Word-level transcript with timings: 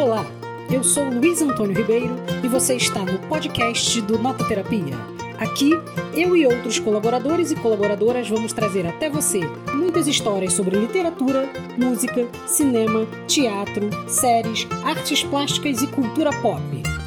Olá, 0.00 0.24
eu 0.70 0.84
sou 0.84 1.10
Luiz 1.10 1.42
Antônio 1.42 1.76
Ribeiro 1.76 2.14
e 2.44 2.46
você 2.46 2.76
está 2.76 3.02
no 3.02 3.18
podcast 3.26 4.00
do 4.02 4.16
Nota 4.16 4.46
Terapia. 4.46 4.94
Aqui, 5.36 5.72
eu 6.14 6.36
e 6.36 6.46
outros 6.46 6.78
colaboradores 6.78 7.50
e 7.50 7.56
colaboradoras 7.56 8.28
vamos 8.28 8.52
trazer 8.52 8.86
até 8.86 9.10
você 9.10 9.40
muitas 9.74 10.06
histórias 10.06 10.52
sobre 10.52 10.78
literatura, 10.78 11.48
música, 11.76 12.28
cinema, 12.46 13.06
teatro, 13.26 13.90
séries, 14.08 14.68
artes 14.84 15.24
plásticas 15.24 15.82
e 15.82 15.88
cultura 15.88 16.30
pop. 16.40 16.62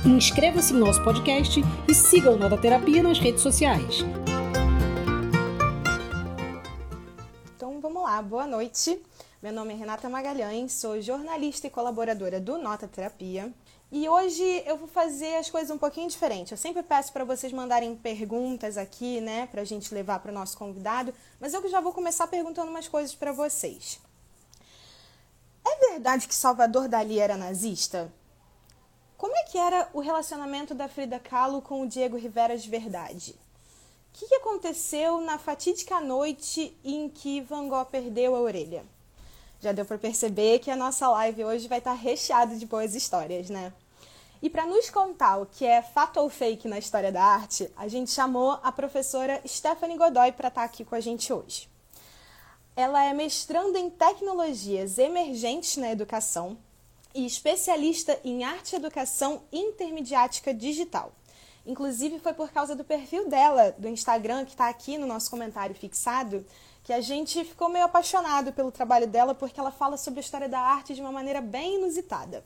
Inscreva-se 0.06 0.74
em 0.74 0.78
nosso 0.78 1.02
podcast 1.02 1.64
e 1.88 1.96
siga 1.96 2.30
o 2.30 2.38
Nota 2.38 2.58
Terapia 2.58 3.02
nas 3.02 3.20
redes 3.20 3.42
sociais. 3.42 4.04
Então 7.56 7.80
vamos 7.80 8.04
lá, 8.04 8.22
boa 8.22 8.46
noite. 8.46 9.00
Meu 9.42 9.52
nome 9.52 9.74
é 9.74 9.76
Renata 9.76 10.08
Magalhães, 10.08 10.72
sou 10.74 11.02
jornalista 11.02 11.66
e 11.66 11.70
colaboradora 11.72 12.40
do 12.40 12.60
Nota 12.60 12.88
Terapia. 12.88 13.52
E 13.92 14.08
hoje 14.08 14.44
eu 14.68 14.78
vou 14.78 14.88
fazer 14.88 15.36
as 15.38 15.50
coisas 15.50 15.72
um 15.72 15.80
pouquinho 15.80 16.08
diferente. 16.08 16.52
Eu 16.52 16.58
sempre 16.60 16.84
peço 16.84 17.12
para 17.12 17.26
vocês 17.26 17.52
mandarem 17.52 17.96
perguntas 17.96 18.78
aqui, 18.78 19.20
né, 19.20 19.48
para 19.48 19.62
a 19.62 19.66
gente 19.66 19.92
levar 19.96 20.20
para 20.20 20.32
o 20.32 20.34
nosso 20.34 20.56
convidado, 20.56 21.12
mas 21.40 21.56
eu 21.56 21.68
já 21.68 21.82
vou 21.82 21.92
começar 21.92 22.28
perguntando 22.28 22.70
umas 22.70 22.88
coisas 22.88 23.16
para 23.16 23.32
vocês. 23.32 24.00
É 25.66 25.90
verdade 25.90 26.28
que 26.28 26.36
Salvador 26.36 26.88
Dali 26.88 27.18
era 27.18 27.36
nazista? 27.36 28.14
Como 29.18 29.36
é 29.36 29.44
que 29.46 29.58
era 29.58 29.90
o 29.92 30.02
relacionamento 30.02 30.76
da 30.76 30.88
Frida 30.88 31.18
Kahlo 31.18 31.64
com 31.64 31.82
o 31.82 31.88
Diego 31.88 32.16
Rivera 32.16 32.56
de 32.56 32.70
verdade? 32.70 33.36
O 34.14 34.20
que 34.20 34.36
aconteceu 34.36 35.20
na 35.20 35.40
fatídica 35.40 36.00
noite 36.00 36.78
em 36.84 37.10
que 37.10 37.42
Van 37.42 37.68
Gogh 37.68 37.86
perdeu 37.86 38.36
a 38.36 38.40
orelha? 38.40 38.86
Já 39.62 39.72
deu 39.72 39.86
para 39.86 40.00
perceber 40.00 40.58
que 40.58 40.72
a 40.72 40.76
nossa 40.76 41.08
live 41.08 41.46
hoje 41.46 41.68
vai 41.68 41.78
estar 41.78 41.92
tá 41.92 41.98
recheada 41.98 42.56
de 42.56 42.66
boas 42.66 42.96
histórias, 42.96 43.48
né? 43.48 43.72
E 44.42 44.50
para 44.50 44.66
nos 44.66 44.90
contar 44.90 45.38
o 45.38 45.46
que 45.46 45.64
é 45.64 45.84
fato 45.84 46.20
ou 46.20 46.30
fake 46.30 46.68
na 46.68 46.80
história 46.80 47.12
da 47.12 47.24
arte, 47.24 47.72
a 47.78 47.88
gente 47.88 48.10
chamou 48.10 48.60
a 48.64 48.72
professora 48.72 49.40
Stephanie 49.48 49.98
Godoy 49.98 50.32
para 50.32 50.48
estar 50.48 50.62
tá 50.62 50.64
aqui 50.64 50.84
com 50.84 50.96
a 50.96 51.00
gente 51.00 51.32
hoje. 51.32 51.70
Ela 52.76 53.06
é 53.06 53.14
mestranda 53.14 53.78
em 53.78 53.92
tecnologias 53.92 54.98
emergentes 54.98 55.78
na 55.78 55.92
educação 55.92 56.58
e 57.14 57.24
especialista 57.24 58.20
em 58.24 58.44
arte 58.44 58.76
educação 58.76 59.44
intermediática 59.52 60.52
digital. 60.52 61.12
Inclusive, 61.68 62.18
foi 62.18 62.34
por 62.34 62.50
causa 62.52 62.76
do 62.76 62.84
perfil 62.84 63.30
dela, 63.30 63.76
do 63.78 63.88
Instagram, 63.88 64.46
que 64.46 64.52
está 64.52 64.68
aqui 64.70 64.98
no 64.98 65.06
nosso 65.06 65.30
comentário 65.30 65.76
fixado, 65.76 66.44
que 66.84 66.94
a 66.94 67.02
gente 67.02 67.44
ficou 67.44 67.70
meio 67.70 67.86
apaixonado 67.86 68.52
pelo 68.52 68.72
trabalho 68.72 69.08
dela 69.08 69.36
porque 69.36 69.60
ela 69.60 69.72
fala 69.72 69.98
sobre 69.98 70.20
a 70.20 70.22
história 70.22 70.50
da 70.50 70.60
arte 70.60 70.94
de 70.94 71.02
uma 71.02 71.12
maneira 71.12 71.42
bem 71.42 71.76
inusitada. 71.76 72.44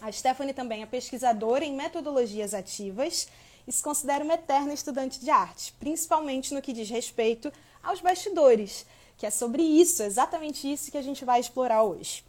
A 0.00 0.10
Stephanie 0.10 0.54
também 0.54 0.82
é 0.82 0.86
pesquisadora 0.86 1.64
em 1.64 1.74
metodologias 1.74 2.54
ativas 2.54 3.28
e 3.68 3.72
se 3.72 3.82
considera 3.82 4.24
uma 4.24 4.34
eterna 4.34 4.72
estudante 4.72 5.20
de 5.20 5.30
arte, 5.30 5.72
principalmente 5.78 6.54
no 6.54 6.62
que 6.62 6.72
diz 6.72 6.88
respeito 6.88 7.52
aos 7.82 8.00
bastidores, 8.00 8.86
que 9.16 9.26
é 9.26 9.30
sobre 9.30 9.62
isso, 9.62 10.02
exatamente 10.02 10.70
isso 10.70 10.90
que 10.90 10.98
a 10.98 11.02
gente 11.02 11.24
vai 11.24 11.38
explorar 11.38 11.82
hoje. 11.82 12.24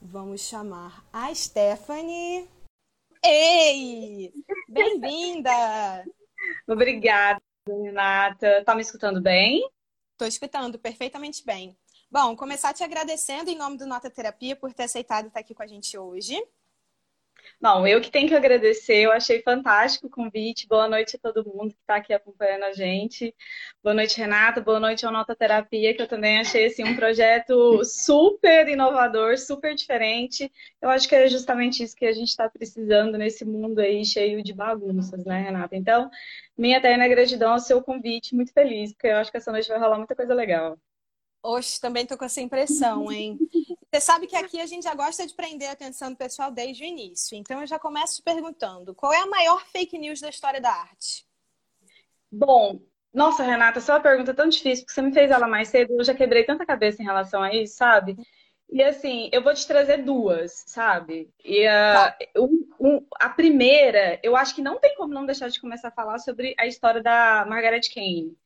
Vamos 0.00 0.40
chamar 0.40 1.04
a 1.12 1.32
Stephanie. 1.34 2.48
Ei! 3.24 4.32
Bem-vinda! 4.68 6.04
Obrigada, 6.66 7.40
Renata. 7.66 8.62
Tá 8.64 8.74
me 8.74 8.80
escutando 8.80 9.20
bem? 9.20 9.62
Estou 10.18 10.26
escutando 10.26 10.80
perfeitamente 10.80 11.46
bem. 11.46 11.78
Bom, 12.10 12.34
começar 12.34 12.74
te 12.74 12.82
agradecendo 12.82 13.50
em 13.50 13.56
nome 13.56 13.78
do 13.78 13.86
Nota 13.86 14.10
Terapia 14.10 14.56
por 14.56 14.74
ter 14.74 14.82
aceitado 14.82 15.28
estar 15.28 15.38
aqui 15.38 15.54
com 15.54 15.62
a 15.62 15.66
gente 15.68 15.96
hoje. 15.96 16.36
Não, 17.60 17.84
eu 17.86 18.00
que 18.00 18.10
tenho 18.10 18.28
que 18.28 18.34
agradecer, 18.36 18.98
eu 18.98 19.10
achei 19.10 19.42
fantástico 19.42 20.06
o 20.06 20.10
convite. 20.10 20.68
Boa 20.68 20.88
noite 20.88 21.16
a 21.16 21.18
todo 21.18 21.44
mundo 21.44 21.74
que 21.74 21.80
está 21.80 21.96
aqui 21.96 22.12
acompanhando 22.12 22.62
a 22.64 22.72
gente. 22.72 23.34
Boa 23.82 23.94
noite, 23.94 24.16
Renata. 24.16 24.60
Boa 24.60 24.78
noite 24.78 25.04
ao 25.04 25.12
Nota 25.12 25.34
Terapia, 25.34 25.92
que 25.92 26.00
eu 26.00 26.06
também 26.06 26.38
achei 26.38 26.66
assim, 26.66 26.84
um 26.84 26.94
projeto 26.94 27.84
super 27.84 28.68
inovador, 28.68 29.36
super 29.38 29.74
diferente. 29.74 30.52
Eu 30.80 30.88
acho 30.88 31.08
que 31.08 31.16
é 31.16 31.26
justamente 31.28 31.82
isso 31.82 31.96
que 31.96 32.06
a 32.06 32.12
gente 32.12 32.28
está 32.28 32.48
precisando 32.48 33.18
nesse 33.18 33.44
mundo 33.44 33.80
aí 33.80 34.04
cheio 34.04 34.40
de 34.40 34.52
bagunças, 34.54 35.24
né, 35.24 35.42
Renata? 35.42 35.74
Então, 35.74 36.08
minha 36.56 36.78
eterna 36.78 37.08
gratidão 37.08 37.52
ao 37.54 37.58
seu 37.58 37.82
convite, 37.82 38.36
muito 38.36 38.52
feliz, 38.52 38.92
porque 38.92 39.08
eu 39.08 39.16
acho 39.16 39.32
que 39.32 39.36
essa 39.36 39.50
noite 39.50 39.68
vai 39.68 39.78
rolar 39.80 39.98
muita 39.98 40.14
coisa 40.14 40.32
legal. 40.32 40.78
Oxe, 41.42 41.80
também 41.80 42.04
tô 42.04 42.16
com 42.18 42.24
essa 42.24 42.40
impressão, 42.40 43.10
hein? 43.12 43.38
Você 43.92 44.00
sabe 44.00 44.26
que 44.26 44.36
aqui 44.36 44.60
a 44.60 44.66
gente 44.66 44.84
já 44.84 44.94
gosta 44.94 45.26
de 45.26 45.34
prender 45.34 45.68
a 45.68 45.72
atenção 45.72 46.10
do 46.10 46.16
pessoal 46.16 46.50
desde 46.50 46.82
o 46.82 46.86
início. 46.86 47.36
Então 47.36 47.60
eu 47.60 47.66
já 47.66 47.78
começo 47.78 48.16
te 48.16 48.22
perguntando: 48.22 48.94
qual 48.94 49.12
é 49.12 49.20
a 49.20 49.26
maior 49.26 49.64
fake 49.66 49.96
news 49.96 50.20
da 50.20 50.28
história 50.28 50.60
da 50.60 50.70
arte? 50.70 51.26
Bom, 52.30 52.80
nossa, 53.12 53.42
Renata, 53.42 53.78
essa 53.78 53.92
é 53.92 53.94
uma 53.94 54.02
pergunta 54.02 54.34
tão 54.34 54.48
difícil, 54.48 54.84
porque 54.84 54.92
você 54.92 55.02
me 55.02 55.12
fez 55.12 55.30
ela 55.30 55.48
mais 55.48 55.68
cedo, 55.68 55.94
eu 55.94 56.04
já 56.04 56.14
quebrei 56.14 56.44
tanta 56.44 56.66
cabeça 56.66 57.00
em 57.00 57.06
relação 57.06 57.42
a 57.42 57.54
isso, 57.54 57.76
sabe? 57.76 58.16
E 58.70 58.82
assim, 58.82 59.30
eu 59.32 59.42
vou 59.42 59.54
te 59.54 59.66
trazer 59.66 60.04
duas, 60.04 60.64
sabe? 60.66 61.30
E 61.42 61.66
a, 61.66 62.10
tá. 62.12 62.18
um, 62.36 62.68
um, 62.78 63.06
a 63.18 63.30
primeira, 63.30 64.20
eu 64.22 64.36
acho 64.36 64.54
que 64.54 64.60
não 64.60 64.78
tem 64.78 64.94
como 64.94 65.14
não 65.14 65.24
deixar 65.24 65.48
de 65.48 65.60
começar 65.60 65.88
a 65.88 65.92
falar 65.92 66.18
sobre 66.18 66.54
a 66.58 66.66
história 66.66 67.02
da 67.02 67.46
Margaret 67.48 67.80
Kane. 67.92 68.36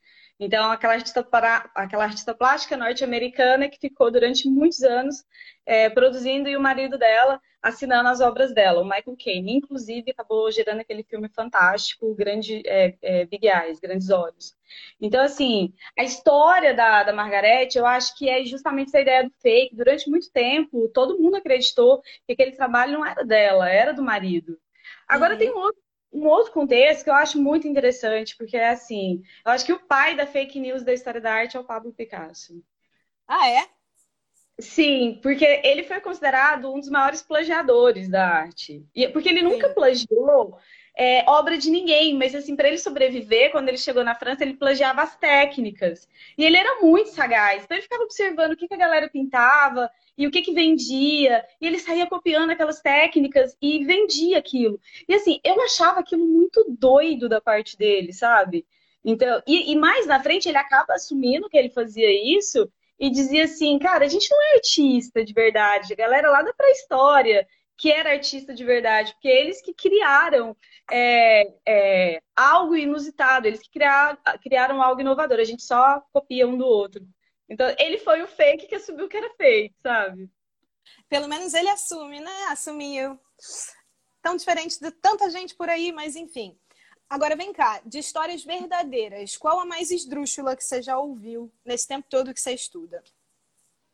Então, 0.44 0.72
aquela 0.72 0.94
artista, 0.94 1.22
para, 1.22 1.70
aquela 1.72 2.02
artista 2.02 2.34
plástica 2.34 2.76
norte-americana 2.76 3.68
que 3.68 3.78
ficou 3.78 4.10
durante 4.10 4.48
muitos 4.48 4.82
anos 4.82 5.24
é, 5.64 5.88
produzindo 5.88 6.48
e 6.48 6.56
o 6.56 6.60
marido 6.60 6.98
dela 6.98 7.40
assinando 7.62 8.08
as 8.08 8.20
obras 8.20 8.52
dela, 8.52 8.80
o 8.80 8.84
Michael 8.84 9.16
Caine. 9.24 9.58
Inclusive, 9.58 10.10
acabou 10.10 10.50
gerando 10.50 10.80
aquele 10.80 11.04
filme 11.04 11.28
fantástico, 11.28 12.12
grande, 12.16 12.60
é, 12.66 12.96
é, 13.00 13.24
Big 13.24 13.46
Eyes, 13.46 13.78
Grandes 13.78 14.10
Olhos. 14.10 14.56
Então, 15.00 15.22
assim, 15.22 15.72
a 15.96 16.02
história 16.02 16.74
da, 16.74 17.04
da 17.04 17.12
Margarete, 17.12 17.78
eu 17.78 17.86
acho 17.86 18.18
que 18.18 18.28
é 18.28 18.44
justamente 18.44 18.88
essa 18.88 19.00
ideia 19.00 19.22
do 19.22 19.32
fake. 19.40 19.76
Durante 19.76 20.10
muito 20.10 20.28
tempo, 20.32 20.88
todo 20.88 21.20
mundo 21.20 21.36
acreditou 21.36 22.02
que 22.26 22.32
aquele 22.32 22.50
trabalho 22.50 22.94
não 22.94 23.06
era 23.06 23.24
dela, 23.24 23.70
era 23.70 23.94
do 23.94 24.02
marido. 24.02 24.58
Agora, 25.06 25.34
uhum. 25.34 25.38
tem 25.38 25.52
um 25.52 25.58
outro 25.58 25.80
um 26.12 26.26
outro 26.26 26.52
contexto 26.52 27.04
que 27.04 27.10
eu 27.10 27.14
acho 27.14 27.40
muito 27.40 27.66
interessante, 27.66 28.36
porque 28.36 28.56
é 28.56 28.68
assim, 28.70 29.22
eu 29.44 29.52
acho 29.52 29.64
que 29.64 29.72
o 29.72 29.80
pai 29.80 30.14
da 30.14 30.26
fake 30.26 30.60
news 30.60 30.82
da 30.82 30.92
história 30.92 31.20
da 31.20 31.32
arte 31.32 31.56
é 31.56 31.60
o 31.60 31.64
Pablo 31.64 31.92
Picasso. 31.92 32.62
Ah, 33.26 33.48
é? 33.48 33.68
Sim, 34.60 35.18
porque 35.22 35.44
ele 35.64 35.82
foi 35.82 36.00
considerado 36.00 36.72
um 36.72 36.78
dos 36.78 36.88
maiores 36.88 37.22
plagiadores 37.22 38.08
da 38.08 38.28
arte. 38.28 38.86
E, 38.94 39.08
porque 39.08 39.28
ele 39.28 39.42
nunca 39.42 39.68
Sim. 39.68 39.74
plagiou 39.74 40.58
é, 40.96 41.24
obra 41.28 41.56
de 41.56 41.70
ninguém, 41.70 42.14
mas 42.14 42.34
assim, 42.34 42.54
para 42.54 42.68
ele 42.68 42.78
sobreviver, 42.78 43.50
quando 43.50 43.68
ele 43.68 43.78
chegou 43.78 44.04
na 44.04 44.14
França, 44.14 44.42
ele 44.44 44.54
plagiava 44.54 45.02
as 45.02 45.16
técnicas. 45.16 46.08
E 46.36 46.44
ele 46.44 46.56
era 46.56 46.80
muito 46.80 47.10
sagaz, 47.10 47.64
então 47.64 47.76
ele 47.76 47.82
ficava 47.82 48.02
observando 48.04 48.52
o 48.52 48.56
que, 48.56 48.68
que 48.68 48.74
a 48.74 48.78
galera 48.78 49.08
pintava, 49.08 49.90
e 50.16 50.26
o 50.26 50.30
que 50.30 50.42
que 50.42 50.52
vendia, 50.52 51.44
e 51.60 51.66
ele 51.66 51.78
saía 51.78 52.06
copiando 52.06 52.50
aquelas 52.50 52.80
técnicas 52.80 53.56
e 53.60 53.84
vendia 53.84 54.38
aquilo. 54.38 54.78
E 55.08 55.14
assim, 55.14 55.40
eu 55.42 55.60
achava 55.62 56.00
aquilo 56.00 56.26
muito 56.26 56.64
doido 56.68 57.28
da 57.28 57.40
parte 57.40 57.76
dele, 57.76 58.12
sabe? 58.12 58.66
Então, 59.04 59.42
e, 59.46 59.72
e 59.72 59.76
mais 59.76 60.06
na 60.06 60.22
frente 60.22 60.48
ele 60.48 60.58
acaba 60.58 60.94
assumindo 60.94 61.48
que 61.48 61.56
ele 61.56 61.70
fazia 61.70 62.08
isso 62.36 62.70
e 62.98 63.10
dizia 63.10 63.44
assim, 63.44 63.78
cara, 63.78 64.04
a 64.04 64.08
gente 64.08 64.30
não 64.30 64.40
é 64.42 64.54
artista 64.56 65.24
de 65.24 65.32
verdade, 65.32 65.92
a 65.92 65.96
galera 65.96 66.30
lá 66.30 66.42
da 66.42 66.52
pré-história 66.52 67.46
que 67.82 67.90
era 67.90 68.12
artista 68.12 68.54
de 68.54 68.64
verdade, 68.64 69.12
porque 69.12 69.26
eles 69.26 69.60
que 69.60 69.74
criaram 69.74 70.56
é, 70.88 71.52
é, 71.66 72.22
algo 72.36 72.76
inusitado, 72.76 73.48
eles 73.48 73.60
que 73.60 73.70
criaram, 73.70 74.16
criaram 74.40 74.80
algo 74.80 75.00
inovador, 75.00 75.40
a 75.40 75.44
gente 75.44 75.64
só 75.64 76.00
copia 76.12 76.46
um 76.46 76.56
do 76.56 76.64
outro. 76.64 77.04
Então, 77.48 77.66
ele 77.80 77.98
foi 77.98 78.22
o 78.22 78.28
fake 78.28 78.68
que 78.68 78.76
assumiu 78.76 79.08
que 79.08 79.16
era 79.16 79.34
fake, 79.34 79.74
sabe? 79.82 80.30
Pelo 81.08 81.26
menos 81.26 81.54
ele 81.54 81.68
assume, 81.70 82.20
né? 82.20 82.44
Assumiu. 82.50 83.18
Tão 84.22 84.36
diferente 84.36 84.78
de 84.78 84.92
tanta 84.92 85.28
gente 85.28 85.56
por 85.56 85.68
aí, 85.68 85.90
mas 85.90 86.14
enfim. 86.14 86.56
Agora 87.10 87.34
vem 87.34 87.52
cá, 87.52 87.82
de 87.84 87.98
histórias 87.98 88.44
verdadeiras, 88.44 89.36
qual 89.36 89.58
a 89.58 89.66
mais 89.66 89.90
esdrúxula 89.90 90.54
que 90.54 90.62
você 90.62 90.80
já 90.80 90.96
ouviu 90.96 91.52
nesse 91.64 91.88
tempo 91.88 92.06
todo 92.08 92.32
que 92.32 92.40
você 92.40 92.52
estuda? 92.52 93.02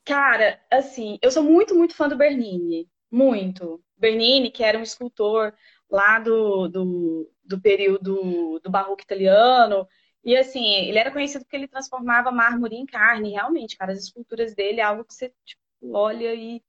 Cara, 0.05 0.63
assim, 0.71 1.19
eu 1.23 1.31
sou 1.31 1.43
muito, 1.43 1.75
muito 1.75 1.95
fã 1.95 2.07
do 2.07 2.19
Bernini. 2.19 2.87
Muito. 3.11 3.83
Bernini, 3.97 4.51
que 4.51 4.63
era 4.63 4.79
um 4.79 4.83
escultor 4.83 5.55
lá 5.91 6.19
do, 6.19 6.69
do, 6.69 7.33
do 7.45 7.61
período 7.61 8.61
do 8.63 8.71
barroco 8.71 9.03
italiano, 9.03 9.87
e 10.25 10.37
assim, 10.37 10.75
ele 10.75 10.99
era 10.99 11.11
conhecido 11.11 11.45
porque 11.45 11.57
ele 11.57 11.69
transformava 11.69 12.31
mármore 12.31 12.77
em 12.77 12.85
carne, 12.87 13.33
realmente, 13.33 13.77
cara, 13.77 13.93
as 13.93 14.01
esculturas 14.01 14.55
dele 14.55 14.81
é 14.81 14.85
algo 14.85 15.05
que 15.05 15.15
você 15.15 15.33
tipo, 15.45 15.63
olha 15.93 16.35
e 16.35 16.63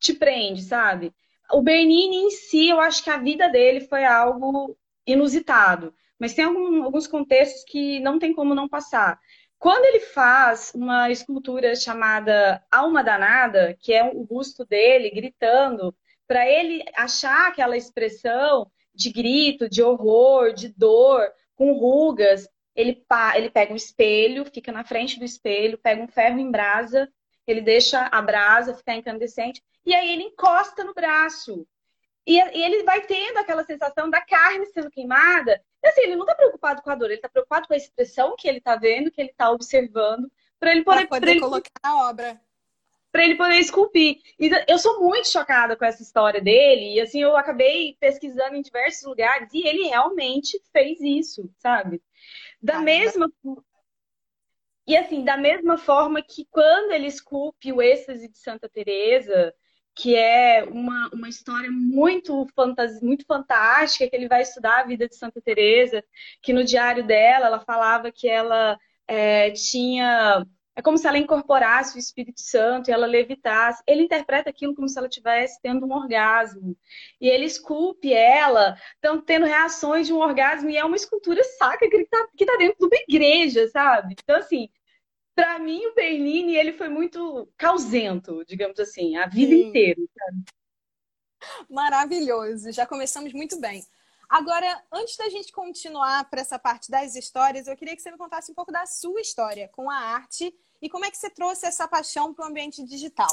te 0.00 0.14
prende, 0.14 0.62
sabe? 0.62 1.14
O 1.52 1.62
Bernini 1.62 2.16
em 2.16 2.30
si, 2.30 2.68
eu 2.68 2.80
acho 2.80 3.04
que 3.04 3.10
a 3.10 3.18
vida 3.18 3.48
dele 3.48 3.80
foi 3.82 4.04
algo 4.04 4.76
inusitado, 5.06 5.94
mas 6.18 6.34
tem 6.34 6.44
algum, 6.44 6.82
alguns 6.82 7.06
contextos 7.06 7.64
que 7.64 8.00
não 8.00 8.18
tem 8.18 8.32
como 8.32 8.54
não 8.54 8.68
passar. 8.68 9.20
Quando 9.58 9.84
ele 9.86 10.00
faz 10.00 10.72
uma 10.74 11.10
escultura 11.10 11.74
chamada 11.74 12.62
Alma 12.70 13.02
Danada, 13.02 13.76
que 13.80 13.92
é 13.92 14.04
o 14.04 14.24
busto 14.24 14.64
dele 14.64 15.10
gritando 15.10 15.94
para 16.26 16.46
ele 16.48 16.84
achar 16.94 17.48
aquela 17.48 17.76
expressão 17.76 18.70
de 18.94 19.10
grito, 19.10 19.68
de 19.68 19.82
horror, 19.82 20.52
de 20.52 20.68
dor, 20.68 21.30
com 21.54 21.72
rugas, 21.72 22.48
ele, 22.74 23.02
ele 23.34 23.50
pega 23.50 23.72
um 23.72 23.76
espelho, 23.76 24.44
fica 24.44 24.70
na 24.70 24.84
frente 24.84 25.18
do 25.18 25.24
espelho, 25.24 25.78
pega 25.78 26.02
um 26.02 26.08
ferro 26.08 26.38
em 26.38 26.50
brasa, 26.50 27.08
ele 27.46 27.60
deixa 27.60 28.08
a 28.12 28.20
brasa 28.20 28.74
ficar 28.74 28.96
incandescente, 28.96 29.62
e 29.84 29.94
aí 29.94 30.12
ele 30.12 30.24
encosta 30.24 30.84
no 30.84 30.92
braço. 30.92 31.66
E, 32.26 32.36
e 32.36 32.62
ele 32.62 32.82
vai 32.82 33.02
tendo 33.02 33.38
aquela 33.38 33.64
sensação 33.64 34.10
da 34.10 34.20
carne 34.20 34.66
sendo 34.66 34.90
queimada. 34.90 35.62
E 35.86 35.88
assim, 35.88 36.00
ele 36.00 36.16
não 36.16 36.24
está 36.24 36.34
preocupado 36.34 36.82
com 36.82 36.90
a 36.90 36.96
dor, 36.96 37.06
ele 37.06 37.14
está 37.14 37.28
preocupado 37.28 37.68
com 37.68 37.74
a 37.74 37.76
expressão 37.76 38.34
que 38.36 38.48
ele 38.48 38.58
está 38.58 38.74
vendo, 38.74 39.08
que 39.08 39.20
ele 39.20 39.30
está 39.30 39.52
observando, 39.52 40.28
para 40.58 40.72
ele 40.72 40.82
poder, 40.82 41.06
pra 41.06 41.20
poder 41.20 41.30
ele... 41.30 41.40
colocar 41.40 41.70
na 41.80 42.08
obra 42.08 42.40
para 43.12 43.24
ele 43.24 43.36
poder 43.36 43.58
esculpir. 43.58 44.20
E 44.38 44.50
eu 44.68 44.78
sou 44.78 45.00
muito 45.00 45.28
chocada 45.28 45.74
com 45.74 45.86
essa 45.86 46.02
história 46.02 46.38
dele, 46.38 46.96
e 46.96 47.00
assim, 47.00 47.22
eu 47.22 47.34
acabei 47.34 47.96
pesquisando 47.98 48.56
em 48.56 48.60
diversos 48.60 49.04
lugares, 49.04 49.48
e 49.54 49.66
ele 49.66 49.84
realmente 49.84 50.60
fez 50.70 51.00
isso, 51.00 51.48
sabe? 51.56 52.02
Da 52.60 52.78
mesma 52.78 53.30
E 54.86 54.94
assim, 54.96 55.24
da 55.24 55.38
mesma 55.38 55.78
forma 55.78 56.20
que 56.20 56.44
quando 56.50 56.92
ele 56.92 57.06
esculpe 57.06 57.72
o 57.72 57.80
êxtase 57.80 58.28
de 58.28 58.36
Santa 58.36 58.68
Teresa, 58.68 59.54
que 59.96 60.14
é 60.14 60.62
uma, 60.64 61.08
uma 61.12 61.28
história 61.28 61.70
muito, 61.72 62.46
fantas... 62.54 63.00
muito 63.00 63.24
fantástica, 63.26 64.08
que 64.08 64.14
ele 64.14 64.28
vai 64.28 64.42
estudar 64.42 64.80
a 64.80 64.84
vida 64.84 65.08
de 65.08 65.16
Santa 65.16 65.40
Teresa, 65.40 66.04
que 66.42 66.52
no 66.52 66.62
diário 66.62 67.04
dela 67.04 67.46
ela 67.46 67.60
falava 67.60 68.12
que 68.12 68.28
ela 68.28 68.78
é, 69.08 69.50
tinha 69.52 70.46
é 70.78 70.82
como 70.82 70.98
se 70.98 71.06
ela 71.08 71.16
incorporasse 71.16 71.96
o 71.96 71.98
Espírito 71.98 72.38
Santo 72.42 72.90
e 72.90 72.92
ela 72.92 73.06
levitasse. 73.06 73.82
Ele 73.86 74.02
interpreta 74.02 74.50
aquilo 74.50 74.74
como 74.74 74.86
se 74.86 74.98
ela 74.98 75.08
estivesse 75.08 75.58
tendo 75.62 75.86
um 75.86 75.92
orgasmo. 75.92 76.76
E 77.18 77.30
ele 77.30 77.46
esculpe 77.46 78.12
ela, 78.12 78.76
estão 78.94 79.18
tendo 79.18 79.46
reações 79.46 80.06
de 80.06 80.12
um 80.12 80.18
orgasmo, 80.18 80.68
e 80.68 80.76
é 80.76 80.84
uma 80.84 80.96
escultura 80.96 81.42
sacra 81.58 81.88
que 81.88 81.96
está 81.96 82.18
tá 82.18 82.56
dentro 82.58 82.76
de 82.78 82.84
uma 82.84 83.04
igreja, 83.08 83.66
sabe? 83.68 84.14
Então, 84.22 84.36
assim, 84.36 84.68
para 85.36 85.58
mim, 85.58 85.84
o 85.86 85.94
Bernini, 85.94 86.56
ele 86.56 86.72
foi 86.72 86.88
muito 86.88 87.46
causento, 87.58 88.42
digamos 88.46 88.80
assim, 88.80 89.16
a 89.16 89.26
vida 89.26 89.52
Sim. 89.54 89.68
inteira. 89.68 90.00
Sabe? 90.18 90.44
Maravilhoso, 91.68 92.72
já 92.72 92.86
começamos 92.86 93.34
muito 93.34 93.60
bem. 93.60 93.84
Agora, 94.28 94.82
antes 94.90 95.16
da 95.16 95.28
gente 95.28 95.52
continuar 95.52 96.28
para 96.28 96.40
essa 96.40 96.58
parte 96.58 96.90
das 96.90 97.14
histórias, 97.14 97.68
eu 97.68 97.76
queria 97.76 97.94
que 97.94 98.02
você 98.02 98.10
me 98.10 98.16
contasse 98.16 98.50
um 98.50 98.54
pouco 98.54 98.72
da 98.72 98.86
sua 98.86 99.20
história 99.20 99.68
com 99.68 99.90
a 99.90 99.96
arte 99.96 100.52
e 100.80 100.88
como 100.88 101.04
é 101.04 101.10
que 101.10 101.18
você 101.18 101.30
trouxe 101.30 101.66
essa 101.66 101.86
paixão 101.86 102.34
para 102.34 102.46
o 102.46 102.48
ambiente 102.48 102.82
digital? 102.82 103.28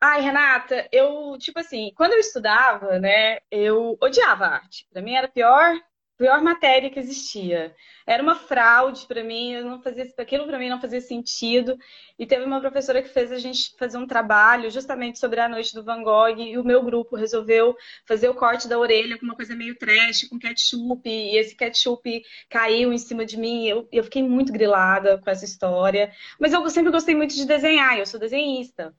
Ai, 0.00 0.20
Renata, 0.20 0.88
eu, 0.92 1.36
tipo 1.38 1.58
assim, 1.58 1.92
quando 1.96 2.12
eu 2.12 2.20
estudava, 2.20 2.98
né, 2.98 3.38
eu 3.50 3.98
odiava 4.00 4.46
arte. 4.46 4.86
Para 4.92 5.02
mim 5.02 5.14
era 5.14 5.28
pior 5.28 5.78
pior 6.20 6.42
matéria 6.42 6.90
que 6.90 6.98
existia. 6.98 7.74
Era 8.06 8.22
uma 8.22 8.34
fraude 8.34 9.06
para 9.06 9.24
mim, 9.24 9.54
eu 9.54 9.64
não 9.64 9.80
fazia 9.80 10.06
aquilo 10.18 10.46
para 10.46 10.58
mim 10.58 10.68
não 10.68 10.78
fazia 10.78 11.00
sentido. 11.00 11.78
E 12.18 12.26
teve 12.26 12.44
uma 12.44 12.60
professora 12.60 13.02
que 13.02 13.08
fez 13.08 13.32
a 13.32 13.38
gente 13.38 13.74
fazer 13.78 13.96
um 13.96 14.06
trabalho 14.06 14.70
justamente 14.70 15.18
sobre 15.18 15.40
a 15.40 15.48
noite 15.48 15.74
do 15.74 15.82
Van 15.82 16.02
Gogh 16.02 16.36
e 16.36 16.58
o 16.58 16.64
meu 16.64 16.82
grupo 16.82 17.16
resolveu 17.16 17.74
fazer 18.06 18.28
o 18.28 18.34
corte 18.34 18.68
da 18.68 18.78
orelha 18.78 19.18
com 19.18 19.24
uma 19.24 19.34
coisa 19.34 19.56
meio 19.56 19.78
trash, 19.78 20.28
com 20.28 20.38
ketchup, 20.38 21.08
e 21.08 21.38
esse 21.38 21.56
ketchup 21.56 22.22
caiu 22.50 22.92
em 22.92 22.98
cima 22.98 23.24
de 23.24 23.38
mim. 23.38 23.66
Eu, 23.66 23.88
eu 23.90 24.04
fiquei 24.04 24.22
muito 24.22 24.52
grilada 24.52 25.16
com 25.16 25.30
essa 25.30 25.46
história. 25.46 26.12
Mas 26.38 26.52
eu 26.52 26.68
sempre 26.68 26.92
gostei 26.92 27.14
muito 27.14 27.34
de 27.34 27.46
desenhar, 27.46 27.98
eu 27.98 28.04
sou 28.04 28.20
desenhista. 28.20 28.94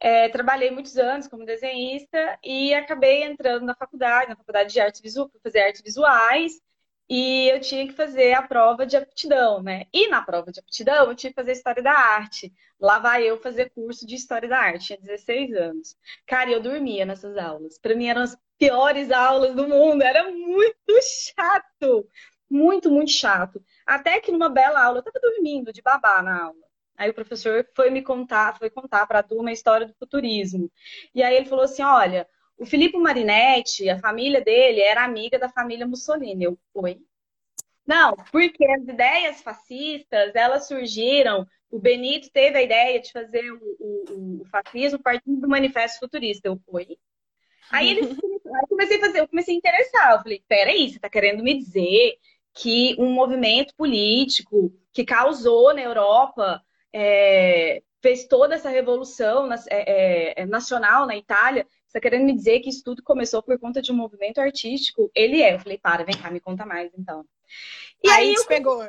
É, 0.00 0.28
trabalhei 0.30 0.70
muitos 0.70 0.96
anos 0.96 1.28
como 1.28 1.44
desenhista 1.44 2.38
e 2.42 2.72
acabei 2.74 3.22
entrando 3.22 3.66
na 3.66 3.74
faculdade, 3.74 4.30
na 4.30 4.36
faculdade 4.36 4.72
de 4.72 4.80
artes 4.80 5.00
visuais, 5.00 5.30
para 5.30 5.40
fazer 5.42 5.60
artes 5.60 5.82
visuais, 5.82 6.52
e 7.08 7.48
eu 7.50 7.60
tinha 7.60 7.86
que 7.86 7.92
fazer 7.92 8.32
a 8.34 8.42
prova 8.42 8.86
de 8.86 8.96
aptidão, 8.96 9.62
né? 9.62 9.86
E 9.92 10.08
na 10.08 10.22
prova 10.22 10.52
de 10.52 10.60
aptidão 10.60 11.08
eu 11.10 11.14
tinha 11.16 11.30
que 11.30 11.34
fazer 11.34 11.52
história 11.52 11.82
da 11.82 11.92
arte. 11.92 12.52
Lá 12.80 12.98
vai 13.00 13.24
eu 13.24 13.36
fazer 13.36 13.70
curso 13.70 14.06
de 14.06 14.14
história 14.14 14.48
da 14.48 14.58
arte, 14.58 14.86
tinha 14.86 14.98
16 15.00 15.52
anos. 15.54 15.96
Cara, 16.26 16.50
eu 16.50 16.62
dormia 16.62 17.04
nessas 17.04 17.36
aulas. 17.36 17.78
Para 17.78 17.96
mim 17.96 18.06
eram 18.06 18.22
as 18.22 18.36
piores 18.58 19.10
aulas 19.10 19.54
do 19.56 19.66
mundo, 19.68 20.02
era 20.02 20.30
muito 20.30 20.94
chato. 21.02 22.08
Muito, 22.48 22.90
muito 22.90 23.10
chato. 23.10 23.62
Até 23.86 24.20
que 24.20 24.30
numa 24.32 24.48
bela 24.48 24.82
aula, 24.82 24.98
eu 24.98 25.02
tava 25.02 25.20
dormindo 25.20 25.72
de 25.72 25.82
babá 25.82 26.22
na 26.22 26.44
aula. 26.44 26.69
Aí 27.00 27.08
o 27.08 27.14
professor 27.14 27.66
foi 27.74 27.88
me 27.88 28.02
contar, 28.02 28.58
foi 28.58 28.68
contar 28.68 29.06
para 29.06 29.20
a 29.20 29.22
turma 29.22 29.48
a 29.48 29.54
história 29.54 29.86
do 29.86 29.94
futurismo. 29.94 30.70
E 31.14 31.22
aí 31.22 31.34
ele 31.34 31.46
falou 31.46 31.64
assim: 31.64 31.82
olha, 31.82 32.28
o 32.58 32.66
Filippo 32.66 33.00
Marinetti, 33.00 33.88
a 33.88 33.98
família 33.98 34.42
dele 34.42 34.82
era 34.82 35.02
amiga 35.02 35.38
da 35.38 35.48
família 35.48 35.86
Mussolini. 35.86 36.44
Eu, 36.44 36.58
oi? 36.74 36.98
Não, 37.86 38.14
porque 38.30 38.66
as 38.66 38.82
ideias 38.82 39.40
fascistas, 39.40 40.34
elas 40.34 40.68
surgiram, 40.68 41.46
o 41.70 41.78
Benito 41.78 42.30
teve 42.30 42.58
a 42.58 42.62
ideia 42.62 43.00
de 43.00 43.10
fazer 43.10 43.50
o, 43.50 43.58
o, 43.80 44.42
o 44.42 44.44
fascismo 44.50 44.98
partindo 44.98 45.40
do 45.40 45.48
manifesto 45.48 46.00
futurista. 46.00 46.48
Eu, 46.48 46.60
oi? 46.66 46.98
Aí 47.70 47.88
ele 47.88 48.00
aí 48.04 48.66
comecei 48.68 48.98
a 48.98 49.00
fazer, 49.00 49.20
eu 49.20 49.28
comecei 49.28 49.54
a 49.54 49.56
interessar. 49.56 50.12
Eu 50.12 50.22
falei, 50.22 50.44
peraí, 50.46 50.90
você 50.90 50.96
está 50.96 51.08
querendo 51.08 51.42
me 51.42 51.56
dizer 51.56 52.18
que 52.52 52.94
um 52.98 53.10
movimento 53.10 53.74
político 53.74 54.70
que 54.92 55.02
causou 55.02 55.72
na 55.72 55.80
Europa 55.80 56.62
é, 56.92 57.82
fez 58.02 58.26
toda 58.26 58.54
essa 58.54 58.68
revolução 58.68 59.52
é, 59.52 59.56
é, 59.70 60.42
é, 60.42 60.46
nacional 60.46 61.06
na 61.06 61.16
Itália, 61.16 61.64
você 61.64 61.98
está 61.98 62.00
querendo 62.00 62.24
me 62.24 62.34
dizer 62.34 62.60
que 62.60 62.70
isso 62.70 62.82
tudo 62.84 63.02
começou 63.02 63.42
por 63.42 63.58
conta 63.58 63.82
de 63.82 63.90
um 63.90 63.96
movimento 63.96 64.40
artístico? 64.40 65.10
Ele 65.14 65.42
é. 65.42 65.54
Eu 65.54 65.60
falei, 65.60 65.76
para, 65.76 66.04
vem 66.04 66.16
cá, 66.16 66.30
me 66.30 66.40
conta 66.40 66.64
mais 66.64 66.92
então. 66.96 67.24
E 68.02 68.08
aí, 68.08 68.28
aí 68.28 68.34
eu... 68.34 68.46
pegou. 68.46 68.88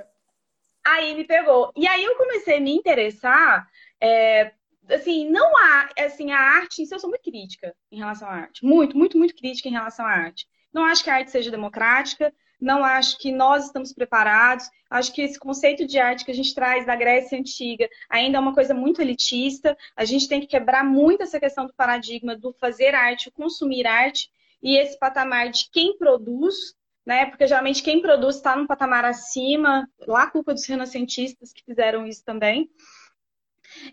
Aí 0.84 1.16
me 1.16 1.24
pegou. 1.24 1.72
E 1.76 1.88
aí 1.88 2.04
eu 2.04 2.16
comecei 2.16 2.58
a 2.58 2.62
me 2.62 2.72
interessar. 2.72 3.68
É, 4.00 4.52
assim, 4.90 5.30
não 5.30 5.58
há. 5.58 5.90
Assim, 6.00 6.32
a 6.32 6.40
arte 6.40 6.82
em 6.82 6.86
si, 6.86 6.94
eu 6.94 7.00
sou 7.00 7.10
muito 7.10 7.24
crítica 7.24 7.76
em 7.92 7.98
relação 7.98 8.28
à 8.28 8.34
arte. 8.34 8.64
Muito, 8.64 8.98
muito, 8.98 9.18
muito 9.18 9.36
crítica 9.36 9.68
em 9.68 9.74
relação 9.74 10.06
à 10.06 10.10
arte. 10.10 10.48
Não 10.74 10.86
acho 10.86 11.04
que 11.04 11.10
a 11.10 11.16
arte 11.16 11.32
seja 11.32 11.52
democrática, 11.52 12.34
não 12.62 12.84
acho 12.86 13.18
que 13.18 13.32
nós 13.32 13.66
estamos 13.66 13.92
preparados. 13.92 14.70
Acho 14.90 15.12
que 15.12 15.24
esse 15.24 15.40
conceito 15.40 15.86
de 15.86 15.98
arte 15.98 16.24
que 16.24 16.32
a 16.32 16.36
gente 16.36 16.54
traz 16.54 16.86
da 16.86 16.96
Grécia 16.96 17.40
Antiga 17.40 17.90
ainda 18.08 18.38
é 18.38 18.40
uma 18.40 18.54
coisa 18.54 18.74
muito 18.74 19.02
elitista. 19.02 19.76
A 19.96 20.06
gente 20.06 20.28
tem 20.28 20.40
que 20.40 20.48
quebrar 20.48 20.86
muito 20.86 21.24
essa 21.24 21.40
questão 21.40 21.66
do 21.66 21.74
paradigma 21.74 22.38
do 22.38 22.54
fazer 22.54 22.94
arte, 22.94 23.30
o 23.30 23.32
consumir 23.32 23.88
arte, 23.88 24.30
e 24.62 24.78
esse 24.78 24.98
patamar 25.00 25.50
de 25.50 25.70
quem 25.72 25.98
produz, 25.98 26.76
né? 27.04 27.26
Porque 27.26 27.48
geralmente 27.48 27.82
quem 27.82 28.00
produz 28.00 28.36
está 28.36 28.56
num 28.56 28.68
patamar 28.68 29.04
acima, 29.06 29.90
lá 30.08 30.30
culpa 30.30 30.54
dos 30.54 30.66
renascentistas 30.68 31.52
que 31.52 31.64
fizeram 31.66 32.06
isso 32.06 32.24
também. 32.24 32.70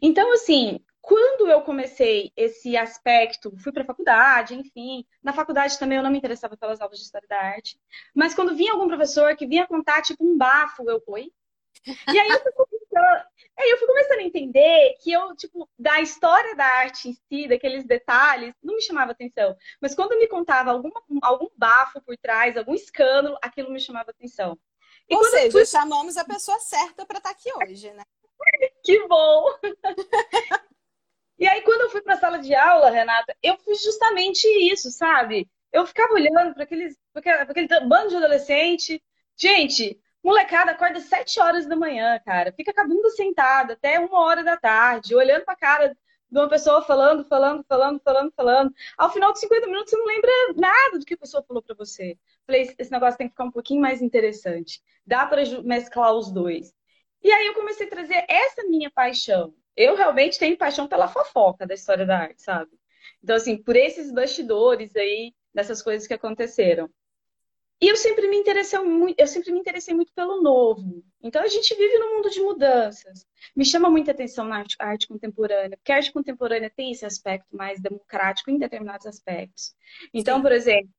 Então, 0.02 0.32
assim, 0.34 0.80
quando 1.00 1.48
eu 1.48 1.62
comecei 1.62 2.32
esse 2.36 2.76
aspecto, 2.76 3.56
fui 3.58 3.72
para 3.72 3.82
a 3.82 3.86
faculdade, 3.86 4.54
enfim, 4.54 5.06
na 5.22 5.32
faculdade 5.32 5.78
também 5.78 5.96
eu 5.98 6.04
não 6.04 6.10
me 6.10 6.18
interessava 6.18 6.56
pelas 6.56 6.80
aulas 6.80 6.98
de 6.98 7.04
história 7.04 7.28
da 7.28 7.38
arte, 7.38 7.80
mas 8.14 8.34
quando 8.34 8.54
vinha 8.54 8.72
algum 8.72 8.88
professor 8.88 9.36
que 9.36 9.46
vinha 9.46 9.66
contar 9.66 10.02
tipo 10.02 10.24
um 10.24 10.36
bafo, 10.36 10.88
eu, 10.88 11.02
oi? 11.06 11.32
E 11.86 12.18
aí 12.18 12.28
eu 12.28 12.42
fui 12.42 12.52
começando, 12.52 13.26
aí 13.56 13.70
eu 13.70 13.78
fui 13.78 13.86
começando 13.86 14.18
a 14.18 14.22
entender 14.22 14.96
que 15.00 15.12
eu, 15.12 15.34
tipo, 15.36 15.68
da 15.78 16.00
história 16.00 16.54
da 16.54 16.64
arte 16.64 17.08
em 17.08 17.14
si, 17.14 17.48
daqueles 17.48 17.84
detalhes, 17.84 18.54
não 18.62 18.74
me 18.74 18.82
chamava 18.82 19.12
atenção. 19.12 19.56
Mas 19.80 19.94
quando 19.94 20.18
me 20.18 20.26
contava 20.26 20.72
algum, 20.72 20.90
algum 21.22 21.48
bafo 21.56 22.00
por 22.02 22.16
trás, 22.16 22.56
algum 22.56 22.74
escândalo, 22.74 23.38
aquilo 23.40 23.70
me 23.70 23.80
chamava 23.80 24.10
atenção. 24.10 24.58
E 25.08 25.14
Ou 25.14 25.24
seja, 25.24 25.52
fui... 25.52 25.64
chamamos 25.64 26.16
a 26.16 26.24
pessoa 26.24 26.58
certa 26.60 27.06
para 27.06 27.18
estar 27.18 27.30
tá 27.30 27.36
aqui 27.36 27.50
hoje, 27.64 27.92
né? 27.92 28.02
que 28.84 29.06
bom! 29.06 29.44
E 31.38 31.46
aí, 31.46 31.62
quando 31.62 31.82
eu 31.82 31.90
fui 31.90 32.00
para 32.02 32.14
a 32.14 32.18
sala 32.18 32.38
de 32.38 32.54
aula, 32.54 32.90
Renata, 32.90 33.36
eu 33.42 33.56
fiz 33.58 33.82
justamente 33.82 34.44
isso, 34.72 34.90
sabe? 34.90 35.48
Eu 35.72 35.86
ficava 35.86 36.14
olhando 36.14 36.54
para 36.54 36.64
aqueles, 36.64 36.96
pra 37.12 37.42
aquele 37.42 37.68
bando 37.86 38.08
de 38.08 38.16
adolescente. 38.16 39.02
Gente, 39.36 40.00
molecada 40.22 40.72
acorda 40.72 40.98
sete 41.00 41.38
horas 41.40 41.66
da 41.66 41.76
manhã, 41.76 42.18
cara. 42.24 42.52
Fica 42.52 42.72
com 42.74 42.80
a 42.80 42.86
bunda 42.86 43.10
sentada 43.10 43.74
até 43.74 44.00
uma 44.00 44.20
hora 44.20 44.42
da 44.42 44.56
tarde, 44.56 45.14
olhando 45.14 45.44
para 45.44 45.54
a 45.54 45.56
cara 45.56 45.96
de 46.30 46.38
uma 46.38 46.48
pessoa 46.48 46.82
falando, 46.82 47.24
falando, 47.24 47.64
falando, 47.68 48.00
falando, 48.02 48.32
falando. 48.34 48.74
Ao 48.96 49.12
final 49.12 49.32
de 49.32 49.38
50 49.40 49.66
minutos, 49.66 49.90
você 49.90 49.96
não 49.96 50.06
lembra 50.06 50.30
nada 50.56 50.98
do 50.98 51.04
que 51.04 51.14
a 51.14 51.18
pessoa 51.18 51.44
falou 51.46 51.62
para 51.62 51.74
você. 51.76 52.18
Falei, 52.46 52.74
esse 52.78 52.90
negócio 52.90 53.16
tem 53.16 53.28
que 53.28 53.32
ficar 53.32 53.44
um 53.44 53.50
pouquinho 53.52 53.80
mais 53.80 54.02
interessante. 54.02 54.82
Dá 55.06 55.24
para 55.26 55.42
mesclar 55.62 56.12
os 56.14 56.32
dois. 56.32 56.72
E 57.22 57.30
aí 57.30 57.46
eu 57.46 57.54
comecei 57.54 57.86
a 57.86 57.90
trazer 57.90 58.24
essa 58.28 58.64
minha 58.64 58.90
paixão 58.90 59.54
eu 59.78 59.94
realmente 59.94 60.38
tenho 60.38 60.58
paixão 60.58 60.88
pela 60.88 61.06
fofoca 61.06 61.64
da 61.64 61.74
história 61.74 62.04
da 62.04 62.18
arte, 62.18 62.42
sabe? 62.42 62.70
Então, 63.22 63.36
assim, 63.36 63.56
por 63.56 63.76
esses 63.76 64.12
bastidores 64.12 64.94
aí, 64.96 65.32
dessas 65.54 65.80
coisas 65.80 66.06
que 66.06 66.14
aconteceram. 66.14 66.90
E 67.80 67.86
eu 67.86 67.96
sempre 67.96 68.26
me 68.26 68.36
interessei 68.36 68.78
muito, 68.80 69.14
eu 69.16 69.26
sempre 69.28 69.52
me 69.52 69.60
interessei 69.60 69.94
muito 69.94 70.12
pelo 70.12 70.42
novo. 70.42 71.04
Então 71.22 71.40
a 71.40 71.46
gente 71.46 71.76
vive 71.76 71.96
num 71.98 72.16
mundo 72.16 72.28
de 72.28 72.40
mudanças. 72.40 73.24
Me 73.54 73.64
chama 73.64 73.88
muita 73.88 74.10
atenção 74.10 74.44
na 74.44 74.58
arte, 74.58 74.74
arte, 74.80 75.06
contemporânea, 75.06 75.76
porque 75.76 75.92
a 75.92 75.96
arte 75.96 76.12
contemporânea 76.12 76.72
tem 76.74 76.90
esse 76.90 77.06
aspecto 77.06 77.56
mais 77.56 77.80
democrático 77.80 78.50
em 78.50 78.58
determinados 78.58 79.06
aspectos. 79.06 79.76
Então, 80.12 80.38
Sim. 80.38 80.42
por 80.42 80.50
exemplo, 80.50 80.90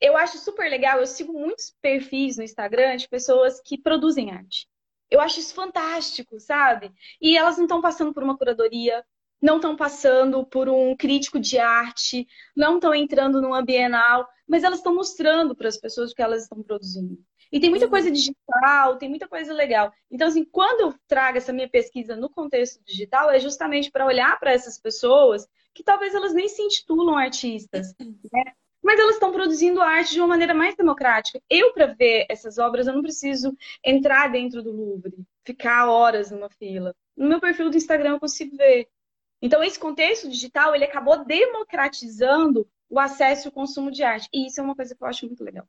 eu 0.00 0.16
acho 0.16 0.38
super 0.38 0.70
legal, 0.70 0.98
eu 0.98 1.06
sigo 1.06 1.34
muitos 1.34 1.76
perfis 1.82 2.38
no 2.38 2.42
Instagram 2.42 2.96
de 2.96 3.06
pessoas 3.06 3.60
que 3.60 3.76
produzem 3.76 4.30
arte. 4.30 4.66
Eu 5.10 5.20
acho 5.20 5.40
isso 5.40 5.54
fantástico, 5.54 6.38
sabe? 6.38 6.92
E 7.20 7.36
elas 7.36 7.56
não 7.56 7.64
estão 7.64 7.80
passando 7.80 8.12
por 8.12 8.22
uma 8.22 8.36
curadoria, 8.36 9.04
não 9.40 9.56
estão 9.56 9.76
passando 9.76 10.44
por 10.46 10.68
um 10.68 10.96
crítico 10.96 11.38
de 11.38 11.58
arte, 11.58 12.26
não 12.56 12.76
estão 12.76 12.94
entrando 12.94 13.40
num 13.40 13.62
Bienal, 13.64 14.28
mas 14.46 14.64
elas 14.64 14.78
estão 14.78 14.94
mostrando 14.94 15.54
para 15.54 15.68
as 15.68 15.76
pessoas 15.76 16.10
o 16.10 16.14
que 16.14 16.22
elas 16.22 16.42
estão 16.42 16.62
produzindo. 16.62 17.18
E 17.50 17.58
tem 17.58 17.70
muita 17.70 17.86
uhum. 17.86 17.90
coisa 17.90 18.10
digital, 18.10 18.96
tem 18.98 19.08
muita 19.08 19.26
coisa 19.26 19.54
legal. 19.54 19.92
Então, 20.10 20.28
assim, 20.28 20.44
quando 20.44 20.80
eu 20.80 20.94
trago 21.06 21.38
essa 21.38 21.52
minha 21.52 21.68
pesquisa 21.68 22.14
no 22.14 22.28
contexto 22.28 22.82
digital, 22.84 23.30
é 23.30 23.38
justamente 23.38 23.90
para 23.90 24.06
olhar 24.06 24.38
para 24.38 24.52
essas 24.52 24.78
pessoas 24.78 25.48
que 25.72 25.82
talvez 25.82 26.14
elas 26.14 26.34
nem 26.34 26.48
se 26.48 26.60
intitulam 26.60 27.16
artistas, 27.16 27.94
né? 28.32 28.52
Mas 28.82 28.98
elas 28.98 29.14
estão 29.14 29.32
produzindo 29.32 29.82
arte 29.82 30.12
de 30.12 30.20
uma 30.20 30.28
maneira 30.28 30.54
mais 30.54 30.76
democrática. 30.76 31.40
Eu, 31.48 31.72
para 31.72 31.86
ver 31.86 32.26
essas 32.28 32.58
obras, 32.58 32.86
eu 32.86 32.94
não 32.94 33.02
preciso 33.02 33.56
entrar 33.84 34.30
dentro 34.30 34.62
do 34.62 34.72
Louvre, 34.72 35.26
ficar 35.44 35.88
horas 35.88 36.30
numa 36.30 36.48
fila. 36.48 36.94
No 37.16 37.28
meu 37.28 37.40
perfil 37.40 37.70
do 37.70 37.76
Instagram 37.76 38.12
eu 38.12 38.20
consigo 38.20 38.56
ver. 38.56 38.88
Então, 39.40 39.62
esse 39.62 39.78
contexto 39.78 40.28
digital, 40.28 40.74
ele 40.74 40.84
acabou 40.84 41.24
democratizando 41.24 42.68
o 42.88 42.98
acesso 42.98 43.46
e 43.46 43.50
o 43.50 43.52
consumo 43.52 43.90
de 43.90 44.02
arte. 44.02 44.28
E 44.32 44.46
isso 44.46 44.60
é 44.60 44.64
uma 44.64 44.74
coisa 44.74 44.94
que 44.94 45.02
eu 45.02 45.06
acho 45.06 45.26
muito 45.26 45.44
legal. 45.44 45.66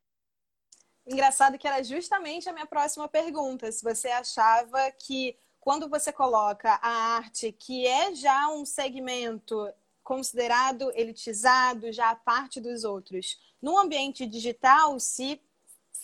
Engraçado 1.06 1.58
que 1.58 1.68
era 1.68 1.84
justamente 1.84 2.48
a 2.48 2.54
minha 2.54 2.68
próxima 2.68 3.08
pergunta. 3.08 3.72
Se 3.72 3.84
você 3.84 4.10
achava 4.10 4.92
que 4.92 5.36
quando 5.60 5.90
você 5.90 6.12
coloca 6.14 6.80
a 6.82 7.16
arte, 7.18 7.52
que 7.52 7.86
é 7.86 8.14
já 8.16 8.50
um 8.50 8.64
segmento 8.64 9.68
considerado 10.10 10.92
elitizado, 10.96 11.94
já 11.94 12.10
a 12.10 12.16
parte 12.16 12.60
dos 12.60 12.84
outros, 12.84 13.40
no 13.62 13.78
ambiente 13.78 14.26
digital 14.26 15.00
se 15.00 15.40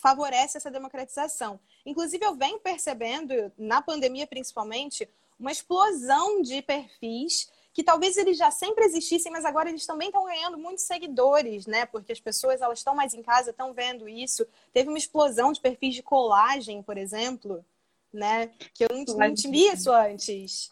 favorece 0.00 0.56
essa 0.56 0.70
democratização. 0.70 1.58
Inclusive, 1.84 2.24
eu 2.24 2.36
venho 2.36 2.60
percebendo, 2.60 3.50
na 3.58 3.82
pandemia 3.82 4.24
principalmente, 4.24 5.08
uma 5.36 5.50
explosão 5.50 6.40
de 6.40 6.62
perfis 6.62 7.50
que 7.72 7.82
talvez 7.82 8.16
eles 8.16 8.38
já 8.38 8.48
sempre 8.48 8.84
existissem, 8.84 9.32
mas 9.32 9.44
agora 9.44 9.70
eles 9.70 9.84
também 9.84 10.06
estão 10.06 10.24
ganhando 10.24 10.56
muitos 10.56 10.84
seguidores, 10.84 11.66
né? 11.66 11.84
Porque 11.84 12.12
as 12.12 12.20
pessoas 12.20 12.60
elas 12.60 12.78
estão 12.78 12.94
mais 12.94 13.12
em 13.12 13.24
casa, 13.24 13.50
estão 13.50 13.74
vendo 13.74 14.08
isso. 14.08 14.46
Teve 14.72 14.88
uma 14.88 14.98
explosão 14.98 15.50
de 15.50 15.60
perfis 15.60 15.96
de 15.96 16.02
colagem, 16.02 16.80
por 16.80 16.96
exemplo, 16.96 17.64
né? 18.12 18.52
Que 18.72 18.84
eu 18.84 18.88
não, 18.92 19.04
não 19.16 19.34
tinha 19.34 19.74
isso 19.74 19.90
antes. 19.90 20.70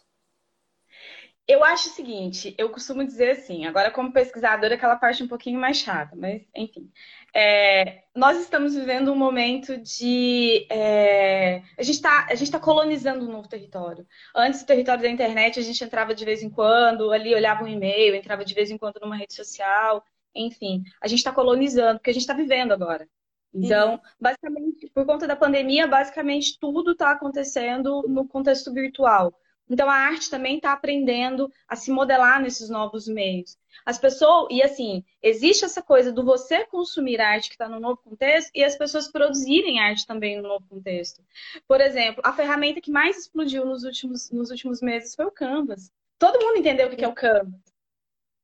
Eu 1.47 1.63
acho 1.63 1.91
o 1.91 1.93
seguinte, 1.93 2.55
eu 2.57 2.71
costumo 2.71 3.05
dizer 3.05 3.33
assim, 3.33 3.67
agora 3.67 3.91
como 3.91 4.13
pesquisadora, 4.13 4.77
aquela 4.77 4.97
parte 4.97 5.23
um 5.23 5.29
pouquinho 5.29 5.61
mais 5.61 5.77
chata, 5.77 6.17
mas 6.17 6.43
enfim. 6.57 6.91
É, 7.35 8.05
nós 8.15 8.41
estamos 8.41 8.75
vivendo 8.75 9.13
um 9.13 9.17
momento 9.17 9.77
de. 9.77 10.67
É, 10.71 11.63
a 11.77 11.83
gente 11.83 11.97
está 11.97 12.29
tá 12.53 12.61
colonizando 12.61 13.27
um 13.27 13.33
novo 13.33 13.47
território. 13.47 14.07
Antes 14.35 14.63
do 14.63 14.67
território 14.67 15.03
da 15.03 15.11
internet, 15.11 15.59
a 15.59 15.63
gente 15.63 15.85
entrava 15.85 16.15
de 16.15 16.25
vez 16.25 16.43
em 16.43 16.49
quando, 16.49 17.11
ali 17.13 17.35
olhava 17.35 17.65
um 17.65 17.69
e-mail, 17.69 18.15
entrava 18.15 18.43
de 18.45 18.55
vez 18.55 18.71
em 18.71 18.79
quando 18.79 18.99
numa 19.03 19.17
rede 19.17 19.35
social, 19.35 20.03
enfim. 20.35 20.83
A 21.03 21.09
gente 21.09 21.19
está 21.19 21.33
colonizando, 21.33 21.99
porque 21.99 22.11
a 22.11 22.15
gente 22.15 22.23
está 22.23 22.35
vivendo 22.35 22.73
agora. 22.73 23.07
Então, 23.53 23.93
uhum. 23.93 24.01
basicamente, 24.21 24.91
por 24.95 25.05
conta 25.05 25.27
da 25.27 25.37
pandemia, 25.37 25.87
basicamente 25.87 26.59
tudo 26.59 26.93
está 26.93 27.13
acontecendo 27.13 28.03
no 28.09 28.27
contexto 28.27 28.73
virtual. 28.73 29.33
Então 29.69 29.89
a 29.89 29.95
arte 29.95 30.29
também 30.29 30.57
está 30.57 30.73
aprendendo 30.73 31.51
a 31.67 31.75
se 31.75 31.91
modelar 31.91 32.41
nesses 32.41 32.69
novos 32.69 33.09
meios. 33.09 33.59
As 33.85 33.99
pessoas, 33.99 34.49
e 34.51 34.63
assim, 34.63 35.05
existe 35.23 35.65
essa 35.65 35.83
coisa 35.83 36.13
do 36.13 36.25
você 36.25 36.65
consumir 36.67 37.21
arte 37.21 37.49
que 37.49 37.55
está 37.55 37.69
no 37.69 37.81
novo 37.81 38.01
contexto 38.03 38.51
e 38.55 38.63
as 38.63 38.77
pessoas 38.77 39.09
produzirem 39.09 39.81
arte 39.81 40.07
também 40.07 40.37
no 40.37 40.49
novo 40.49 40.67
contexto. 40.69 41.23
Por 41.67 41.81
exemplo, 41.81 42.23
a 42.25 42.33
ferramenta 42.33 42.81
que 42.81 42.91
mais 42.91 43.19
explodiu 43.19 43.65
nos 43.65 43.85
últimos, 43.85 44.31
nos 44.31 44.51
últimos 44.51 44.81
meses 44.81 45.15
foi 45.15 45.25
o 45.25 45.31
Canvas. 45.31 45.91
Todo 46.19 46.41
mundo 46.41 46.59
entendeu 46.59 46.89
o 46.89 46.97
que 46.97 47.05
é 47.05 47.09
o 47.09 47.15
Canvas, 47.15 47.61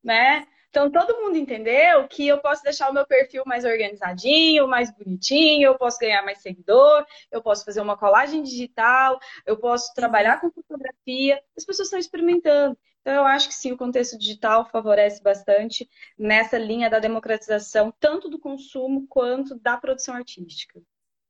né? 0.03 0.47
Então, 0.71 0.89
todo 0.91 1.21
mundo 1.21 1.37
entendeu 1.37 2.07
que 2.07 2.27
eu 2.29 2.41
posso 2.41 2.63
deixar 2.63 2.89
o 2.89 2.95
meu 2.95 3.05
perfil 3.05 3.43
mais 3.45 3.65
organizadinho, 3.65 4.69
mais 4.69 4.91
bonitinho, 4.93 5.67
eu 5.67 5.77
posso 5.77 5.99
ganhar 5.99 6.23
mais 6.25 6.41
seguidor, 6.41 7.05
eu 7.31 7.43
posso 7.43 7.65
fazer 7.65 7.81
uma 7.81 7.97
colagem 7.97 8.41
digital, 8.43 9.19
eu 9.45 9.57
posso 9.59 9.93
trabalhar 9.95 10.41
com 10.41 10.51
fotografia. 10.51 11.43
As 11.57 11.65
pessoas 11.65 11.87
estão 11.87 11.99
experimentando. 11.99 12.79
Então, 13.01 13.15
eu 13.15 13.25
acho 13.25 13.49
que 13.49 13.55
sim, 13.55 13.73
o 13.73 13.77
contexto 13.77 14.17
digital 14.17 14.65
favorece 14.71 15.21
bastante 15.23 15.89
nessa 16.17 16.57
linha 16.59 16.89
da 16.89 17.01
democratização, 17.01 17.93
tanto 17.99 18.29
do 18.29 18.39
consumo 18.39 19.07
quanto 19.09 19.59
da 19.59 19.77
produção 19.77 20.15
artística. 20.15 20.81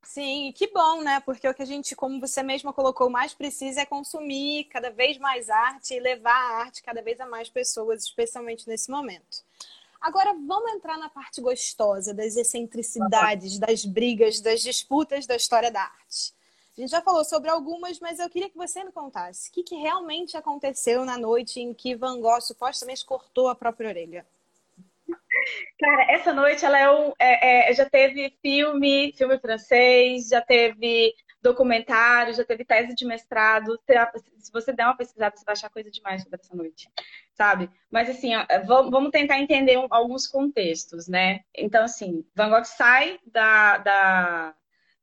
Sim, 0.03 0.53
que 0.57 0.67
bom, 0.69 1.03
né? 1.03 1.21
Porque 1.21 1.49
o 1.49 1.55
que 1.55 1.63
a 1.63 1.67
gente, 1.67 1.95
como 1.95 2.21
você 2.21 2.43
mesma 2.43 2.73
colocou, 2.73 3.09
mais 3.11 3.35
precisa 3.35 3.83
é 3.83 3.87
consumir 3.87 4.65
cada 4.65 4.91
vez 4.91 5.19
mais 5.19 5.49
arte 5.49 5.95
e 5.95 6.01
levar 6.01 6.35
a 6.35 6.57
arte 6.63 6.83
cada 6.83 7.03
vez 7.03 7.21
a 7.21 7.27
mais 7.27 7.49
pessoas, 7.49 8.05
especialmente 8.05 8.67
nesse 8.67 8.91
momento. 8.91 9.45
Agora 10.01 10.33
vamos 10.33 10.73
entrar 10.73 10.97
na 10.97 11.11
parte 11.11 11.41
gostosa 11.43 12.15
das 12.15 12.35
excentricidades, 12.35 13.59
das 13.59 13.85
brigas, 13.85 14.41
das 14.41 14.63
disputas 14.63 15.27
da 15.27 15.37
história 15.37 15.71
da 15.71 15.83
arte. 15.83 16.33
A 16.77 16.81
gente 16.81 16.91
já 16.91 17.03
falou 17.03 17.23
sobre 17.25 17.51
algumas, 17.51 18.01
mas 18.01 18.19
eu 18.19 18.31
queria 18.31 18.49
que 18.49 18.57
você 18.57 18.83
me 18.83 18.91
contasse 18.91 19.51
o 19.51 19.53
que, 19.53 19.63
que 19.63 19.75
realmente 19.75 20.37
aconteceu 20.37 21.05
na 21.05 21.19
noite 21.19 21.61
em 21.61 21.75
que 21.75 21.95
Van 21.95 22.19
Gogh 22.19 22.41
supostamente 22.41 23.05
cortou 23.05 23.49
a 23.49 23.55
própria 23.55 23.91
orelha. 23.91 24.27
Cara, 25.79 26.13
essa 26.13 26.33
noite 26.33 26.65
ela 26.65 26.79
é 26.79 26.91
um. 26.91 27.13
É, 27.19 27.71
é, 27.71 27.75
já 27.75 27.89
teve 27.89 28.37
filme, 28.43 29.13
filme 29.17 29.39
francês, 29.39 30.29
já 30.29 30.41
teve 30.41 31.15
documentário, 31.43 32.35
já 32.35 32.45
teve 32.45 32.65
tese 32.65 32.95
de 32.95 33.05
mestrado. 33.07 33.79
Se 34.39 34.53
você 34.53 34.73
der 34.73 34.85
uma 34.85 34.97
pesquisada, 34.97 35.37
você 35.37 35.45
vai 35.45 35.53
achar 35.55 35.71
coisa 35.71 35.91
demais 35.91 36.23
sobre 36.23 36.39
essa 36.41 36.55
noite, 36.55 36.91
sabe? 37.35 37.71
Mas 37.91 38.11
assim, 38.11 38.35
ó, 38.37 38.45
vamos 38.67 39.11
tentar 39.11 39.39
entender 39.39 39.77
alguns 39.91 40.27
contextos, 40.27 41.09
né? 41.09 41.41
Então, 41.57 41.85
assim, 41.85 42.25
Van 42.35 42.51
Gogh 42.51 42.65
sai 42.65 43.19
da, 43.25 43.79
da, 43.79 44.55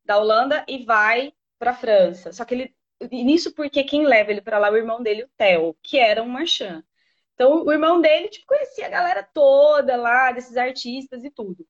da 0.05 0.17
Holanda 0.17 0.63
e 0.67 0.85
vai 0.85 1.33
para 1.57 1.71
a 1.71 1.75
França. 1.75 2.31
Só 2.31 2.45
que 2.45 2.53
ele. 2.55 2.77
Nisso 3.11 3.53
porque 3.53 3.83
quem 3.83 4.07
leva 4.07 4.31
ele 4.31 4.41
para 4.41 4.57
lá 4.57 4.69
é 4.69 4.71
o 4.71 4.77
irmão 4.77 5.03
dele, 5.03 5.23
o 5.23 5.29
Theo, 5.37 5.77
que 5.83 5.99
era 5.99 6.23
um 6.23 6.27
marchand. 6.27 6.83
Então, 7.37 7.63
o 7.63 7.71
irmão 7.71 8.01
dele, 8.01 8.29
tipo, 8.29 8.47
conhecia 8.47 8.87
a 8.87 8.89
galera 8.89 9.21
toda 9.21 9.95
lá, 9.95 10.31
desses 10.31 10.57
artistas 10.57 11.23
e 11.23 11.29
tudo. 11.29 11.67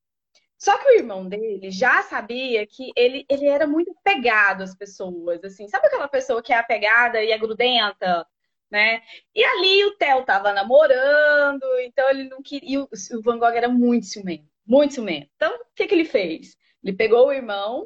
Só 0.57 0.77
que 0.77 0.87
o 0.87 0.97
irmão 0.97 1.27
dele 1.27 1.69
já 1.69 2.01
sabia 2.03 2.65
que 2.65 2.89
ele, 2.95 3.25
ele 3.29 3.47
era 3.47 3.67
muito 3.67 3.91
apegado 3.91 4.63
às 4.63 4.73
pessoas, 4.73 5.43
assim. 5.43 5.67
Sabe 5.67 5.87
aquela 5.87 6.07
pessoa 6.07 6.41
que 6.41 6.53
é 6.53 6.57
apegada 6.57 7.21
e 7.21 7.31
é 7.31 7.37
grudenta, 7.37 8.25
né? 8.71 9.01
E 9.35 9.43
ali 9.43 9.83
o 9.83 9.97
Theo 9.97 10.23
tava 10.23 10.53
namorando, 10.53 11.65
então 11.81 12.09
ele 12.09 12.23
não 12.29 12.41
queria... 12.41 12.81
O 12.83 13.21
Van 13.21 13.37
Gogh 13.37 13.51
era 13.53 13.67
muito 13.67 14.05
ciumento, 14.05 14.47
muito 14.65 14.93
ciumento. 14.93 15.29
Então, 15.35 15.53
o 15.53 15.65
que 15.75 15.85
que 15.85 15.93
ele 15.93 16.05
fez? 16.05 16.55
Ele 16.81 16.95
pegou 16.95 17.27
o 17.27 17.33
irmão, 17.33 17.85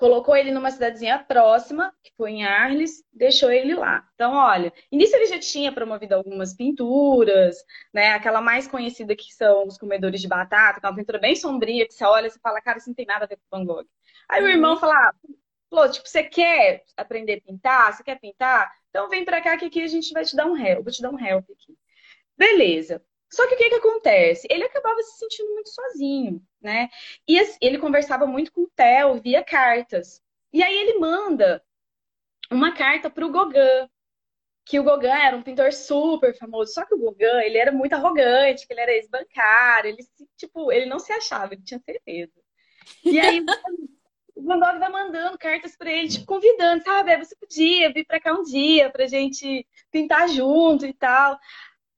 colocou 0.00 0.34
ele 0.34 0.50
numa 0.50 0.70
cidadezinha 0.70 1.18
próxima, 1.18 1.94
que 2.02 2.10
foi 2.16 2.30
em 2.30 2.44
Arles, 2.44 3.04
deixou 3.12 3.50
ele 3.50 3.74
lá. 3.74 4.02
Então, 4.14 4.32
olha, 4.32 4.72
início 4.90 5.14
ele 5.14 5.26
já 5.26 5.38
tinha 5.38 5.70
promovido 5.70 6.14
algumas 6.14 6.54
pinturas, 6.54 7.54
né? 7.92 8.14
Aquela 8.14 8.40
mais 8.40 8.66
conhecida 8.66 9.14
que 9.14 9.30
são 9.34 9.66
os 9.66 9.76
comedores 9.76 10.22
de 10.22 10.26
batata, 10.26 10.80
que 10.80 10.86
é 10.86 10.88
uma 10.88 10.96
pintura 10.96 11.18
bem 11.18 11.36
sombria, 11.36 11.86
que 11.86 11.92
você 11.92 12.04
olha 12.04 12.28
e 12.28 12.30
você 12.30 12.40
fala, 12.40 12.62
cara, 12.62 12.78
isso 12.78 12.88
não 12.88 12.94
tem 12.94 13.04
nada 13.04 13.26
a 13.26 13.28
ver 13.28 13.36
com 13.36 13.58
Van 13.58 13.66
Gogh. 13.66 13.86
Aí 14.26 14.40
uhum. 14.40 14.48
o 14.48 14.50
irmão 14.50 14.76
fala, 14.78 14.94
ah, 14.94 15.14
falou, 15.68 15.90
tipo, 15.90 16.08
você 16.08 16.22
quer 16.24 16.82
aprender 16.96 17.34
a 17.34 17.40
pintar? 17.42 17.92
Você 17.92 18.02
quer 18.02 18.18
pintar? 18.18 18.72
Então 18.88 19.06
vem 19.10 19.22
pra 19.22 19.42
cá 19.42 19.58
que 19.58 19.66
aqui 19.66 19.82
a 19.82 19.86
gente 19.86 20.14
vai 20.14 20.24
te 20.24 20.34
dar 20.34 20.46
um 20.46 20.56
help, 20.56 20.82
vou 20.82 20.92
te 20.92 21.02
dar 21.02 21.10
um 21.10 21.20
help 21.20 21.44
aqui. 21.50 21.76
Beleza. 22.38 23.02
Só 23.30 23.46
que 23.46 23.54
o 23.54 23.58
que, 23.58 23.68
que 23.70 23.76
acontece? 23.76 24.46
Ele 24.50 24.64
acabava 24.64 25.00
se 25.02 25.18
sentindo 25.18 25.54
muito 25.54 25.70
sozinho, 25.70 26.42
né? 26.60 26.88
E 27.28 27.38
ele 27.60 27.78
conversava 27.78 28.26
muito 28.26 28.52
com 28.52 28.62
o 28.62 28.70
Theo 28.74 29.20
via 29.20 29.44
cartas. 29.44 30.20
E 30.52 30.62
aí 30.62 30.76
ele 30.76 30.98
manda 30.98 31.62
uma 32.50 32.74
carta 32.74 33.08
para 33.08 33.24
o 33.24 33.30
Gauguin, 33.30 33.88
que 34.64 34.80
o 34.80 34.84
Gauguin 34.84 35.06
era 35.06 35.36
um 35.36 35.42
pintor 35.42 35.72
super 35.72 36.36
famoso, 36.36 36.72
só 36.72 36.84
que 36.84 36.94
o 36.94 36.98
Gauguin, 36.98 37.44
ele 37.44 37.58
era 37.58 37.70
muito 37.70 37.92
arrogante, 37.92 38.66
que 38.66 38.72
ele 38.72 38.80
era 38.80 38.92
ex-bancário, 38.92 39.90
ele, 39.90 40.04
tipo, 40.36 40.72
ele 40.72 40.86
não 40.86 40.98
se 40.98 41.12
achava, 41.12 41.54
ele 41.54 41.62
tinha 41.62 41.80
certeza. 41.80 42.32
E 43.04 43.20
aí 43.20 43.44
o 44.34 44.42
Van 44.42 44.58
Gogh 44.58 44.78
vai 44.78 44.90
mandando 44.90 45.38
cartas 45.38 45.76
para 45.76 45.90
ele, 45.90 46.08
tipo, 46.08 46.26
convidando, 46.26 46.82
sabe, 46.82 47.16
você 47.16 47.36
podia 47.36 47.92
vir 47.92 48.04
para 48.06 48.20
cá 48.20 48.32
um 48.32 48.42
dia 48.42 48.90
pra 48.90 49.06
gente 49.06 49.66
pintar 49.90 50.28
junto 50.28 50.86
e 50.86 50.94
tal. 50.94 51.38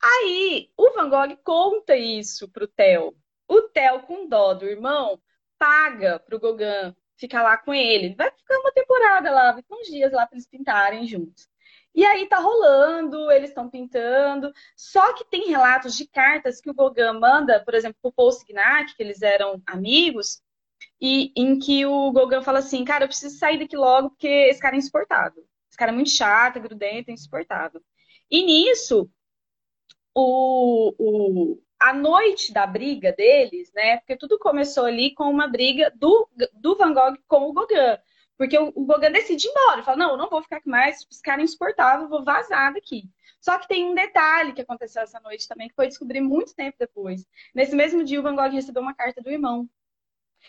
Aí, 0.02 0.70
o 0.76 0.90
Van 0.92 1.08
Gogh 1.08 1.36
conta 1.44 1.96
isso 1.96 2.48
pro 2.50 2.66
Theo. 2.66 3.16
O 3.46 3.62
Theo, 3.62 4.02
com 4.02 4.28
dó 4.28 4.54
do 4.54 4.66
irmão, 4.66 5.20
paga 5.58 6.18
pro 6.18 6.40
Gauguin 6.40 6.94
ficar 7.16 7.42
lá 7.42 7.56
com 7.56 7.72
ele. 7.72 8.14
Vai 8.16 8.30
ficar 8.30 8.58
uma 8.58 8.72
temporada 8.72 9.30
lá, 9.30 9.52
vai 9.52 9.62
ficar 9.62 9.76
uns 9.76 9.86
dias 9.86 10.12
lá 10.12 10.26
para 10.26 10.36
eles 10.36 10.48
pintarem 10.48 11.06
juntos. 11.06 11.48
E 11.94 12.04
aí 12.04 12.26
tá 12.26 12.38
rolando, 12.38 13.30
eles 13.30 13.50
estão 13.50 13.68
pintando. 13.68 14.52
Só 14.76 15.12
que 15.12 15.24
tem 15.24 15.48
relatos 15.48 15.94
de 15.96 16.08
cartas 16.08 16.60
que 16.60 16.70
o 16.70 16.74
Gauguin 16.74 17.18
manda, 17.20 17.62
por 17.64 17.74
exemplo, 17.74 17.98
pro 18.02 18.12
Paul 18.12 18.32
Signac, 18.32 18.96
que 18.96 19.02
eles 19.02 19.22
eram 19.22 19.62
amigos, 19.66 20.42
e 21.00 21.32
em 21.36 21.58
que 21.58 21.86
o 21.86 22.10
Gauguin 22.12 22.42
fala 22.42 22.60
assim, 22.60 22.84
cara, 22.84 23.04
eu 23.04 23.08
preciso 23.08 23.38
sair 23.38 23.58
daqui 23.58 23.76
logo 23.76 24.10
porque 24.10 24.26
esse 24.26 24.60
cara 24.60 24.74
é 24.74 24.78
insuportável. 24.78 25.44
Esse 25.68 25.78
cara 25.78 25.92
é 25.92 25.94
muito 25.94 26.10
chato, 26.10 26.56
é 26.56 26.60
grudento, 26.60 27.10
é 27.10 27.14
insuportável. 27.14 27.80
E 28.30 28.44
nisso, 28.44 29.10
o, 30.14 30.94
o, 30.98 31.62
a 31.80 31.92
noite 31.92 32.52
da 32.52 32.66
briga 32.66 33.12
deles, 33.12 33.72
né? 33.74 33.98
Porque 33.98 34.16
tudo 34.16 34.38
começou 34.38 34.84
ali 34.84 35.14
com 35.14 35.24
uma 35.24 35.46
briga 35.46 35.92
do, 35.96 36.28
do 36.54 36.76
Van 36.76 36.92
Gogh 36.92 37.16
com 37.26 37.48
o 37.48 37.52
Gauguin. 37.52 37.98
Porque 38.36 38.58
o, 38.58 38.72
o 38.74 38.86
Gauguin 38.86 39.12
decide 39.12 39.46
ir 39.46 39.50
embora. 39.50 39.76
Ele 39.76 39.84
fala, 39.84 39.96
não, 39.96 40.10
eu 40.12 40.16
não 40.16 40.30
vou 40.30 40.42
ficar 40.42 40.56
aqui 40.56 40.68
mais, 40.68 41.06
esse 41.10 41.22
cara 41.22 41.40
é 41.40 41.44
insuportável, 41.44 42.08
vou 42.08 42.24
vazar 42.24 42.72
daqui. 42.72 43.04
Só 43.40 43.58
que 43.58 43.66
tem 43.66 43.84
um 43.84 43.94
detalhe 43.94 44.52
que 44.52 44.62
aconteceu 44.62 45.02
essa 45.02 45.18
noite 45.20 45.48
também, 45.48 45.68
que 45.68 45.74
foi 45.74 45.88
descobrir 45.88 46.20
muito 46.20 46.54
tempo 46.54 46.76
depois. 46.78 47.26
Nesse 47.52 47.74
mesmo 47.74 48.04
dia, 48.04 48.20
o 48.20 48.22
Van 48.22 48.36
Gogh 48.36 48.50
recebeu 48.50 48.82
uma 48.82 48.94
carta 48.94 49.20
do 49.20 49.30
irmão. 49.30 49.68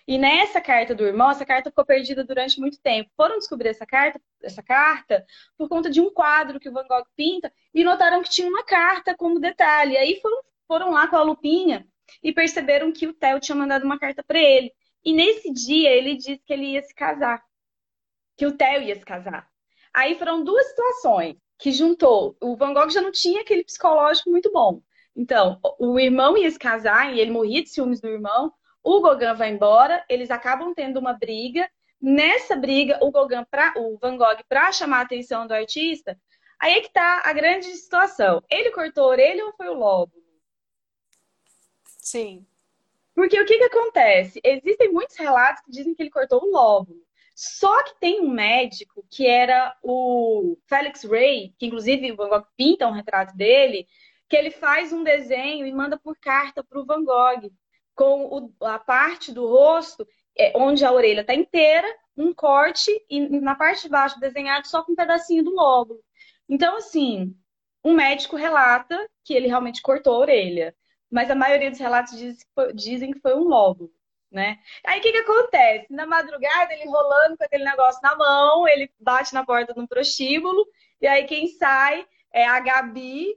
E 0.07 0.17
nessa 0.17 0.59
carta 0.59 0.93
do 0.93 1.05
irmão, 1.05 1.31
essa 1.31 1.45
carta 1.45 1.69
ficou 1.69 1.85
perdida 1.85 2.23
durante 2.23 2.59
muito 2.59 2.79
tempo. 2.81 3.09
Foram 3.15 3.37
descobrir 3.37 3.69
essa 3.69 3.85
carta, 3.85 4.21
essa 4.41 4.61
carta 4.61 5.25
por 5.57 5.69
conta 5.69 5.89
de 5.89 6.01
um 6.01 6.11
quadro 6.11 6.59
que 6.59 6.69
o 6.69 6.73
Van 6.73 6.87
Gogh 6.87 7.05
pinta 7.15 7.51
e 7.73 7.83
notaram 7.83 8.21
que 8.21 8.29
tinha 8.29 8.47
uma 8.47 8.63
carta 8.63 9.15
como 9.15 9.39
detalhe. 9.39 9.97
Aí 9.97 10.19
foram, 10.21 10.41
foram 10.67 10.91
lá 10.91 11.07
com 11.07 11.15
a 11.15 11.23
lupinha 11.23 11.87
e 12.21 12.33
perceberam 12.33 12.91
que 12.91 13.07
o 13.07 13.13
Theo 13.13 13.39
tinha 13.39 13.55
mandado 13.55 13.85
uma 13.85 13.99
carta 13.99 14.23
para 14.23 14.39
ele. 14.39 14.71
E 15.03 15.13
nesse 15.13 15.51
dia 15.51 15.89
ele 15.91 16.15
disse 16.15 16.41
que 16.45 16.53
ele 16.53 16.73
ia 16.73 16.81
se 16.81 16.93
casar, 16.93 17.43
que 18.37 18.45
o 18.45 18.55
Theo 18.55 18.81
ia 18.81 18.95
se 18.95 19.05
casar. 19.05 19.47
Aí 19.93 20.15
foram 20.17 20.43
duas 20.43 20.67
situações 20.67 21.35
que 21.57 21.71
juntou. 21.71 22.35
O 22.41 22.55
Van 22.55 22.73
Gogh 22.73 22.89
já 22.89 23.01
não 23.01 23.11
tinha 23.11 23.41
aquele 23.41 23.63
psicológico 23.63 24.29
muito 24.29 24.51
bom. 24.51 24.81
Então, 25.15 25.59
o 25.79 25.99
irmão 25.99 26.35
ia 26.35 26.49
se 26.49 26.57
casar 26.57 27.13
e 27.13 27.19
ele 27.19 27.31
morria 27.31 27.61
de 27.61 27.69
ciúmes 27.69 28.01
do 28.01 28.07
irmão. 28.07 28.51
O 28.83 29.01
Gauguin 29.01 29.33
vai 29.33 29.49
embora, 29.49 30.03
eles 30.09 30.29
acabam 30.29 30.73
tendo 30.73 30.99
uma 30.99 31.13
briga. 31.13 31.69
Nessa 32.01 32.55
briga, 32.55 32.99
o 33.01 33.11
Gauguin 33.11 33.45
pra, 33.49 33.73
o 33.77 33.97
Van 33.97 34.17
Gogh, 34.17 34.43
para 34.49 34.71
chamar 34.73 34.99
a 34.99 35.01
atenção 35.03 35.47
do 35.47 35.53
artista, 35.53 36.19
aí 36.59 36.73
é 36.73 36.81
que 36.81 36.91
tá 36.91 37.21
a 37.23 37.31
grande 37.31 37.67
situação. 37.67 38.43
Ele 38.49 38.71
cortou 38.71 39.05
a 39.05 39.07
orelha 39.07 39.45
ou 39.45 39.53
foi 39.53 39.69
o 39.69 39.73
lobo? 39.73 40.11
Sim. 41.85 42.45
Porque 43.15 43.39
o 43.39 43.45
que, 43.45 43.57
que 43.57 43.63
acontece? 43.63 44.41
Existem 44.43 44.91
muitos 44.91 45.15
relatos 45.15 45.63
que 45.63 45.71
dizem 45.71 45.95
que 45.95 46.03
ele 46.03 46.09
cortou 46.09 46.43
o 46.43 46.51
lobo. 46.51 46.93
Só 47.35 47.83
que 47.83 47.99
tem 47.99 48.19
um 48.21 48.29
médico 48.29 49.05
que 49.09 49.25
era 49.25 49.75
o 49.81 50.57
Felix 50.67 51.03
Ray, 51.03 51.53
que 51.57 51.67
inclusive 51.67 52.11
o 52.11 52.15
Van 52.15 52.29
Gogh 52.29 52.45
pinta 52.57 52.87
um 52.87 52.91
retrato 52.91 53.35
dele, 53.35 53.87
que 54.27 54.35
ele 54.35 54.51
faz 54.51 54.91
um 54.91 55.03
desenho 55.03 55.65
e 55.65 55.71
manda 55.71 55.97
por 55.97 56.17
carta 56.17 56.63
para 56.63 56.79
o 56.79 56.85
Van 56.85 57.03
Gogh 57.03 57.49
com 57.95 58.25
o, 58.25 58.65
a 58.65 58.79
parte 58.79 59.31
do 59.31 59.47
rosto 59.47 60.07
é, 60.37 60.53
onde 60.55 60.83
a 60.83 60.91
orelha 60.91 61.21
está 61.21 61.33
inteira, 61.33 61.87
um 62.17 62.33
corte 62.33 62.91
e 63.09 63.19
na 63.39 63.55
parte 63.55 63.83
de 63.83 63.89
baixo 63.89 64.19
desenhado 64.19 64.67
só 64.67 64.83
com 64.83 64.91
um 64.91 64.95
pedacinho 64.95 65.43
do 65.43 65.55
lóbulo. 65.55 65.99
Então, 66.47 66.77
assim, 66.77 67.35
um 67.83 67.93
médico 67.93 68.35
relata 68.35 69.09
que 69.23 69.33
ele 69.33 69.47
realmente 69.47 69.81
cortou 69.81 70.15
a 70.15 70.19
orelha, 70.19 70.75
mas 71.09 71.29
a 71.29 71.35
maioria 71.35 71.69
dos 71.69 71.79
relatos 71.79 72.17
diz 72.17 72.37
dizem 72.73 73.11
que 73.11 73.19
foi 73.19 73.35
um 73.35 73.43
lóbulo. 73.43 73.91
Né? 74.31 74.57
Aí 74.83 74.99
o 74.99 75.01
que, 75.03 75.11
que 75.11 75.19
acontece? 75.19 75.93
Na 75.93 76.07
madrugada, 76.07 76.73
ele 76.73 76.85
rolando 76.85 77.37
com 77.37 77.43
aquele 77.43 77.63
negócio 77.63 78.01
na 78.01 78.15
mão, 78.15 78.67
ele 78.67 78.91
bate 78.99 79.31
na 79.31 79.45
porta 79.45 79.75
de 79.75 79.79
um 79.79 79.85
prostíbulo, 79.85 80.65
e 80.99 81.05
aí 81.05 81.25
quem 81.25 81.47
sai 81.49 82.03
é 82.33 82.47
a 82.47 82.59
Gabi, 82.59 83.27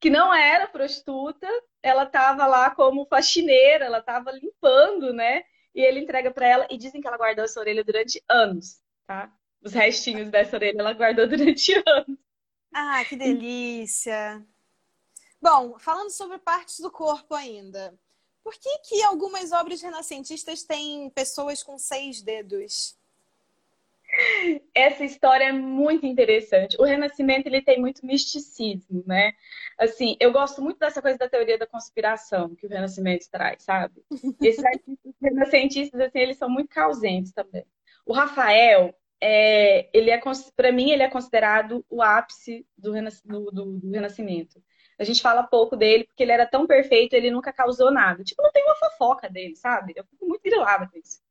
que 0.00 0.08
não 0.08 0.34
era 0.34 0.66
prostituta, 0.66 1.46
ela 1.86 2.02
estava 2.02 2.46
lá 2.46 2.68
como 2.70 3.06
faxineira, 3.06 3.84
ela 3.84 3.98
estava 3.98 4.32
limpando, 4.32 5.12
né? 5.12 5.44
E 5.72 5.80
ele 5.80 6.00
entrega 6.00 6.32
para 6.32 6.46
ela 6.46 6.66
e 6.68 6.76
dizem 6.76 7.00
que 7.00 7.06
ela 7.06 7.16
guardou 7.16 7.44
essa 7.44 7.60
orelha 7.60 7.84
durante 7.84 8.20
anos, 8.28 8.82
tá? 9.06 9.32
Os 9.62 9.72
restinhos 9.72 10.28
dessa 10.28 10.56
orelha 10.56 10.80
ela 10.80 10.92
guardou 10.92 11.28
durante 11.30 11.72
anos. 11.86 12.18
Ah, 12.74 13.04
que 13.04 13.14
delícia! 13.14 14.44
Bom, 15.40 15.78
falando 15.78 16.10
sobre 16.10 16.38
partes 16.38 16.80
do 16.80 16.90
corpo 16.90 17.34
ainda, 17.34 17.96
por 18.42 18.54
que 18.54 18.78
que 18.78 19.02
algumas 19.04 19.52
obras 19.52 19.80
renascentistas 19.80 20.64
têm 20.64 21.08
pessoas 21.10 21.62
com 21.62 21.78
seis 21.78 22.20
dedos? 22.20 22.95
Essa 24.74 25.04
história 25.04 25.44
é 25.44 25.52
muito 25.52 26.06
interessante. 26.06 26.76
O 26.80 26.84
Renascimento 26.84 27.48
ele 27.48 27.62
tem 27.62 27.80
muito 27.80 28.04
misticismo, 28.04 29.04
né? 29.06 29.32
Assim, 29.78 30.16
eu 30.20 30.32
gosto 30.32 30.62
muito 30.62 30.78
dessa 30.78 31.02
coisa 31.02 31.18
da 31.18 31.28
teoria 31.28 31.58
da 31.58 31.66
conspiração 31.66 32.54
que 32.54 32.66
o 32.66 32.68
Renascimento 32.68 33.26
traz, 33.30 33.62
sabe? 33.62 34.02
Esses 34.40 34.64
artistas 34.64 35.14
renascentistas, 35.20 36.00
assim, 36.00 36.18
eles 36.18 36.38
são 36.38 36.48
muito 36.48 36.68
causantes 36.68 37.32
também. 37.32 37.64
O 38.06 38.12
Rafael, 38.12 38.94
é, 39.20 39.88
ele 39.92 40.10
é 40.10 40.20
para 40.54 40.72
mim 40.72 40.90
ele 40.90 41.02
é 41.02 41.10
considerado 41.10 41.84
o 41.88 42.02
ápice 42.02 42.66
do, 42.76 42.92
do, 43.24 43.50
do, 43.50 43.64
do, 43.80 43.90
Renascimento. 43.90 44.62
A 44.98 45.04
gente 45.04 45.20
fala 45.20 45.42
pouco 45.42 45.76
dele 45.76 46.04
porque 46.04 46.22
ele 46.22 46.32
era 46.32 46.46
tão 46.46 46.66
perfeito, 46.66 47.14
ele 47.14 47.30
nunca 47.30 47.52
causou 47.52 47.90
nada. 47.90 48.24
Tipo, 48.24 48.42
não 48.42 48.52
tem 48.52 48.64
uma 48.64 48.76
fofoca 48.76 49.28
dele, 49.28 49.54
sabe? 49.56 49.92
Eu 49.94 50.04
fico 50.04 50.26
muito 50.26 50.42
grilada 50.42 50.88
com 50.88 50.98
isso. 50.98 51.25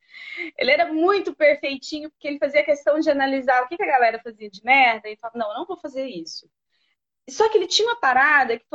Ele 0.58 0.72
era 0.72 0.92
muito 0.92 1.36
perfeitinho, 1.36 2.10
porque 2.10 2.28
ele 2.28 2.40
fazia 2.40 2.64
questão 2.64 3.00
de 3.00 3.10
analisar 3.10 3.64
o 3.64 3.68
que, 3.68 3.82
a 3.82 3.86
galera 3.86 4.22
fazia 4.24 4.50
de 4.50 4.64
merda 4.64 5.10
e 5.10 5.18
falava, 5.18 5.40
não, 5.40 5.50
eu 5.50 5.58
não 5.60 5.66
vou 5.66 5.78
fazer 5.78 6.06
isso. 6.08 6.50
Só 7.28 7.50
que 7.50 7.58
ele 7.58 7.68
tinha 7.68 7.88
uma 7.88 8.00
parada 8.00 8.60
que 8.60 8.66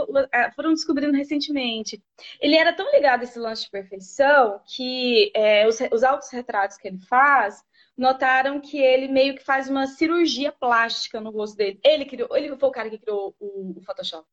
foram 0.56 0.74
descobrindo 0.74 1.16
recentemente. 1.16 2.02
Ele 2.40 2.56
era 2.56 2.72
tão 2.72 2.90
ligado 2.90 3.20
a 3.20 3.24
esse 3.24 3.38
lance 3.38 3.64
de 3.64 3.70
perfeição 3.70 4.60
que 4.66 5.30
é, 5.34 5.68
os, 5.68 5.78
os 5.92 6.02
autorretratos 6.02 6.76
que 6.76 6.88
ele 6.88 6.98
faz 6.98 7.62
notaram 7.96 8.60
que 8.60 8.78
ele 8.78 9.08
meio 9.08 9.36
que 9.36 9.44
faz 9.44 9.68
uma 9.68 9.86
cirurgia 9.86 10.50
plástica 10.50 11.20
no 11.20 11.30
rosto 11.30 11.56
dele. 11.56 11.78
Ele 11.84 12.04
criou, 12.06 12.36
ele 12.36 12.56
foi 12.56 12.68
o 12.68 12.72
cara 12.72 12.90
que 12.90 12.98
criou 12.98 13.36
o, 13.38 13.78
o 13.78 13.82
Photoshop. 13.82 14.26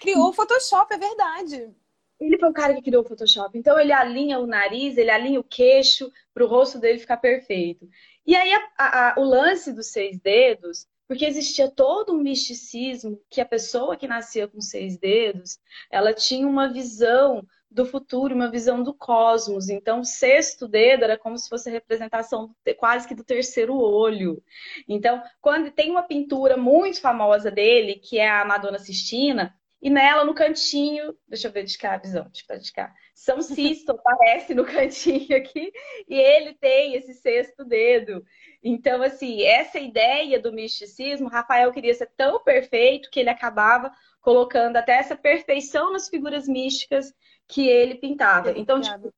Criou 0.00 0.30
o 0.30 0.32
Photoshop, 0.32 0.92
é 0.92 0.98
verdade. 0.98 1.74
Ele 2.20 2.38
foi 2.38 2.48
o 2.48 2.54
cara 2.54 2.74
que 2.74 2.82
criou 2.82 3.02
o 3.02 3.06
Photoshop. 3.06 3.58
Então 3.58 3.78
ele 3.78 3.92
alinha 3.92 4.38
o 4.38 4.46
nariz, 4.46 4.96
ele 4.96 5.10
alinha 5.10 5.40
o 5.40 5.44
queixo 5.44 6.10
para 6.32 6.44
o 6.44 6.48
rosto 6.48 6.78
dele 6.78 6.98
ficar 6.98 7.16
perfeito. 7.16 7.88
E 8.26 8.34
aí 8.34 8.52
a, 8.78 9.10
a, 9.10 9.20
o 9.20 9.24
lance 9.24 9.72
dos 9.72 9.88
seis 9.88 10.18
dedos, 10.18 10.86
porque 11.06 11.24
existia 11.24 11.70
todo 11.70 12.12
um 12.12 12.22
misticismo 12.22 13.20
que 13.28 13.40
a 13.40 13.46
pessoa 13.46 13.96
que 13.96 14.08
nascia 14.08 14.48
com 14.48 14.60
seis 14.60 14.96
dedos, 14.96 15.58
ela 15.90 16.14
tinha 16.14 16.46
uma 16.46 16.72
visão 16.72 17.46
do 17.74 17.84
futuro, 17.84 18.34
uma 18.34 18.50
visão 18.50 18.82
do 18.84 18.94
cosmos. 18.94 19.68
Então, 19.68 20.00
o 20.00 20.04
sexto 20.04 20.68
dedo 20.68 21.02
era 21.02 21.18
como 21.18 21.36
se 21.36 21.48
fosse 21.48 21.68
a 21.68 21.72
representação 21.72 22.54
quase 22.78 23.06
que 23.08 23.16
do 23.16 23.24
terceiro 23.24 23.76
olho. 23.76 24.40
Então, 24.88 25.20
quando 25.40 25.72
tem 25.72 25.90
uma 25.90 26.04
pintura 26.04 26.56
muito 26.56 27.00
famosa 27.00 27.50
dele, 27.50 27.96
que 27.96 28.16
é 28.18 28.30
a 28.30 28.44
Madonna 28.44 28.78
Sistina, 28.78 29.52
e 29.84 29.90
nela, 29.90 30.24
no 30.24 30.32
cantinho, 30.32 31.14
deixa 31.28 31.48
eu 31.48 31.52
ver 31.52 31.64
de 31.64 31.76
cá 31.76 31.92
a 31.92 31.98
visão, 31.98 32.26
cá, 32.48 32.56
de 32.56 32.72
cá. 32.72 32.94
São 33.14 33.42
Sisto 33.42 33.90
aparece 33.92 34.54
no 34.54 34.64
cantinho 34.64 35.36
aqui 35.36 35.70
e 36.08 36.14
ele 36.14 36.54
tem 36.54 36.94
esse 36.94 37.12
sexto 37.12 37.66
dedo. 37.66 38.24
Então, 38.62 39.02
assim, 39.02 39.42
essa 39.42 39.78
ideia 39.78 40.40
do 40.40 40.50
misticismo, 40.54 41.28
Rafael 41.28 41.70
queria 41.70 41.92
ser 41.92 42.10
tão 42.16 42.42
perfeito 42.42 43.10
que 43.10 43.20
ele 43.20 43.28
acabava 43.28 43.92
colocando 44.22 44.78
até 44.78 44.92
essa 44.92 45.14
perfeição 45.14 45.92
nas 45.92 46.08
figuras 46.08 46.48
místicas 46.48 47.12
que 47.46 47.68
ele 47.68 47.96
pintava. 47.96 48.52
Então, 48.52 48.80
tipo, 48.80 49.12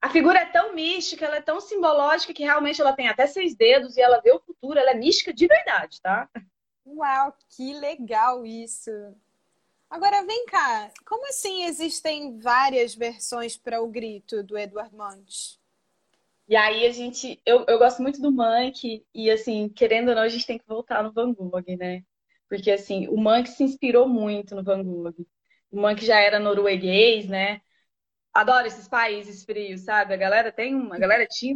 a 0.00 0.08
figura 0.10 0.38
é 0.38 0.46
tão 0.46 0.76
mística, 0.76 1.26
ela 1.26 1.38
é 1.38 1.42
tão 1.42 1.60
simbológica 1.60 2.32
que 2.32 2.44
realmente 2.44 2.80
ela 2.80 2.92
tem 2.92 3.08
até 3.08 3.26
seis 3.26 3.56
dedos 3.56 3.96
e 3.96 4.00
ela 4.00 4.20
vê 4.20 4.30
o 4.30 4.38
futuro, 4.38 4.78
ela 4.78 4.92
é 4.92 4.94
mística 4.94 5.34
de 5.34 5.48
verdade, 5.48 6.00
tá? 6.00 6.30
Uau, 6.86 7.36
que 7.48 7.74
legal 7.74 8.46
isso! 8.46 8.92
Agora 9.92 10.24
vem 10.24 10.46
cá, 10.46 10.90
como 11.04 11.28
assim 11.28 11.64
existem 11.64 12.38
várias 12.38 12.94
versões 12.94 13.58
para 13.58 13.82
o 13.82 13.88
grito 13.88 14.42
do 14.42 14.56
Edward 14.56 14.90
Munch? 14.96 15.60
E 16.48 16.56
aí 16.56 16.86
a 16.86 16.90
gente, 16.90 17.38
eu, 17.44 17.66
eu 17.68 17.78
gosto 17.78 18.00
muito 18.00 18.18
do 18.18 18.32
Mank 18.32 19.04
e 19.14 19.30
assim, 19.30 19.68
querendo 19.68 20.08
ou 20.08 20.14
não, 20.14 20.22
a 20.22 20.30
gente 20.30 20.46
tem 20.46 20.56
que 20.58 20.66
voltar 20.66 21.02
no 21.02 21.12
Van 21.12 21.34
Gogh, 21.34 21.76
né? 21.78 22.02
Porque 22.48 22.70
assim, 22.70 23.06
o 23.08 23.18
Mank 23.18 23.50
se 23.50 23.64
inspirou 23.64 24.08
muito 24.08 24.54
no 24.54 24.64
Van 24.64 24.82
Gogh. 24.82 25.26
O 25.70 25.78
Mank 25.82 26.02
já 26.02 26.18
era 26.18 26.40
norueguês, 26.40 27.28
né? 27.28 27.60
Adoro 28.32 28.66
esses 28.66 28.88
países 28.88 29.44
frios, 29.44 29.82
sabe? 29.82 30.14
A 30.14 30.16
galera 30.16 30.50
tem 30.50 30.74
uma, 30.74 30.96
a 30.96 30.98
galera 30.98 31.26
tinha 31.26 31.54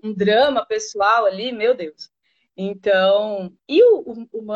um 0.00 0.14
drama 0.14 0.64
pessoal 0.64 1.26
ali, 1.26 1.50
meu 1.50 1.74
Deus. 1.74 2.08
Então, 2.56 3.52
e 3.68 3.82
o, 3.82 4.00
o, 4.00 4.28
o 4.32 4.52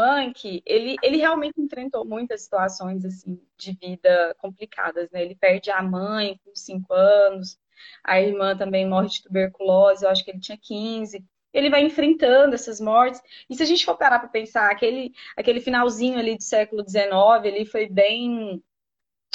ele, 0.65 0.97
ele 1.03 1.17
realmente 1.17 1.61
enfrentou 1.61 2.05
muitas 2.05 2.43
situações 2.43 3.05
assim 3.05 3.41
de 3.57 3.73
vida 3.73 4.35
complicadas, 4.39 5.11
né? 5.11 5.23
Ele 5.23 5.35
perde 5.35 5.71
a 5.71 5.83
mãe 5.83 6.39
com 6.45 6.55
cinco 6.55 6.93
anos, 6.95 7.59
A 8.05 8.21
irmã 8.21 8.57
também 8.57 8.87
morre 8.89 9.09
de 9.09 9.23
tuberculose, 9.23 10.05
eu 10.05 10.11
acho 10.11 10.25
que 10.25 10.31
ele 10.31 10.41
tinha 10.41 10.59
15 10.59 11.25
ele 11.53 11.71
vai 11.71 11.83
enfrentando 11.83 12.55
essas 12.55 12.81
mortes. 12.81 13.21
E 13.49 13.55
se 13.55 13.63
a 13.63 13.67
gente 13.67 13.85
for 13.85 13.97
parar 13.97 14.19
para 14.19 14.29
pensar, 14.29 14.71
aquele, 14.71 15.13
aquele 15.37 15.61
finalzinho 15.61 16.19
ali 16.19 16.37
do 16.37 16.43
século 16.43 16.85
XIX, 16.89 17.45
ele 17.45 17.65
foi 17.65 17.89
bem, 17.89 18.63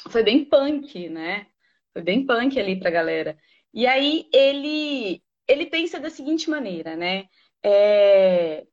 foi 0.09 0.23
bem 0.23 0.45
punk, 0.45 1.09
né? 1.09 1.47
Foi 1.93 2.01
bem 2.01 2.25
punk 2.25 2.59
ali 2.59 2.79
para 2.79 2.89
a 2.89 2.91
galera. 2.91 3.37
E 3.73 3.87
aí 3.87 4.27
ele, 4.33 5.23
ele 5.47 5.65
pensa 5.67 5.99
da 5.99 6.09
seguinte 6.09 6.49
maneira, 6.49 6.95
né? 6.95 7.25
É, 7.63 8.65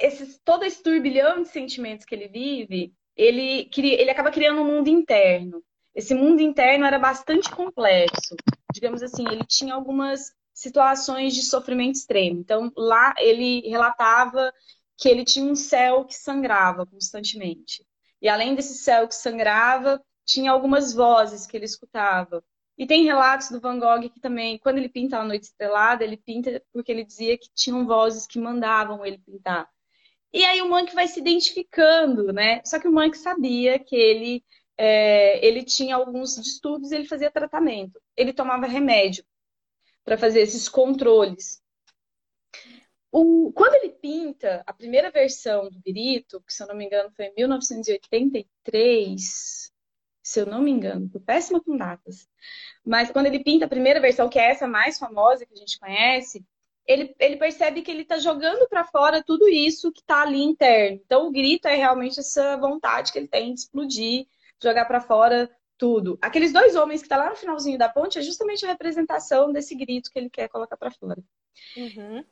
esses, 0.00 0.38
todo 0.44 0.64
esse 0.64 0.82
turbilhão 0.82 1.42
de 1.42 1.48
sentimentos 1.48 2.04
que 2.04 2.14
ele 2.14 2.28
vive, 2.28 2.94
ele, 3.16 3.68
ele 3.76 4.10
acaba 4.10 4.30
criando 4.30 4.60
um 4.60 4.66
mundo 4.66 4.88
interno. 4.88 5.62
Esse 5.94 6.14
mundo 6.14 6.40
interno 6.40 6.84
era 6.84 6.98
bastante 6.98 7.50
complexo. 7.50 8.36
Digamos 8.72 9.02
assim, 9.02 9.24
ele 9.28 9.44
tinha 9.46 9.74
algumas 9.74 10.32
situações 10.52 11.34
de 11.34 11.42
sofrimento 11.42 11.96
extremo. 11.96 12.40
Então, 12.40 12.70
lá 12.76 13.14
ele 13.18 13.60
relatava 13.68 14.52
que 14.98 15.08
ele 15.08 15.24
tinha 15.24 15.50
um 15.50 15.54
céu 15.54 16.04
que 16.04 16.14
sangrava 16.14 16.86
constantemente. 16.86 17.84
E 18.20 18.28
além 18.28 18.54
desse 18.54 18.74
céu 18.78 19.06
que 19.06 19.14
sangrava, 19.14 20.02
tinha 20.24 20.50
algumas 20.50 20.92
vozes 20.92 21.46
que 21.46 21.56
ele 21.56 21.66
escutava. 21.66 22.42
E 22.78 22.86
tem 22.86 23.04
relatos 23.04 23.50
do 23.50 23.60
Van 23.60 23.78
Gogh 23.78 24.08
que 24.10 24.20
também, 24.20 24.58
quando 24.58 24.78
ele 24.78 24.88
pinta 24.88 25.18
a 25.18 25.24
Noite 25.24 25.44
Estrelada, 25.44 26.04
ele 26.04 26.16
pinta 26.16 26.62
porque 26.72 26.92
ele 26.92 27.04
dizia 27.04 27.36
que 27.38 27.48
tinham 27.54 27.86
vozes 27.86 28.26
que 28.26 28.38
mandavam 28.38 29.04
ele 29.04 29.18
pintar. 29.18 29.68
E 30.32 30.44
aí 30.44 30.60
o 30.60 30.68
Monk 30.68 30.94
vai 30.94 31.08
se 31.08 31.20
identificando, 31.20 32.32
né? 32.32 32.60
Só 32.64 32.78
que 32.78 32.86
o 32.86 32.92
Monk 32.92 33.16
sabia 33.16 33.78
que 33.78 33.96
ele, 33.96 34.44
é, 34.76 35.44
ele 35.46 35.64
tinha 35.64 35.96
alguns 35.96 36.36
distúrbios, 36.36 36.92
ele 36.92 37.06
fazia 37.06 37.30
tratamento. 37.30 37.98
Ele 38.14 38.34
tomava 38.34 38.66
remédio 38.66 39.24
para 40.04 40.18
fazer 40.18 40.40
esses 40.40 40.68
controles. 40.68 41.62
O, 43.10 43.50
quando 43.52 43.74
ele 43.76 43.94
pinta 43.94 44.62
a 44.66 44.72
primeira 44.74 45.10
versão 45.10 45.70
do 45.70 45.80
Grito, 45.80 46.42
que 46.42 46.52
se 46.52 46.62
eu 46.62 46.66
não 46.66 46.76
me 46.76 46.84
engano 46.84 47.10
foi 47.16 47.26
em 47.26 47.34
1983, 47.34 49.72
se 50.26 50.40
eu 50.40 50.46
não 50.46 50.60
me 50.60 50.72
engano, 50.72 51.08
tô 51.08 51.20
péssima 51.20 51.60
com 51.60 51.76
datas, 51.76 52.28
mas 52.84 53.12
quando 53.12 53.26
ele 53.26 53.44
pinta 53.44 53.64
a 53.64 53.68
primeira 53.68 54.00
versão, 54.00 54.28
que 54.28 54.40
é 54.40 54.50
essa 54.50 54.66
mais 54.66 54.98
famosa 54.98 55.46
que 55.46 55.54
a 55.54 55.56
gente 55.56 55.78
conhece, 55.78 56.44
ele, 56.84 57.14
ele 57.20 57.36
percebe 57.36 57.80
que 57.80 57.92
ele 57.92 58.02
está 58.02 58.18
jogando 58.18 58.68
para 58.68 58.82
fora 58.82 59.22
tudo 59.22 59.48
isso 59.48 59.92
que 59.92 60.00
está 60.00 60.22
ali 60.22 60.42
interno. 60.42 61.00
Então, 61.06 61.28
o 61.28 61.30
grito 61.30 61.68
é 61.68 61.76
realmente 61.76 62.18
essa 62.18 62.56
vontade 62.56 63.12
que 63.12 63.20
ele 63.20 63.28
tem 63.28 63.54
de 63.54 63.60
explodir, 63.60 64.26
jogar 64.60 64.86
para 64.86 65.00
fora 65.00 65.48
tudo. 65.78 66.18
Aqueles 66.20 66.52
dois 66.52 66.74
homens 66.74 67.04
que 67.04 67.08
tá 67.08 67.16
lá 67.16 67.30
no 67.30 67.36
finalzinho 67.36 67.78
da 67.78 67.88
ponte 67.88 68.18
é 68.18 68.22
justamente 68.22 68.64
a 68.64 68.68
representação 68.68 69.52
desse 69.52 69.76
grito 69.76 70.10
que 70.10 70.18
ele 70.18 70.30
quer 70.30 70.48
colocar 70.48 70.76
para 70.76 70.90
fora. 70.90 71.22
Uhum. 71.76 72.24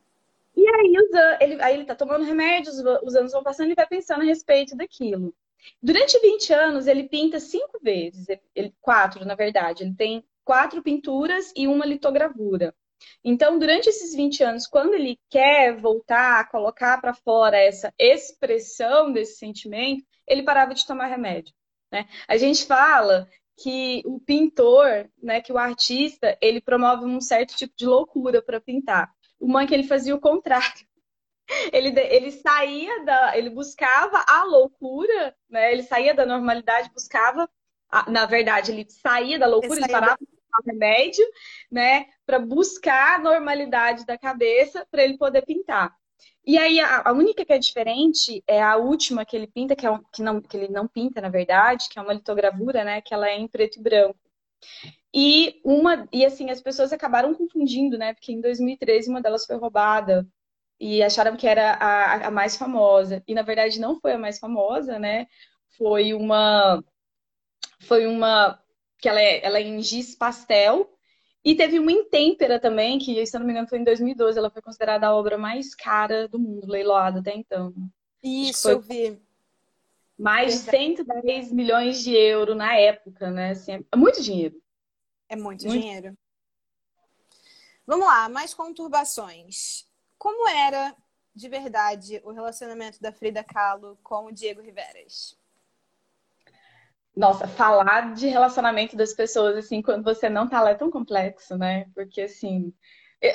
E 0.57 0.69
aí, 0.69 0.95
ele, 1.41 1.63
aí 1.63 1.75
ele 1.75 1.85
tá 1.85 1.95
tomando 1.95 2.25
remédios, 2.25 2.75
os 3.05 3.15
anos 3.15 3.31
vão 3.31 3.45
passando 3.45 3.71
e 3.71 3.77
vai 3.77 3.87
pensando 3.87 4.23
a 4.23 4.25
respeito 4.25 4.77
daquilo. 4.77 5.33
Durante 5.83 6.19
20 6.21 6.53
anos, 6.53 6.87
ele 6.87 7.09
pinta 7.09 7.39
cinco 7.41 7.79
vezes, 7.83 8.27
ele, 8.55 8.75
quatro, 8.81 9.25
na 9.25 9.35
verdade. 9.35 9.83
Ele 9.83 9.95
tem 9.95 10.25
quatro 10.45 10.83
pinturas 10.83 11.53
e 11.57 11.67
uma 11.67 11.87
litogravura. 11.87 12.75
Então, 13.23 13.59
durante 13.59 13.89
esses 13.89 14.15
20 14.15 14.43
anos, 14.43 14.67
quando 14.67 14.95
ele 14.95 15.19
quer 15.29 15.77
voltar 15.77 16.41
a 16.41 16.45
colocar 16.45 17.01
para 17.01 17.15
fora 17.15 17.57
essa 17.59 17.93
expressão 17.99 19.13
desse 19.13 19.37
sentimento, 19.39 20.05
ele 20.27 20.43
parava 20.43 20.75
de 20.75 20.87
tomar 20.87 21.07
remédio. 21.07 21.55
Né? 21.91 22.07
A 22.27 22.37
gente 22.37 22.67
fala 22.67 23.29
que 23.57 24.03
o 24.05 24.19
pintor, 24.21 25.09
né, 25.23 25.41
que 25.41 25.53
o 25.53 25.59
artista, 25.59 26.37
ele 26.41 26.61
promove 26.61 27.05
um 27.05 27.21
certo 27.21 27.55
tipo 27.55 27.75
de 27.77 27.87
loucura 27.87 28.43
para 28.43 28.61
pintar. 28.61 29.13
O 29.39 29.47
Mank 29.47 29.73
ele 29.73 29.85
fazia 29.85 30.15
o 30.15 30.21
contrário. 30.21 30.87
Ele, 31.73 31.99
ele 32.01 32.31
saía 32.31 33.05
da, 33.05 33.37
ele 33.37 33.51
buscava 33.51 34.25
a 34.27 34.45
loucura, 34.45 35.37
né? 35.49 35.73
Ele 35.73 35.83
saía 35.83 36.15
da 36.15 36.25
normalidade, 36.25 36.91
buscava, 36.93 37.49
a, 37.91 38.11
na 38.11 38.27
verdade, 38.27 38.73
ele 38.73 38.87
saía 38.89 39.39
da 39.39 39.47
loucura, 39.47 39.75
ele, 39.75 39.85
ele 39.85 39.93
parava 39.93 40.17
de 40.21 40.27
tomar 40.27 40.73
remédio, 40.73 41.25
né, 41.71 42.07
para 42.25 42.39
buscar 42.39 43.17
a 43.17 43.23
normalidade 43.23 44.07
da 44.07 44.17
cabeça 44.17 44.87
para 44.91 45.05
ele 45.05 45.19
poder 45.19 45.43
pintar. 45.45 45.95
E 46.47 46.59
aí, 46.59 46.79
a, 46.81 47.09
a, 47.09 47.13
única 47.13 47.45
que 47.45 47.53
é 47.53 47.59
diferente 47.59 48.43
é 48.47 48.63
a 48.63 48.77
última 48.77 49.25
que 49.25 49.37
ele 49.37 49.47
pinta, 49.47 49.75
que, 49.75 49.87
é 49.87 49.91
um, 49.91 50.03
que, 50.13 50.23
não, 50.23 50.41
que 50.41 50.57
ele 50.57 50.69
não 50.69 50.87
pinta, 50.87 51.21
na 51.21 51.29
verdade, 51.29 51.89
que 51.91 51.99
é 51.99 52.03
uma 52.03 52.13
litogravura, 52.13 52.85
né? 52.85 53.01
Que 53.01 53.15
ela 53.15 53.29
é 53.29 53.37
em 53.37 53.49
preto 53.49 53.79
e 53.79 53.83
branco. 53.83 54.19
E 55.13 55.61
uma, 55.65 56.09
e 56.13 56.25
assim, 56.25 56.51
as 56.51 56.61
pessoas 56.61 56.93
acabaram 56.93 57.35
confundindo, 57.35 57.97
né? 57.97 58.15
Porque 58.15 58.33
em 58.33 58.41
2013 58.41 59.09
uma 59.11 59.23
delas 59.23 59.47
foi 59.47 59.57
roubada 59.57 60.27
e 60.81 61.03
acharam 61.03 61.37
que 61.37 61.47
era 61.47 61.73
a, 61.75 62.29
a 62.29 62.31
mais 62.31 62.57
famosa. 62.57 63.23
E 63.27 63.35
na 63.35 63.43
verdade 63.43 63.81
não 63.81 64.01
foi 64.01 64.13
a 64.13 64.19
mais 64.19 64.39
famosa, 64.39 64.99
né? 64.99 65.27
Foi 65.77 66.15
uma. 66.15 66.83
Foi 67.81 68.07
uma. 68.07 68.61
que 68.99 69.09
ela 69.09 69.21
é, 69.21 69.45
ela 69.45 69.59
é 69.59 69.63
em 69.63 69.81
giz 69.83 70.15
pastel 70.15 70.95
e 71.45 71.55
teve 71.55 71.79
uma 71.79 71.93
Intempera 71.93 72.59
também, 72.59 72.99
que, 72.99 73.25
se 73.27 73.37
eu 73.37 73.41
não 73.41 73.47
me 73.47 73.53
engano, 73.53 73.69
foi 73.69 73.79
em 73.79 73.85
2012. 73.85 74.39
Ela 74.39 74.51
foi 74.51 74.63
considerada 74.63 75.07
a 75.07 75.15
obra 75.15 75.37
mais 75.37 75.75
cara 75.75 76.27
do 76.27 76.39
mundo, 76.39 76.67
leiloada 76.67 77.21
até 77.21 77.35
então. 77.35 77.75
Isso, 78.23 78.71
eu 78.71 78.81
vi. 78.81 79.21
Mais 80.19 80.65
de 80.65 80.71
110 80.71 81.53
milhões 81.53 82.03
de 82.03 82.15
euros 82.15 82.57
na 82.57 82.75
época, 82.77 83.31
né? 83.31 83.51
Assim, 83.51 83.85
é 83.93 83.97
muito 83.97 84.23
dinheiro. 84.23 84.57
É 85.29 85.37
muito, 85.37 85.67
muito 85.67 85.83
dinheiro. 85.83 86.17
Vamos 87.87 88.07
lá, 88.07 88.29
mais 88.31 88.55
conturbações. 88.55 89.87
Como 90.25 90.49
era 90.49 90.97
de 91.35 91.51
verdade 91.51 92.19
o 92.25 92.33
relacionamento 92.33 92.99
da 92.99 93.13
Frida 93.13 93.45
Kahlo 93.45 93.99
com 94.03 94.25
o 94.25 94.33
Diego 94.33 94.63
Riveras? 94.63 95.39
Nossa, 97.15 97.47
falar 97.47 98.15
de 98.15 98.29
relacionamento 98.29 98.97
das 98.97 99.13
pessoas, 99.13 99.55
assim, 99.55 99.83
quando 99.83 100.03
você 100.03 100.31
não 100.31 100.49
tá 100.49 100.63
lá 100.63 100.71
é 100.71 100.75
tão 100.75 100.91
complexo, 100.91 101.59
né? 101.59 101.91
Porque, 101.95 102.23
assim, 102.23 102.73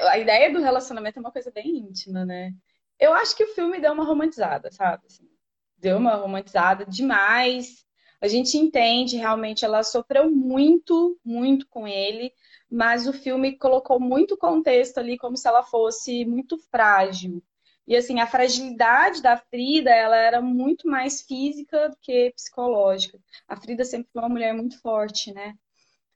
a 0.09 0.17
ideia 0.17 0.51
do 0.51 0.59
relacionamento 0.59 1.19
é 1.19 1.21
uma 1.21 1.31
coisa 1.31 1.51
bem 1.51 1.77
íntima, 1.77 2.25
né? 2.25 2.55
Eu 2.99 3.13
acho 3.13 3.37
que 3.37 3.43
o 3.43 3.53
filme 3.53 3.79
deu 3.79 3.93
uma 3.93 4.03
romantizada, 4.03 4.71
sabe? 4.71 5.05
Assim, 5.05 5.29
deu 5.77 5.95
uma 5.97 6.15
romantizada 6.15 6.87
demais. 6.87 7.85
A 8.21 8.27
gente 8.27 8.57
entende, 8.57 9.17
realmente, 9.17 9.63
ela 9.63 9.83
sofreu 9.83 10.29
muito, 10.29 11.17
muito 11.23 11.67
com 11.67 11.87
ele, 11.87 12.33
mas 12.69 13.07
o 13.07 13.13
filme 13.13 13.57
colocou 13.57 13.99
muito 13.99 14.37
contexto 14.37 14.97
ali 14.97 15.17
como 15.17 15.37
se 15.37 15.47
ela 15.47 15.63
fosse 15.63 16.25
muito 16.25 16.57
frágil. 16.69 17.41
E 17.87 17.95
assim, 17.95 18.19
a 18.19 18.27
fragilidade 18.27 19.21
da 19.21 19.35
Frida, 19.35 19.89
ela 19.89 20.15
era 20.15 20.41
muito 20.41 20.87
mais 20.87 21.21
física 21.21 21.89
do 21.89 21.97
que 21.99 22.31
psicológica. 22.35 23.19
A 23.47 23.55
Frida 23.55 23.83
sempre 23.83 24.11
foi 24.13 24.21
uma 24.21 24.29
mulher 24.29 24.53
muito 24.53 24.79
forte, 24.79 25.33
né? 25.33 25.55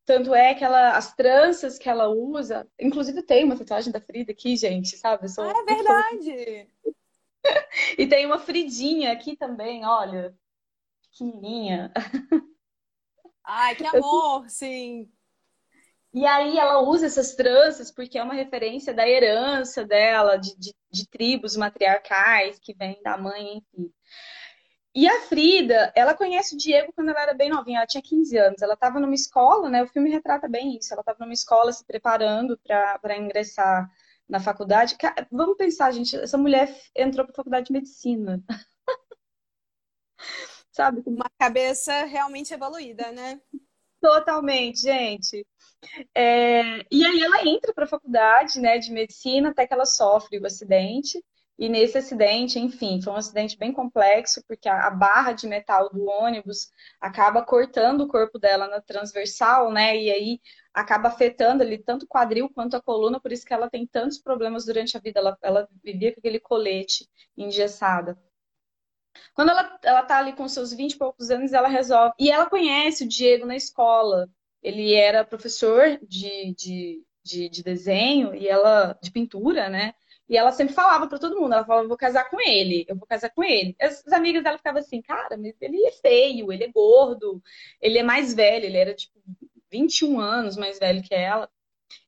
Tanto 0.05 0.35
é 0.35 0.53
que 0.53 0.63
ela, 0.63 0.91
as 0.91 1.15
tranças 1.15 1.79
que 1.79 1.89
ela 1.89 2.09
usa, 2.09 2.67
inclusive 2.79 3.23
tem 3.23 3.45
uma 3.45 3.57
tatuagem 3.57 3.91
da 3.91 4.01
Frida 4.01 4.33
aqui, 4.33 4.55
gente, 4.55 4.97
sabe? 4.97 5.27
ah, 5.39 5.53
é 5.57 5.63
verdade! 5.63 6.67
e 7.97 8.05
tem 8.05 8.25
uma 8.25 8.37
Fridinha 8.37 9.11
aqui 9.11 9.35
também, 9.35 9.85
olha, 9.85 10.35
pequenininha. 11.13 11.91
Ai, 13.45 13.75
que 13.75 13.85
amor, 14.03 14.49
sim! 14.49 15.09
E 16.13 16.25
aí 16.27 16.59
ela 16.59 16.81
usa 16.81 17.07
essas 17.07 17.35
tranças 17.35 17.91
porque 17.91 18.19
é 18.19 18.23
uma 18.23 18.35
referência 18.35 18.93
da 18.93 19.07
herança 19.07 19.83
dela, 19.83 20.37
de, 20.37 20.55
de, 20.57 20.73
de 20.91 21.09
tribos 21.09 21.55
matriarcais 21.55 22.59
que 22.59 22.73
vem 22.73 23.01
da 23.01 23.17
mãe, 23.17 23.57
enfim. 23.57 23.91
E 24.95 25.07
a 25.07 25.21
Frida, 25.21 25.91
ela 25.95 26.13
conhece 26.13 26.53
o 26.53 26.57
Diego 26.57 26.93
quando 26.93 27.09
ela 27.09 27.23
era 27.23 27.33
bem 27.33 27.49
novinha, 27.49 27.79
ela 27.79 27.87
tinha 27.87 28.01
15 28.01 28.37
anos. 28.37 28.61
Ela 28.61 28.75
estava 28.75 28.99
numa 28.99 29.15
escola, 29.15 29.67
né? 29.67 29.81
O 29.81 29.87
filme 29.87 30.11
retrata 30.11 30.47
bem 30.47 30.77
isso. 30.77 30.93
Ela 30.93 31.01
estava 31.01 31.17
numa 31.19 31.33
escola 31.33 31.73
se 31.73 31.83
preparando 31.83 32.59
para 32.63 33.17
ingressar 33.17 33.89
na 34.29 34.39
faculdade. 34.39 34.95
Vamos 35.31 35.57
pensar, 35.57 35.91
gente, 35.91 36.15
essa 36.15 36.37
mulher 36.37 36.69
entrou 36.95 37.25
para 37.25 37.33
a 37.33 37.35
faculdade 37.35 37.67
de 37.67 37.73
medicina. 37.73 38.43
Sabe? 40.73 41.03
Uma 41.05 41.29
cabeça 41.39 42.03
realmente 42.05 42.53
evoluída, 42.53 43.11
né? 43.11 43.39
Totalmente, 44.01 44.81
gente. 44.81 45.45
É, 46.15 46.79
e 46.91 47.05
aí 47.05 47.21
ela 47.21 47.47
entra 47.47 47.73
para 47.73 47.85
a 47.85 47.87
faculdade 47.87 48.59
né, 48.59 48.77
de 48.79 48.91
medicina 48.91 49.51
até 49.51 49.67
que 49.67 49.73
ela 49.73 49.85
sofre 49.85 50.39
o 50.39 50.45
acidente. 50.45 51.23
E 51.59 51.69
nesse 51.69 51.99
acidente, 51.99 52.59
enfim, 52.59 52.99
foi 53.01 53.13
um 53.13 53.15
acidente 53.15 53.55
bem 53.55 53.71
complexo, 53.71 54.43
porque 54.47 54.67
a, 54.67 54.89
barra 54.89 55.33
de 55.33 55.47
metal 55.47 55.89
do 55.91 56.05
ônibus 56.09 56.71
acaba 56.99 57.45
cortando 57.45 58.01
o 58.01 58.07
corpo 58.07 58.39
dela 58.39 58.67
na 58.67 58.81
transversal, 58.81 59.71
né? 59.71 59.95
E 59.95 60.11
aí 60.11 60.41
acaba 60.73 61.09
afetando 61.09 61.61
ali 61.61 61.77
tanto 61.77 62.03
o 62.03 62.07
quadril 62.07 62.49
quanto 62.49 62.75
a 62.75 62.81
coluna, 62.81 63.19
por 63.19 63.31
isso 63.31 63.45
que 63.45 63.53
ela 63.53 63.69
tem 63.69 63.85
tantos 63.85 64.17
problemas 64.17 64.65
durante 64.65 64.97
a 64.97 64.99
vida. 64.99 65.19
Ela, 65.19 65.37
ela 65.43 65.69
vivia 65.83 66.11
com 66.11 66.19
aquele 66.19 66.39
colete 66.39 67.07
engessada. 67.37 68.17
Quando 69.33 69.49
ela, 69.49 69.79
ela 69.83 70.03
tá 70.03 70.17
ali 70.17 70.33
com 70.33 70.47
seus 70.47 70.73
20 70.73 70.93
e 70.93 70.97
poucos 70.97 71.29
anos, 71.29 71.53
ela 71.53 71.67
resolve. 71.67 72.13
E 72.19 72.31
ela 72.31 72.49
conhece 72.49 73.03
o 73.03 73.07
Diego 73.07 73.45
na 73.45 73.55
escola. 73.55 74.29
ele 74.61 74.93
era 74.93 75.25
professor 75.25 75.99
de, 76.01 76.53
de, 76.55 77.03
de, 77.23 77.49
de 77.49 77.63
desenho 77.63 78.35
e 78.35 78.47
ela 78.47 78.97
de 79.01 79.11
pintura, 79.11 79.69
né? 79.69 79.93
E 80.27 80.37
ela 80.37 80.51
sempre 80.51 80.73
falava 80.73 81.07
para 81.07 81.19
todo 81.19 81.39
mundo, 81.39 81.53
ela 81.53 81.65
falava, 81.65 81.87
vou 81.87 81.97
casar 81.97 82.29
com 82.29 82.39
ele, 82.39 82.85
eu 82.87 82.95
vou 82.95 83.05
casar 83.05 83.29
com 83.29 83.43
ele. 83.43 83.75
As, 83.79 84.05
as 84.07 84.13
amigas 84.13 84.43
dela 84.43 84.57
ficavam 84.57 84.79
assim, 84.79 85.01
cara, 85.01 85.37
mas 85.37 85.53
ele 85.61 85.85
é 85.85 85.91
feio, 85.91 86.51
ele 86.51 86.63
é 86.63 86.71
gordo, 86.71 87.41
ele 87.81 87.99
é 87.99 88.03
mais 88.03 88.33
velho, 88.33 88.65
ele 88.65 88.77
era 88.77 88.95
tipo 88.95 89.19
21 89.69 90.19
anos 90.19 90.55
mais 90.57 90.79
velho 90.79 91.03
que 91.03 91.13
ela. 91.13 91.49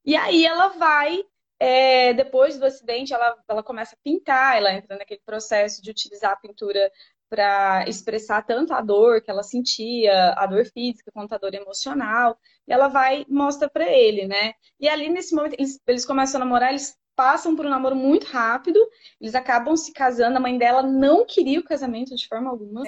E 0.05 0.15
aí 0.15 0.45
ela 0.45 0.69
vai, 0.69 1.23
é, 1.59 2.13
depois 2.13 2.57
do 2.57 2.65
acidente, 2.65 3.13
ela, 3.13 3.37
ela 3.47 3.63
começa 3.63 3.95
a 3.95 3.99
pintar, 4.03 4.57
ela 4.57 4.73
entra 4.73 4.97
naquele 4.97 5.21
processo 5.25 5.81
de 5.81 5.91
utilizar 5.91 6.31
a 6.33 6.35
pintura 6.35 6.91
para 7.29 7.87
expressar 7.87 8.45
tanto 8.45 8.73
a 8.73 8.81
dor 8.81 9.21
que 9.21 9.31
ela 9.31 9.43
sentia, 9.43 10.33
a 10.33 10.45
dor 10.45 10.65
física 10.65 11.11
quanto 11.11 11.33
a 11.33 11.37
dor 11.37 11.53
emocional. 11.53 12.37
E 12.67 12.73
ela 12.73 12.87
vai 12.87 13.25
mostra 13.29 13.69
para 13.69 13.89
ele, 13.89 14.27
né? 14.27 14.53
E 14.79 14.87
ali 14.87 15.09
nesse 15.09 15.33
momento 15.33 15.53
eles, 15.53 15.79
eles 15.87 16.05
começam 16.05 16.39
a 16.41 16.45
namorar, 16.45 16.69
eles 16.69 16.97
passam 17.15 17.55
por 17.55 17.65
um 17.65 17.69
namoro 17.69 17.95
muito 17.95 18.27
rápido, 18.27 18.79
eles 19.19 19.35
acabam 19.35 19.75
se 19.75 19.91
casando. 19.93 20.37
A 20.37 20.39
mãe 20.39 20.57
dela 20.57 20.83
não 20.83 21.25
queria 21.25 21.59
o 21.59 21.63
casamento 21.63 22.15
de 22.15 22.27
forma 22.27 22.49
alguma. 22.49 22.83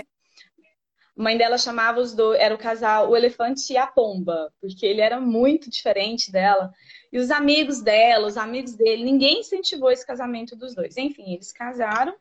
A 1.17 1.23
mãe 1.23 1.37
dela 1.37 1.57
chamava 1.57 1.99
os 1.99 2.13
dois, 2.13 2.39
era 2.39 2.53
o 2.53 2.57
casal 2.59 3.09
o 3.09 3.15
elefante 3.17 3.73
e 3.73 3.77
a 3.77 3.87
pomba, 3.87 4.53
porque 4.61 4.85
ele 4.85 5.01
era 5.01 5.19
muito 5.19 5.69
diferente 5.69 6.31
dela. 6.31 6.71
E 7.11 7.19
os 7.19 7.31
amigos 7.31 7.81
dela, 7.81 8.27
os 8.27 8.37
amigos 8.37 8.73
dele, 8.75 9.03
ninguém 9.03 9.39
incentivou 9.39 9.91
esse 9.91 10.05
casamento 10.05 10.55
dos 10.55 10.75
dois. 10.75 10.97
Enfim, 10.97 11.33
eles 11.33 11.51
casaram. 11.51 12.15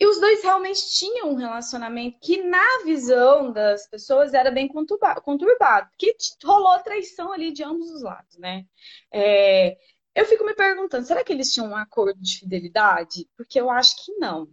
E 0.00 0.06
os 0.06 0.20
dois 0.20 0.42
realmente 0.42 0.80
tinham 0.92 1.30
um 1.30 1.34
relacionamento 1.34 2.18
que, 2.20 2.42
na 2.44 2.84
visão 2.84 3.50
das 3.50 3.88
pessoas, 3.88 4.32
era 4.32 4.50
bem 4.50 4.68
conturbado, 4.68 5.20
porque 5.90 6.16
rolou 6.44 6.78
traição 6.80 7.32
ali 7.32 7.50
de 7.50 7.64
ambos 7.64 7.90
os 7.90 8.02
lados, 8.02 8.38
né? 8.38 8.64
É, 9.12 9.76
eu 10.14 10.24
fico 10.24 10.44
me 10.44 10.54
perguntando, 10.54 11.04
será 11.04 11.24
que 11.24 11.32
eles 11.32 11.52
tinham 11.52 11.68
um 11.70 11.76
acordo 11.76 12.20
de 12.20 12.38
fidelidade? 12.38 13.28
Porque 13.36 13.60
eu 13.60 13.70
acho 13.70 14.04
que 14.04 14.12
não. 14.18 14.48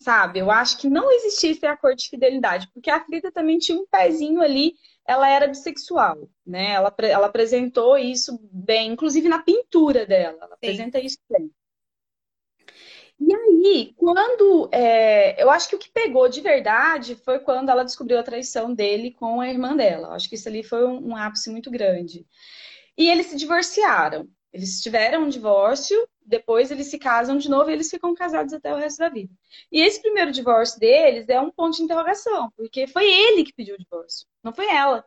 Sabe? 0.00 0.38
Eu 0.38 0.50
acho 0.50 0.78
que 0.78 0.88
não 0.88 1.10
existia 1.10 1.50
esse 1.50 1.66
acordo 1.66 1.96
de 1.96 2.08
fidelidade, 2.08 2.70
porque 2.72 2.90
a 2.90 3.04
Frida 3.04 3.32
também 3.32 3.58
tinha 3.58 3.78
um 3.78 3.86
pezinho 3.86 4.40
ali, 4.40 4.74
ela 5.08 5.28
era 5.28 5.48
bissexual, 5.48 6.28
né? 6.46 6.72
Ela, 6.72 6.94
ela 6.98 7.26
apresentou 7.26 7.96
isso 7.96 8.38
bem, 8.52 8.92
inclusive 8.92 9.26
na 9.26 9.42
pintura 9.42 10.04
dela, 10.04 10.36
ela 10.36 10.48
Sim. 10.48 10.54
apresenta 10.54 11.00
isso 11.00 11.18
bem. 11.30 11.50
E 13.18 13.34
aí, 13.34 13.94
quando. 13.96 14.68
É, 14.70 15.42
eu 15.42 15.50
acho 15.50 15.68
que 15.68 15.74
o 15.74 15.78
que 15.78 15.90
pegou 15.90 16.28
de 16.28 16.40
verdade 16.40 17.16
foi 17.16 17.40
quando 17.40 17.68
ela 17.68 17.84
descobriu 17.84 18.18
a 18.18 18.22
traição 18.22 18.72
dele 18.72 19.10
com 19.10 19.40
a 19.40 19.48
irmã 19.48 19.74
dela. 19.74 20.08
Eu 20.08 20.12
acho 20.12 20.28
que 20.28 20.36
isso 20.36 20.48
ali 20.48 20.62
foi 20.62 20.86
um, 20.86 21.08
um 21.08 21.16
ápice 21.16 21.50
muito 21.50 21.70
grande. 21.70 22.24
E 22.96 23.08
eles 23.08 23.26
se 23.26 23.36
divorciaram. 23.36 24.28
Eles 24.52 24.80
tiveram 24.80 25.24
um 25.24 25.28
divórcio, 25.28 26.08
depois 26.24 26.70
eles 26.70 26.86
se 26.86 26.98
casam 26.98 27.36
de 27.36 27.50
novo 27.50 27.70
e 27.70 27.72
eles 27.72 27.90
ficam 27.90 28.14
casados 28.14 28.52
até 28.52 28.72
o 28.72 28.78
resto 28.78 28.98
da 28.98 29.08
vida. 29.08 29.32
E 29.70 29.80
esse 29.80 30.00
primeiro 30.00 30.32
divórcio 30.32 30.80
deles 30.80 31.28
é 31.28 31.40
um 31.40 31.50
ponto 31.50 31.76
de 31.76 31.82
interrogação, 31.82 32.50
porque 32.56 32.86
foi 32.86 33.04
ele 33.04 33.44
que 33.44 33.52
pediu 33.52 33.74
o 33.74 33.78
divórcio, 33.78 34.26
não 34.42 34.52
foi 34.52 34.68
ela. 34.68 35.04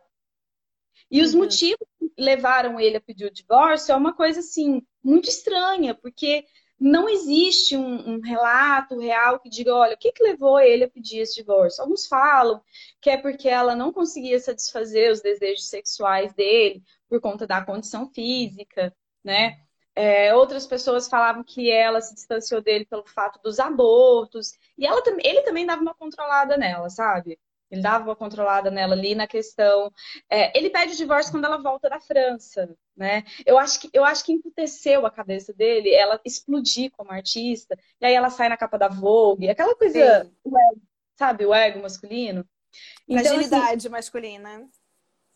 E 1.10 1.22
os 1.22 1.34
uhum. 1.34 1.42
motivos 1.42 1.88
que 2.00 2.12
levaram 2.18 2.80
ele 2.80 2.98
a 2.98 3.02
pedir 3.02 3.26
o 3.26 3.32
divórcio 3.32 3.92
é 3.92 3.96
uma 3.96 4.14
coisa 4.14 4.40
assim 4.40 4.82
muito 5.04 5.28
estranha, 5.28 5.96
porque 5.96 6.46
não 6.80 7.08
existe 7.10 7.76
um, 7.76 8.16
um, 8.16 8.22
relato 8.22 8.98
real 8.98 9.40
que 9.40 9.50
diga, 9.50 9.74
olha, 9.76 9.94
o 9.94 9.98
que, 9.98 10.12
que 10.12 10.24
levou 10.24 10.60
ele 10.60 10.86
a 10.86 10.90
pedir 10.90 11.20
esse 11.20 11.36
divórcio? 11.36 11.84
Alguns 11.84 12.08
falam 12.08 12.60
que 13.00 13.10
é 13.10 13.18
porque 13.18 13.48
ela 13.48 13.76
não 13.76 13.92
conseguia 13.92 14.40
satisfazer 14.40 15.12
os 15.12 15.22
desejos 15.22 15.68
sexuais 15.68 16.34
dele 16.34 16.82
por 17.08 17.20
conta 17.22 17.46
da 17.46 17.64
condição 17.64 18.08
física 18.08 18.96
né? 19.24 19.60
É, 19.96 20.34
outras 20.34 20.66
pessoas 20.66 21.10
falavam 21.10 21.44
que 21.44 21.70
ela 21.70 22.02
se 22.02 22.14
distanciou 22.16 22.62
dele 22.62 22.86
pelo 22.86 23.06
fato 23.06 23.40
dos 23.44 23.60
abortos. 23.60 24.54
E 24.78 24.86
ela, 24.86 25.02
ele 25.24 25.42
também 25.44 25.66
dava 25.66 25.82
uma 25.82 25.94
controlada 25.94 26.58
nela, 26.58 26.90
sabe? 26.90 27.38
Ele 27.70 27.82
dava 27.82 28.04
uma 28.04 28.16
controlada 28.16 28.70
nela 28.70 28.94
ali 28.94 29.16
na 29.16 29.26
questão. 29.26 29.92
É, 30.30 30.58
ele 30.58 30.70
pede 30.70 30.94
o 30.94 30.98
divórcio 30.98 31.32
quando 31.32 31.46
ela 31.46 31.58
volta 31.58 31.90
da 31.90 32.02
França, 32.02 32.76
né? 32.96 33.24
Eu 33.46 33.58
acho 33.58 33.80
que 33.80 33.90
eu 33.94 34.04
acho 34.04 34.26
que 34.26 34.34
emputeceu 34.34 35.06
a 35.06 35.12
cabeça 35.12 35.54
dele, 35.54 35.94
ela 35.94 36.20
explodir 36.26 36.92
como 36.92 37.12
artista, 37.12 37.78
e 38.00 38.06
aí 38.06 38.14
ela 38.14 38.30
sai 38.30 38.50
na 38.50 38.58
capa 38.58 38.78
da 38.78 38.90
Vogue, 38.90 39.50
aquela 39.50 39.74
coisa, 39.74 40.30
o 40.44 40.58
ego, 40.58 40.82
sabe, 41.16 41.46
o 41.46 41.54
ego 41.54 41.82
masculino. 41.82 42.46
Então, 43.08 43.24
Fragilidade 43.24 43.88
assim, 43.88 43.90
masculina. 43.90 44.70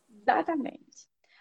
Exatamente. 0.09 0.94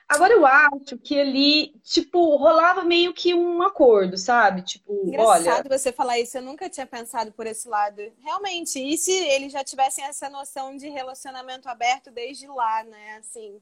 Agora 0.08 0.32
eu 0.34 0.44
acho 0.44 0.98
que 0.98 1.18
ali, 1.18 1.74
tipo, 1.82 2.36
rolava 2.36 2.84
meio 2.84 3.14
que 3.14 3.34
um 3.34 3.62
acordo, 3.62 4.18
sabe? 4.18 4.62
Tipo, 4.62 5.08
Engraçado 5.08 5.66
olha... 5.66 5.78
você 5.78 5.92
falar 5.92 6.18
isso, 6.18 6.36
eu 6.36 6.42
nunca 6.42 6.68
tinha 6.68 6.86
pensado 6.86 7.32
por 7.32 7.46
esse 7.46 7.66
lado. 7.66 8.02
Realmente, 8.22 8.78
e 8.78 8.98
se 8.98 9.10
eles 9.10 9.50
já 9.50 9.64
tivessem 9.64 10.04
essa 10.04 10.28
noção 10.28 10.76
de 10.76 10.88
relacionamento 10.88 11.68
aberto 11.68 12.10
desde 12.10 12.46
lá, 12.46 12.84
né? 12.84 13.16
Assim. 13.16 13.60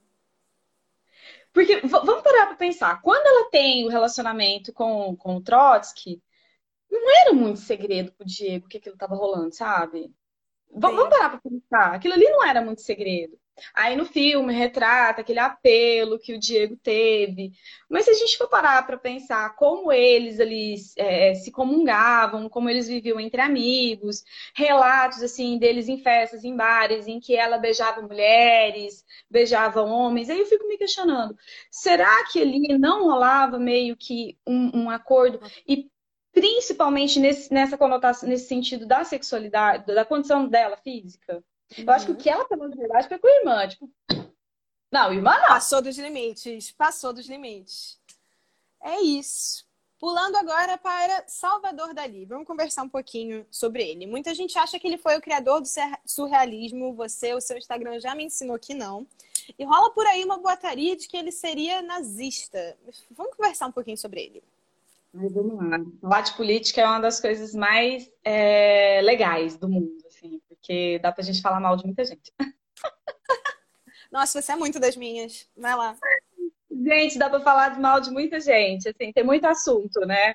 Porque, 1.52 1.80
vamos 1.82 2.22
parar 2.22 2.46
pra 2.46 2.56
pensar, 2.56 3.00
quando 3.02 3.26
ela 3.26 3.50
tem 3.50 3.84
o 3.84 3.88
relacionamento 3.88 4.72
com, 4.72 5.14
com 5.16 5.36
o 5.36 5.42
Trotsky, 5.42 6.20
não 6.90 7.20
era 7.20 7.32
muito 7.32 7.60
segredo 7.60 8.12
pro 8.12 8.26
Diego 8.26 8.68
que 8.68 8.78
aquilo 8.78 8.96
tava 8.96 9.14
rolando, 9.14 9.54
sabe? 9.54 10.02
Sim. 10.02 10.14
Vamos 10.74 11.08
parar 11.08 11.30
pra 11.30 11.40
pensar, 11.40 11.94
aquilo 11.94 12.14
ali 12.14 12.28
não 12.30 12.44
era 12.44 12.60
muito 12.60 12.82
segredo. 12.82 13.38
Aí 13.74 13.96
no 13.96 14.04
filme 14.04 14.52
retrata 14.52 15.20
aquele 15.20 15.38
apelo 15.38 16.18
que 16.18 16.34
o 16.34 16.38
Diego 16.38 16.76
teve. 16.76 17.52
Mas 17.88 18.04
se 18.04 18.10
a 18.10 18.14
gente 18.14 18.36
for 18.38 18.48
parar 18.48 18.84
para 18.86 18.96
pensar 18.96 19.54
como 19.56 19.92
eles 19.92 20.40
ali 20.40 20.74
é, 20.96 21.34
se 21.34 21.50
comungavam, 21.50 22.48
como 22.48 22.68
eles 22.70 22.88
viviam 22.88 23.20
entre 23.20 23.40
amigos, 23.40 24.24
relatos 24.54 25.22
assim 25.22 25.58
deles 25.58 25.88
em 25.88 25.98
festas, 25.98 26.44
em 26.44 26.56
bares, 26.56 27.06
em 27.06 27.20
que 27.20 27.36
ela 27.36 27.58
beijava 27.58 28.02
mulheres, 28.02 29.04
beijava 29.30 29.82
homens, 29.82 30.30
aí 30.30 30.38
eu 30.38 30.46
fico 30.46 30.66
me 30.68 30.78
questionando: 30.78 31.36
será 31.70 32.24
que 32.30 32.40
ali 32.40 32.78
não 32.78 33.04
rolava 33.04 33.58
meio 33.58 33.96
que 33.96 34.38
um, 34.46 34.84
um 34.84 34.90
acordo? 34.90 35.40
E 35.66 35.90
principalmente 36.32 37.20
nesse, 37.20 37.52
nessa 37.52 37.76
conotação, 37.78 38.28
nesse 38.28 38.48
sentido 38.48 38.86
da 38.86 39.04
sexualidade, 39.04 39.86
da 39.94 40.04
condição 40.04 40.48
dela 40.48 40.76
física? 40.78 41.42
Uhum. 41.78 41.84
Eu 41.86 41.92
acho 41.92 42.06
que 42.06 42.12
o 42.12 42.16
que 42.16 42.28
ela 42.30 42.46
falou 42.46 42.68
de 42.68 42.76
verdade 42.76 43.08
foi 43.08 43.18
com 43.18 43.26
a 43.26 43.38
irmã. 43.38 43.68
Tipo, 43.68 43.90
não, 44.90 45.12
irmã 45.12 45.38
não. 45.38 45.48
Passou 45.48 45.80
dos 45.80 45.96
limites. 45.96 46.70
Passou 46.72 47.12
dos 47.12 47.26
limites. 47.26 47.98
É 48.82 49.00
isso. 49.00 49.64
Pulando 49.98 50.36
agora 50.36 50.76
para 50.76 51.24
Salvador 51.28 51.94
Dali. 51.94 52.26
Vamos 52.26 52.46
conversar 52.46 52.82
um 52.82 52.88
pouquinho 52.88 53.46
sobre 53.50 53.88
ele. 53.88 54.06
Muita 54.06 54.34
gente 54.34 54.58
acha 54.58 54.78
que 54.78 54.86
ele 54.86 54.98
foi 54.98 55.16
o 55.16 55.20
criador 55.20 55.60
do 55.60 55.68
surrealismo. 56.04 56.94
Você, 56.94 57.32
o 57.32 57.40
seu 57.40 57.56
Instagram 57.56 58.00
já 58.00 58.14
me 58.14 58.24
ensinou 58.24 58.58
que 58.58 58.74
não. 58.74 59.06
E 59.58 59.64
rola 59.64 59.90
por 59.90 60.06
aí 60.06 60.24
uma 60.24 60.38
boataria 60.38 60.96
de 60.96 61.08
que 61.08 61.16
ele 61.16 61.32
seria 61.32 61.80
nazista. 61.80 62.76
Vamos 63.10 63.36
conversar 63.36 63.68
um 63.68 63.72
pouquinho 63.72 63.96
sobre 63.96 64.22
ele. 64.22 64.42
Mas 65.12 65.32
vamos 65.32 65.56
lá. 65.56 65.78
Falar 66.00 66.20
de 66.22 66.36
política 66.36 66.80
é 66.80 66.86
uma 66.86 67.00
das 67.00 67.20
coisas 67.20 67.54
mais 67.54 68.10
é, 68.24 69.00
legais 69.02 69.56
do 69.56 69.68
mundo 69.68 70.01
porque 70.62 71.00
dá 71.00 71.10
pra 71.10 71.24
gente 71.24 71.42
falar 71.42 71.58
mal 71.58 71.76
de 71.76 71.84
muita 71.84 72.04
gente. 72.04 72.32
Nossa, 74.10 74.40
você 74.40 74.52
é 74.52 74.56
muito 74.56 74.78
das 74.78 74.96
minhas. 74.96 75.50
Vai 75.56 75.74
lá. 75.74 75.96
Gente, 76.70 77.18
dá 77.18 77.28
pra 77.28 77.40
falar 77.40 77.78
mal 77.80 78.00
de 78.00 78.10
muita 78.10 78.40
gente, 78.40 78.88
assim, 78.88 79.12
tem 79.12 79.24
muito 79.24 79.44
assunto, 79.44 80.00
né? 80.00 80.34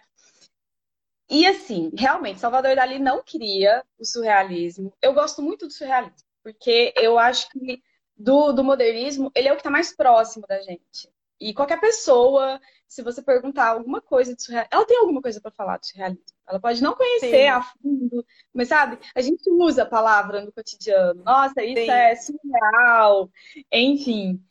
E 1.29 1.45
assim, 1.47 1.91
realmente, 1.97 2.39
Salvador 2.39 2.75
Dali 2.75 2.99
não 2.99 3.23
queria 3.23 3.83
o 3.97 4.05
surrealismo. 4.05 4.93
Eu 5.01 5.13
gosto 5.13 5.41
muito 5.41 5.65
do 5.65 5.73
surrealismo, 5.73 6.27
porque 6.43 6.93
eu 6.95 7.17
acho 7.17 7.49
que 7.49 7.81
do, 8.15 8.51
do 8.51 8.63
modernismo, 8.63 9.31
ele 9.33 9.47
é 9.47 9.51
o 9.51 9.55
que 9.55 9.61
está 9.61 9.69
mais 9.69 9.95
próximo 9.95 10.45
da 10.47 10.61
gente. 10.61 11.09
E 11.39 11.53
qualquer 11.53 11.79
pessoa, 11.79 12.59
se 12.87 13.01
você 13.01 13.21
perguntar 13.21 13.69
alguma 13.69 14.01
coisa 14.01 14.35
de 14.35 14.43
surrealismo, 14.43 14.69
ela 14.71 14.85
tem 14.85 14.97
alguma 14.97 15.21
coisa 15.21 15.41
para 15.41 15.51
falar 15.51 15.77
de 15.77 15.87
surrealismo. 15.87 16.36
Ela 16.47 16.59
pode 16.59 16.81
não 16.81 16.95
conhecer 16.95 17.43
Sim. 17.43 17.47
a 17.47 17.61
fundo, 17.61 18.25
mas 18.53 18.69
sabe, 18.69 18.97
a 19.13 19.21
gente 19.21 19.49
usa 19.49 19.83
a 19.83 19.85
palavra 19.85 20.43
no 20.43 20.51
cotidiano. 20.51 21.23
Nossa, 21.23 21.63
isso 21.63 21.83
Sim. 21.83 21.91
é 21.91 22.15
surreal, 22.15 23.29
enfim. 23.71 24.41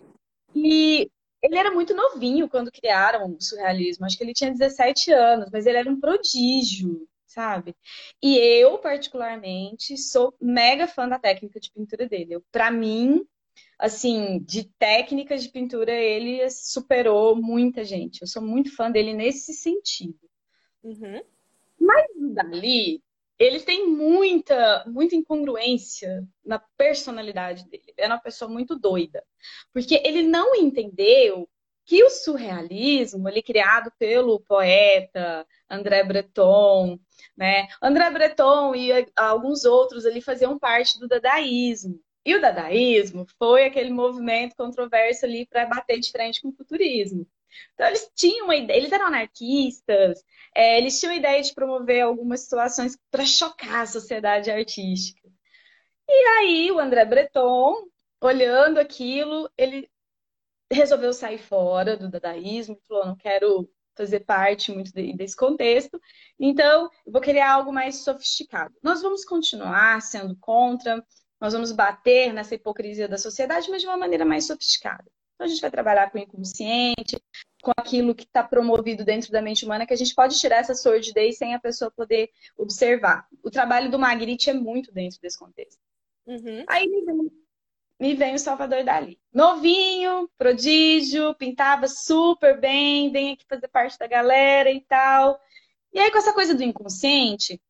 E 0.54 1.10
ele 1.42 1.56
era 1.56 1.70
muito 1.70 1.94
novinho 1.94 2.48
quando 2.48 2.72
criaram 2.72 3.34
o 3.34 3.40
surrealismo. 3.40 4.04
Acho 4.04 4.16
que 4.16 4.24
ele 4.24 4.34
tinha 4.34 4.50
17 4.50 5.12
anos, 5.12 5.48
mas 5.52 5.66
ele 5.66 5.78
era 5.78 5.90
um 5.90 5.98
prodígio, 5.98 7.08
sabe? 7.26 7.74
E 8.22 8.36
eu, 8.36 8.78
particularmente, 8.78 9.96
sou 9.96 10.34
mega 10.40 10.86
fã 10.86 11.08
da 11.08 11.18
técnica 11.18 11.60
de 11.60 11.70
pintura 11.70 12.08
dele. 12.08 12.40
Para 12.50 12.70
mim, 12.70 13.26
assim, 13.78 14.38
de 14.40 14.64
técnicas 14.78 15.42
de 15.42 15.50
pintura, 15.50 15.92
ele 15.92 16.48
superou 16.50 17.36
muita 17.36 17.84
gente. 17.84 18.22
Eu 18.22 18.26
sou 18.26 18.42
muito 18.42 18.74
fã 18.74 18.90
dele 18.90 19.14
nesse 19.14 19.52
sentido. 19.52 20.18
Uhum. 20.82 21.22
Mas 21.86 22.06
o 22.16 22.34
Dali, 22.34 23.02
ele 23.38 23.60
tem 23.60 23.86
muita, 23.86 24.84
muita 24.86 25.14
incongruência 25.14 26.26
na 26.44 26.58
personalidade 26.76 27.68
dele. 27.68 27.84
Ele 27.86 27.94
era 27.98 28.14
uma 28.14 28.20
pessoa 28.20 28.50
muito 28.50 28.78
doida. 28.78 29.22
Porque 29.72 30.00
ele 30.04 30.22
não 30.22 30.54
entendeu 30.54 31.48
que 31.84 32.02
o 32.02 32.10
surrealismo, 32.10 33.28
ele 33.28 33.42
criado 33.42 33.92
pelo 33.98 34.40
poeta 34.40 35.46
André 35.70 36.02
Breton, 36.02 36.98
né? 37.36 37.68
André 37.80 38.10
Breton 38.10 38.74
e 38.74 38.90
alguns 39.14 39.64
outros 39.64 40.04
ali 40.04 40.20
faziam 40.20 40.58
parte 40.58 40.98
do 40.98 41.06
dadaísmo. 41.06 42.00
E 42.24 42.34
o 42.34 42.40
dadaísmo 42.40 43.24
foi 43.38 43.66
aquele 43.66 43.90
movimento 43.90 44.56
controverso 44.56 45.24
ali 45.24 45.46
para 45.46 45.64
bater 45.66 46.00
de 46.00 46.10
frente 46.10 46.42
com 46.42 46.48
o 46.48 46.52
futurismo. 46.52 47.24
Então, 47.74 47.86
eles 47.86 48.10
tinham 48.14 48.46
uma 48.46 48.56
ideia, 48.56 48.76
eles 48.78 48.92
eram 48.92 49.06
anarquistas, 49.06 50.22
é, 50.54 50.78
eles 50.78 50.98
tinham 50.98 51.12
a 51.12 51.16
ideia 51.16 51.42
de 51.42 51.54
promover 51.54 52.02
algumas 52.02 52.40
situações 52.40 52.98
para 53.10 53.24
chocar 53.24 53.82
a 53.82 53.86
sociedade 53.86 54.50
artística. 54.50 55.28
E 56.08 56.12
aí, 56.38 56.70
o 56.72 56.78
André 56.78 57.04
Breton, 57.04 57.88
olhando 58.20 58.78
aquilo, 58.78 59.50
ele 59.56 59.90
resolveu 60.70 61.12
sair 61.12 61.38
fora 61.38 61.96
do 61.96 62.10
dadaísmo, 62.10 62.78
falou: 62.88 63.06
não 63.06 63.16
quero 63.16 63.68
fazer 63.96 64.20
parte 64.20 64.70
muito 64.72 64.92
desse 64.92 65.36
contexto, 65.36 66.00
então 66.38 66.90
vou 67.06 67.20
criar 67.20 67.52
algo 67.52 67.72
mais 67.72 68.04
sofisticado. 68.04 68.74
Nós 68.82 69.00
vamos 69.00 69.24
continuar 69.24 70.00
sendo 70.02 70.36
contra, 70.36 71.04
nós 71.40 71.52
vamos 71.52 71.72
bater 71.72 72.32
nessa 72.32 72.54
hipocrisia 72.54 73.08
da 73.08 73.16
sociedade, 73.18 73.70
mas 73.70 73.80
de 73.80 73.88
uma 73.88 73.96
maneira 73.96 74.24
mais 74.24 74.46
sofisticada. 74.46 75.04
Então 75.36 75.46
a 75.46 75.48
gente 75.48 75.60
vai 75.60 75.70
trabalhar 75.70 76.10
com 76.10 76.18
o 76.18 76.20
inconsciente, 76.20 77.22
com 77.62 77.70
aquilo 77.76 78.14
que 78.14 78.24
está 78.24 78.42
promovido 78.42 79.04
dentro 79.04 79.30
da 79.30 79.42
mente 79.42 79.64
humana, 79.64 79.86
que 79.86 79.92
a 79.92 79.96
gente 79.96 80.14
pode 80.14 80.38
tirar 80.40 80.56
essa 80.56 80.74
sordidez 80.74 81.36
sem 81.36 81.54
a 81.54 81.60
pessoa 81.60 81.90
poder 81.90 82.30
observar. 82.56 83.28
O 83.42 83.50
trabalho 83.50 83.90
do 83.90 83.98
Magritte 83.98 84.48
é 84.48 84.54
muito 84.54 84.90
dentro 84.90 85.20
desse 85.20 85.38
contexto. 85.38 85.78
Uhum. 86.26 86.64
Aí 86.66 86.88
me 88.00 88.14
vem 88.14 88.34
o 88.34 88.38
Salvador 88.38 88.82
Dali. 88.82 89.20
Novinho, 89.32 90.28
prodígio, 90.38 91.34
pintava 91.34 91.86
super 91.86 92.58
bem, 92.58 93.12
vem 93.12 93.34
aqui 93.34 93.44
fazer 93.46 93.68
parte 93.68 93.98
da 93.98 94.06
galera 94.06 94.70
e 94.70 94.80
tal. 94.80 95.38
E 95.92 95.98
aí, 95.98 96.10
com 96.10 96.18
essa 96.18 96.32
coisa 96.32 96.54
do 96.54 96.62
inconsciente, 96.62 97.60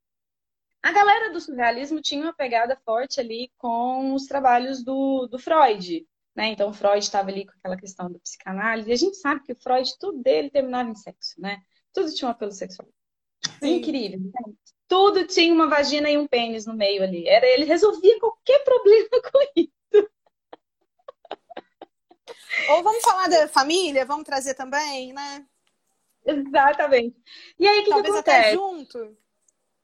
a 0.82 0.92
galera 0.92 1.32
do 1.32 1.40
surrealismo 1.40 2.00
tinha 2.00 2.22
uma 2.22 2.32
pegada 2.32 2.76
forte 2.84 3.18
ali 3.18 3.50
com 3.58 4.14
os 4.14 4.26
trabalhos 4.26 4.84
do, 4.84 5.26
do 5.26 5.38
Freud. 5.38 6.06
Né? 6.36 6.48
Então, 6.48 6.72
Freud 6.72 6.98
estava 6.98 7.30
ali 7.30 7.46
com 7.46 7.52
aquela 7.52 7.76
questão 7.76 8.12
da 8.12 8.18
psicanálise. 8.18 8.90
E 8.90 8.92
a 8.92 8.96
gente 8.96 9.16
sabe 9.16 9.42
que 9.42 9.52
o 9.52 9.56
Freud, 9.56 9.90
tudo 9.98 10.22
dele 10.22 10.50
terminava 10.50 10.90
em 10.90 10.94
sexo, 10.94 11.40
né? 11.40 11.62
Tudo 11.94 12.12
tinha 12.12 12.28
um 12.28 12.30
apelo 12.30 12.52
sexual. 12.52 12.88
Sim. 13.58 13.76
Incrível. 13.76 14.20
Né? 14.20 14.52
Tudo 14.86 15.26
tinha 15.26 15.52
uma 15.52 15.68
vagina 15.68 16.10
e 16.10 16.18
um 16.18 16.26
pênis 16.26 16.66
no 16.66 16.74
meio 16.74 17.02
ali. 17.02 17.26
Era, 17.26 17.46
ele 17.46 17.64
resolvia 17.64 18.20
qualquer 18.20 18.62
problema 18.64 19.08
com 19.32 19.38
isso. 19.56 19.72
Ou 22.70 22.82
vamos 22.82 23.02
falar 23.02 23.28
da 23.28 23.48
família, 23.48 24.04
vamos 24.04 24.24
trazer 24.24 24.54
também, 24.54 25.12
né? 25.12 25.46
Exatamente. 26.24 27.16
E 27.58 27.66
aí, 27.66 27.80
o 27.80 27.84
que, 27.84 27.90
Talvez 27.90 28.14
que 28.14 28.18
acontece? 28.18 28.48
até 28.48 28.52
junto. 28.52 29.16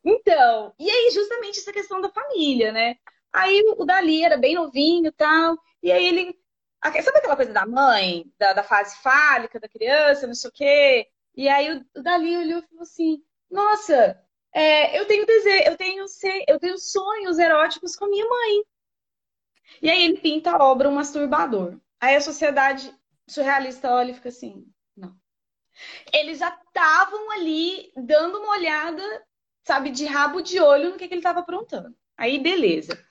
Então, 0.05 0.75
e 0.79 0.91
aí 0.91 1.11
justamente 1.13 1.61
essa 1.61 1.73
questão 1.73 2.01
da 2.01 2.11
família, 2.11 2.73
né? 2.73 2.97
Aí 3.33 3.63
o 3.79 3.85
Dali 3.85 4.25
era 4.25 4.37
bem 4.37 4.55
novinho 4.55 5.07
e 5.07 5.13
tal, 5.13 5.57
e 5.83 5.91
aí 5.91 6.07
ele... 6.07 6.42
Sabe 6.83 7.19
aquela 7.19 7.37
coisa 7.37 7.53
da 7.53 7.65
mãe, 7.65 8.31
da, 8.39 8.53
da 8.53 8.63
fase 8.63 8.97
fálica 8.97 9.61
da 9.61 9.69
criança, 9.69 10.27
não 10.27 10.35
sei 10.35 10.51
o 10.51 10.53
quê? 10.53 11.09
E 11.35 11.49
aí 11.49 11.73
o, 11.73 11.87
o 11.97 12.03
Dali 12.03 12.37
olhou 12.37 12.59
e 12.59 12.67
falou 12.67 12.83
assim, 12.83 13.23
nossa, 13.51 14.21
é, 14.53 14.99
eu 14.99 15.07
tenho 15.07 15.25
desejo, 15.25 15.65
eu 15.65 15.77
tenho, 15.77 16.05
eu 16.49 16.59
tenho 16.59 16.79
sonhos 16.79 17.39
eróticos 17.39 17.97
com 17.97 18.07
minha 18.07 18.29
mãe. 18.29 18.65
E 19.81 19.91
aí 19.91 20.05
ele 20.05 20.19
pinta 20.19 20.51
a 20.51 20.65
obra 20.65 20.89
Um 20.89 20.95
Masturbador. 20.95 21.79
Aí 22.01 22.17
a 22.17 22.21
sociedade 22.21 22.95
surrealista 23.29 23.91
olha 23.91 24.11
e 24.11 24.15
fica 24.15 24.29
assim, 24.29 24.67
não. 24.97 25.17
Eles 26.13 26.39
já 26.39 26.49
estavam 26.49 27.31
ali 27.31 27.93
dando 27.97 28.39
uma 28.39 28.51
olhada, 28.51 29.03
sabe, 29.65 29.91
de 29.91 30.05
rabo 30.05 30.43
de 30.43 30.61
olho 30.61 30.91
no 30.91 30.97
que, 30.97 31.09
que 31.09 31.15
ele 31.15 31.21
estava 31.21 31.41
aprontando. 31.41 31.97
Aí, 32.17 32.39
beleza. 32.39 33.03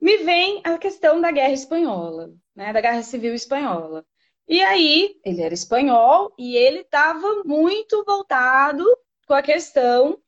Me 0.00 0.18
vem 0.18 0.60
a 0.64 0.78
questão 0.78 1.20
da 1.20 1.30
Guerra 1.30 1.52
Espanhola, 1.52 2.32
né, 2.54 2.72
da 2.72 2.80
Guerra 2.80 3.02
Civil 3.02 3.34
Espanhola. 3.34 4.04
E 4.48 4.62
aí, 4.62 5.20
ele 5.24 5.42
era 5.42 5.54
espanhol 5.54 6.34
e 6.38 6.56
ele 6.56 6.80
estava 6.80 7.42
muito 7.44 8.04
voltado 8.04 8.84
com 9.26 9.34
a 9.34 9.42
questão 9.42 10.20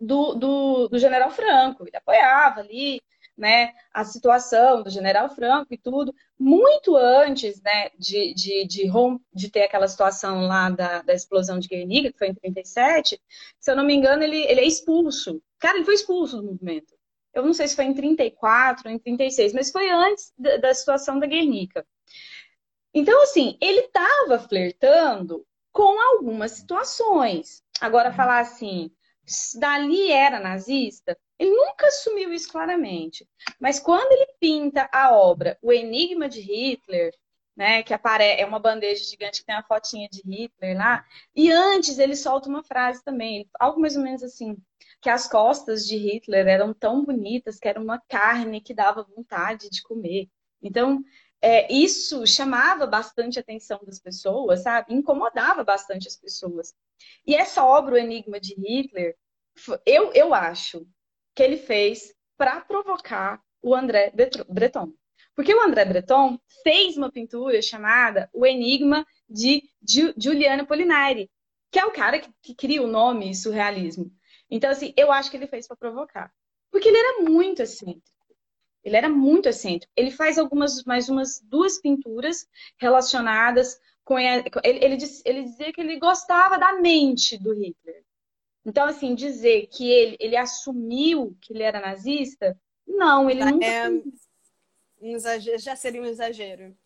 do, 0.00 0.34
do, 0.34 0.88
do 0.88 0.98
general 0.98 1.30
Franco. 1.30 1.86
Ele 1.86 1.96
apoiava 1.96 2.60
ali 2.60 3.02
né, 3.36 3.74
a 3.92 4.04
situação 4.04 4.82
do 4.82 4.88
general 4.90 5.28
Franco 5.28 5.74
e 5.74 5.78
tudo, 5.78 6.14
muito 6.38 6.96
antes 6.96 7.60
né, 7.60 7.90
de, 7.98 8.32
de, 8.32 8.66
de, 8.66 8.90
de 9.34 9.50
ter 9.50 9.64
aquela 9.64 9.86
situação 9.86 10.46
lá 10.46 10.70
da, 10.70 11.02
da 11.02 11.12
explosão 11.12 11.58
de 11.58 11.68
Guernica, 11.68 12.12
que 12.12 12.18
foi 12.18 12.28
em 12.28 12.34
37, 12.34 13.20
se 13.60 13.70
eu 13.70 13.76
não 13.76 13.84
me 13.84 13.94
engano, 13.94 14.22
ele, 14.22 14.38
ele 14.44 14.60
é 14.60 14.66
expulso. 14.66 15.42
Cara, 15.58 15.76
ele 15.76 15.84
foi 15.84 15.94
expulso 15.94 16.38
do 16.38 16.44
movimento. 16.44 16.95
Eu 17.36 17.44
não 17.44 17.52
sei 17.52 17.68
se 17.68 17.76
foi 17.76 17.84
em 17.84 17.94
34 17.94 18.88
ou 18.88 18.94
em 18.94 18.98
36, 18.98 19.52
mas 19.52 19.70
foi 19.70 19.90
antes 19.90 20.32
da, 20.38 20.56
da 20.56 20.74
situação 20.74 21.18
da 21.18 21.26
Guernica. 21.26 21.86
Então, 22.94 23.22
assim, 23.22 23.58
ele 23.60 23.80
estava 23.80 24.38
flertando 24.38 25.46
com 25.70 26.00
algumas 26.00 26.52
situações. 26.52 27.62
Agora, 27.78 28.10
falar 28.10 28.40
assim, 28.40 28.90
dali 29.58 30.10
era 30.10 30.40
nazista, 30.40 31.14
ele 31.38 31.50
nunca 31.50 31.88
assumiu 31.88 32.32
isso 32.32 32.50
claramente. 32.50 33.28
Mas 33.60 33.78
quando 33.78 34.10
ele 34.12 34.26
pinta 34.40 34.88
a 34.90 35.14
obra 35.14 35.58
O 35.60 35.70
Enigma 35.70 36.30
de 36.30 36.40
Hitler, 36.40 37.12
né, 37.54 37.82
que 37.82 37.92
aparece, 37.92 38.40
é 38.40 38.46
uma 38.46 38.58
bandeja 38.58 39.04
gigante 39.04 39.40
que 39.40 39.46
tem 39.46 39.56
a 39.56 39.62
fotinha 39.62 40.08
de 40.10 40.22
Hitler 40.24 40.76
lá, 40.76 41.04
e 41.34 41.50
antes 41.50 41.98
ele 41.98 42.16
solta 42.16 42.48
uma 42.48 42.62
frase 42.62 43.04
também, 43.04 43.46
algo 43.58 43.78
mais 43.78 43.94
ou 43.94 44.02
menos 44.02 44.22
assim, 44.22 44.56
que 45.00 45.10
as 45.10 45.28
costas 45.28 45.86
de 45.86 45.96
Hitler 45.96 46.46
eram 46.46 46.72
tão 46.74 47.04
bonitas 47.04 47.58
que 47.58 47.68
era 47.68 47.80
uma 47.80 48.00
carne 48.08 48.60
que 48.60 48.74
dava 48.74 49.06
vontade 49.14 49.68
de 49.70 49.82
comer. 49.82 50.28
Então, 50.62 51.02
é, 51.40 51.72
isso 51.72 52.26
chamava 52.26 52.86
bastante 52.86 53.38
a 53.38 53.42
atenção 53.42 53.80
das 53.84 54.00
pessoas, 54.00 54.62
sabe? 54.62 54.94
Incomodava 54.94 55.62
bastante 55.62 56.08
as 56.08 56.16
pessoas. 56.16 56.74
E 57.26 57.34
essa 57.34 57.64
obra, 57.64 57.94
O 57.94 57.98
Enigma 57.98 58.40
de 58.40 58.54
Hitler, 58.54 59.16
eu, 59.84 60.12
eu 60.12 60.34
acho 60.34 60.86
que 61.34 61.42
ele 61.42 61.56
fez 61.56 62.14
para 62.36 62.60
provocar 62.60 63.40
o 63.62 63.74
André 63.74 64.12
Breton. 64.48 64.92
Porque 65.34 65.54
o 65.54 65.62
André 65.62 65.84
Breton 65.84 66.38
fez 66.62 66.96
uma 66.96 67.12
pintura 67.12 67.60
chamada 67.60 68.28
O 68.32 68.46
Enigma 68.46 69.06
de 69.28 69.62
Giuliano 70.16 70.66
Polinari, 70.66 71.30
que 71.70 71.78
é 71.78 71.84
o 71.84 71.92
cara 71.92 72.18
que, 72.18 72.30
que 72.42 72.54
cria 72.54 72.82
o 72.82 72.86
nome 72.86 73.34
surrealismo. 73.34 74.10
Então, 74.50 74.70
assim, 74.70 74.92
eu 74.96 75.10
acho 75.10 75.30
que 75.30 75.36
ele 75.36 75.46
fez 75.46 75.66
para 75.66 75.76
provocar. 75.76 76.32
Porque 76.70 76.88
ele 76.88 76.98
era 76.98 77.22
muito 77.22 77.62
excêntrico. 77.62 78.16
Ele 78.84 78.96
era 78.96 79.08
muito 79.08 79.48
excêntrico. 79.48 79.92
Ele 79.96 80.10
faz 80.10 80.38
algumas, 80.38 80.84
mais 80.84 81.08
umas 81.08 81.40
duas 81.40 81.80
pinturas 81.80 82.46
relacionadas 82.78 83.80
com. 84.04 84.18
Ele, 84.18 84.44
ele, 84.62 84.96
ele 85.24 85.42
dizia 85.42 85.72
que 85.72 85.80
ele 85.80 85.98
gostava 85.98 86.58
da 86.58 86.74
mente 86.74 87.36
do 87.36 87.52
Hitler. 87.52 88.04
Então, 88.64 88.84
assim, 88.84 89.14
dizer 89.14 89.68
que 89.68 89.88
ele, 89.88 90.16
ele 90.18 90.36
assumiu 90.36 91.36
que 91.40 91.52
ele 91.52 91.62
era 91.62 91.80
nazista, 91.80 92.58
não, 92.86 93.28
ele 93.28 93.44
nunca. 93.44 93.66
É, 93.66 93.88
um 93.88 95.14
exagero, 95.14 95.58
já 95.58 95.76
seria 95.76 96.02
um 96.02 96.06
exagero. 96.06 96.76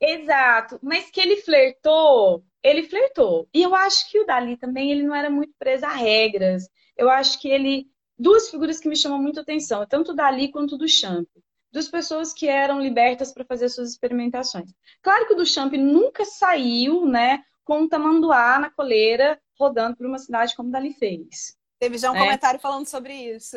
Exato, 0.00 0.78
mas 0.82 1.10
que 1.10 1.20
ele 1.20 1.36
flertou, 1.36 2.44
ele 2.64 2.82
flertou. 2.84 3.46
E 3.52 3.62
eu 3.62 3.74
acho 3.74 4.10
que 4.10 4.18
o 4.18 4.24
Dali 4.24 4.56
também, 4.56 4.90
ele 4.90 5.02
não 5.02 5.14
era 5.14 5.28
muito 5.28 5.52
preso 5.58 5.84
a 5.84 5.90
regras. 5.90 6.66
Eu 6.96 7.10
acho 7.10 7.38
que 7.40 7.48
ele. 7.48 7.86
Duas 8.18 8.48
figuras 8.48 8.80
que 8.80 8.88
me 8.88 8.96
chamam 8.96 9.20
muito 9.20 9.40
atenção, 9.40 9.84
tanto 9.86 10.12
o 10.12 10.14
Dali 10.14 10.50
quanto 10.50 10.76
o 10.76 10.78
do 10.78 10.88
Champ. 10.88 11.28
Duas 11.70 11.88
pessoas 11.88 12.32
que 12.32 12.46
eram 12.46 12.80
libertas 12.80 13.32
para 13.32 13.44
fazer 13.44 13.68
suas 13.68 13.90
experimentações. 13.90 14.72
Claro 15.02 15.26
que 15.26 15.32
o 15.32 15.36
do 15.36 15.44
Champ 15.44 15.72
nunca 15.72 16.24
saiu, 16.24 17.04
né, 17.04 17.42
com 17.64 17.80
um 17.80 17.88
tamanduá 17.88 18.60
na 18.60 18.70
coleira 18.70 19.40
rodando 19.58 19.96
por 19.96 20.06
uma 20.06 20.18
cidade 20.18 20.54
como 20.54 20.70
Dali 20.70 20.92
fez. 20.92 21.56
Teve 21.80 21.98
já 21.98 22.12
um 22.12 22.14
né? 22.14 22.20
comentário 22.20 22.60
falando 22.60 22.86
sobre 22.86 23.12
isso. 23.12 23.56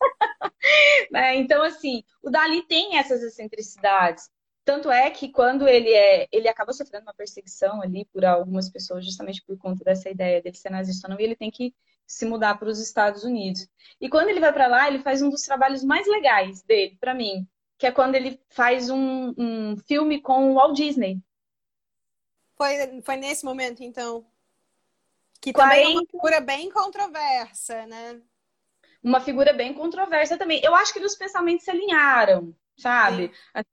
né? 1.10 1.34
Então, 1.36 1.60
assim, 1.62 2.04
o 2.22 2.30
Dali 2.30 2.62
tem 2.62 2.96
essas 2.96 3.22
excentricidades. 3.22 4.30
Tanto 4.70 4.88
é 4.88 5.10
que 5.10 5.28
quando 5.32 5.66
ele 5.66 5.92
é, 5.92 6.28
ele 6.30 6.46
acaba 6.46 6.72
sofrendo 6.72 7.02
uma 7.02 7.12
perseguição 7.12 7.82
ali 7.82 8.04
por 8.04 8.24
algumas 8.24 8.70
pessoas, 8.70 9.04
justamente 9.04 9.42
por 9.42 9.58
conta 9.58 9.82
dessa 9.82 10.08
ideia 10.08 10.40
dele 10.40 10.56
ser 10.56 10.70
nazista 10.70 11.08
não, 11.08 11.18
e 11.18 11.24
ele 11.24 11.34
tem 11.34 11.50
que 11.50 11.74
se 12.06 12.24
mudar 12.24 12.56
para 12.56 12.68
os 12.68 12.78
Estados 12.78 13.24
Unidos. 13.24 13.68
E 14.00 14.08
quando 14.08 14.28
ele 14.28 14.38
vai 14.38 14.52
para 14.52 14.68
lá, 14.68 14.86
ele 14.86 15.00
faz 15.00 15.22
um 15.22 15.28
dos 15.28 15.42
trabalhos 15.42 15.82
mais 15.82 16.06
legais 16.06 16.62
dele, 16.62 16.96
para 17.00 17.12
mim, 17.12 17.48
que 17.76 17.84
é 17.84 17.90
quando 17.90 18.14
ele 18.14 18.40
faz 18.48 18.88
um, 18.88 19.34
um 19.36 19.76
filme 19.76 20.20
com 20.20 20.52
o 20.52 20.54
Walt 20.54 20.76
Disney. 20.76 21.20
Foi, 22.56 23.02
foi 23.02 23.16
nesse 23.16 23.44
momento, 23.44 23.82
então? 23.82 24.24
Que 25.40 25.52
40... 25.52 25.74
também 25.74 25.96
é 25.96 25.98
uma 25.98 26.06
figura 26.06 26.40
bem 26.40 26.70
controversa, 26.70 27.86
né? 27.86 28.22
uma 29.02 29.20
figura 29.20 29.52
bem 29.52 29.74
controversa 29.74 30.38
também. 30.38 30.60
Eu 30.62 30.76
acho 30.76 30.92
que 30.92 31.00
os 31.00 31.16
pensamentos 31.16 31.64
se 31.64 31.72
alinharam, 31.72 32.54
sabe? 32.76 33.32
Sim. 33.56 33.64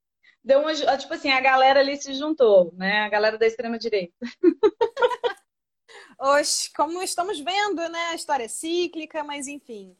Deu 0.47 0.61
uma, 0.61 0.73
tipo 0.73 1.13
assim, 1.13 1.29
a 1.29 1.41
galera 1.41 1.81
ali 1.81 2.01
se 2.01 2.13
juntou, 2.13 2.71
né? 2.73 3.01
A 3.01 3.09
galera 3.09 3.37
da 3.37 3.45
extrema 3.45 3.77
direita. 3.77 4.15
Oxe, 6.17 6.71
como 6.73 7.03
estamos 7.03 7.37
vendo, 7.37 7.89
né? 7.89 7.99
A 8.11 8.15
história 8.15 8.45
é 8.45 8.47
cíclica, 8.47 9.25
mas 9.25 9.45
enfim. 9.49 9.93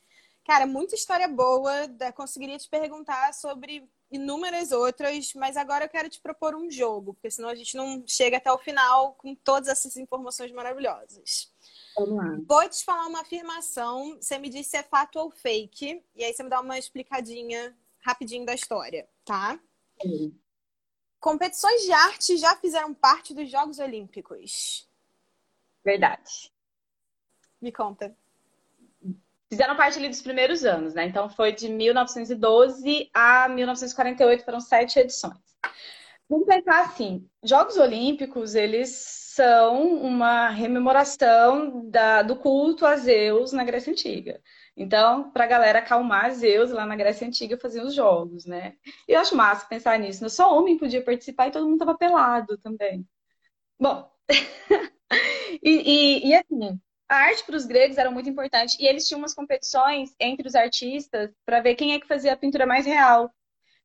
Cara, 0.46 0.66
muita 0.66 0.96
história 0.96 1.28
boa. 1.28 1.90
Conseguiria 2.16 2.58
te 2.58 2.70
perguntar 2.70 3.34
sobre 3.34 3.90
inúmeras 4.10 4.72
outras, 4.72 5.34
mas 5.34 5.58
agora 5.58 5.84
eu 5.84 5.90
quero 5.90 6.10
te 6.10 6.22
propor 6.22 6.56
um 6.56 6.72
jogo, 6.72 7.14
porque 7.14 7.30
senão 7.30 7.50
a 7.50 7.56
gente 7.56 7.76
não 7.76 8.06
chega 8.08 8.38
até 8.38 8.50
o 8.50 8.58
final 8.58 9.16
com 9.16 9.36
todas 9.36 9.68
essas 9.68 9.98
informações 9.98 10.54
maravilhosas. 10.54 11.52
Vamos 11.94 12.16
lá. 12.16 12.38
Vou 12.48 12.70
te 12.70 12.86
falar 12.86 13.06
uma 13.06 13.20
afirmação, 13.20 14.16
você 14.16 14.38
me 14.38 14.48
diz 14.48 14.68
se 14.68 14.78
é 14.78 14.84
fato 14.84 15.20
ou 15.20 15.30
fake, 15.30 16.02
e 16.16 16.24
aí 16.24 16.34
você 16.34 16.42
me 16.42 16.50
dá 16.50 16.62
uma 16.62 16.80
explicadinha 16.80 17.78
rapidinho 18.00 18.46
da 18.46 18.54
história, 18.54 19.06
tá? 19.26 19.60
Sim. 20.02 20.38
Competições 21.20 21.82
de 21.82 21.92
arte 21.92 22.38
já 22.38 22.56
fizeram 22.56 22.94
parte 22.94 23.34
dos 23.34 23.50
Jogos 23.50 23.80
Olímpicos. 23.80 24.88
Verdade. 25.84 26.52
Me 27.62 27.72
conta. 27.72 28.16
Fizeram 29.50 29.76
parte 29.76 29.98
ali 29.98 30.10
dos 30.10 30.22
primeiros 30.22 30.66
anos, 30.66 30.94
né? 30.94 31.06
Então 31.06 31.30
foi 31.30 31.54
de 31.54 31.70
1912 31.70 33.10
a 33.14 33.48
1948, 33.48 34.44
foram 34.44 34.60
sete 34.60 35.00
edições. 35.00 35.38
Vamos 36.30 36.46
pensar 36.46 36.82
assim, 36.82 37.26
Jogos 37.42 37.78
Olímpicos, 37.78 38.54
eles 38.54 38.90
são 38.90 39.94
uma 40.02 40.50
rememoração 40.50 41.90
da, 41.90 42.22
do 42.22 42.36
culto 42.36 42.86
a 42.86 42.98
Zeus 42.98 43.54
na 43.54 43.64
Grécia 43.64 43.92
Antiga. 43.92 44.42
Então, 44.78 45.32
para 45.32 45.46
a 45.46 45.48
galera 45.48 45.80
acalmar 45.80 46.32
Zeus 46.32 46.70
lá 46.70 46.86
na 46.86 46.96
Grécia 46.96 47.28
Antiga, 47.28 47.58
faziam 47.58 47.88
os 47.88 47.96
jogos, 47.96 48.46
né? 48.46 48.76
E 49.08 49.14
eu 49.14 49.20
acho 49.20 49.36
massa 49.36 49.66
pensar 49.66 49.98
nisso. 49.98 50.22
Né? 50.24 50.30
só 50.30 50.56
homem 50.56 50.78
podia 50.78 51.04
participar 51.04 51.48
e 51.48 51.52
todo 51.52 51.68
mundo 51.68 51.80
tava 51.80 51.98
pelado 51.98 52.58
também. 52.60 53.04
Bom, 53.80 54.10
e, 55.64 55.72
e, 56.26 56.28
e, 56.30 56.36
assim, 56.36 56.80
a 57.10 57.16
arte 57.16 57.44
para 57.44 57.56
os 57.56 57.66
gregos 57.66 57.98
era 57.98 58.12
muito 58.12 58.30
importante. 58.30 58.78
E 58.80 58.86
eles 58.86 59.08
tinham 59.08 59.20
umas 59.20 59.34
competições 59.34 60.16
entre 60.20 60.48
os 60.48 60.54
artistas 60.56 61.32
para 61.44 61.60
ver 61.62 61.76
quem 61.76 61.94
é 61.94 62.00
que 62.00 62.08
fazia 62.08 62.34
a 62.34 62.38
pintura 62.38 62.68
mais 62.68 62.86
real. 62.86 63.32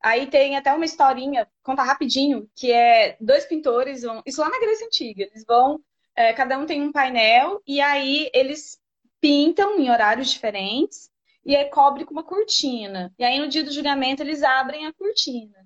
Aí 0.02 0.26
tem 0.26 0.56
até 0.56 0.74
uma 0.74 0.84
historinha, 0.84 1.48
conta 1.62 1.82
rapidinho, 1.82 2.50
que 2.56 2.70
é 2.72 3.16
dois 3.20 3.46
pintores 3.46 4.02
vão. 4.02 4.22
Isso 4.26 4.40
lá 4.42 4.50
na 4.50 4.60
Grécia 4.60 4.86
Antiga. 4.86 5.22
Eles 5.22 5.44
vão. 5.46 5.80
É, 6.14 6.34
cada 6.34 6.58
um 6.58 6.66
tem 6.66 6.82
um 6.82 6.92
painel, 6.92 7.62
e 7.66 7.80
aí 7.80 8.30
eles 8.34 8.81
pintam 9.22 9.78
em 9.78 9.88
horários 9.88 10.32
diferentes 10.32 11.08
e 11.46 11.54
aí 11.56 11.66
cobre 11.70 12.04
com 12.04 12.12
uma 12.12 12.24
cortina. 12.24 13.14
E 13.16 13.24
aí 13.24 13.38
no 13.38 13.48
dia 13.48 13.62
do 13.62 13.72
julgamento 13.72 14.22
eles 14.22 14.42
abrem 14.42 14.86
a 14.86 14.92
cortina. 14.92 15.56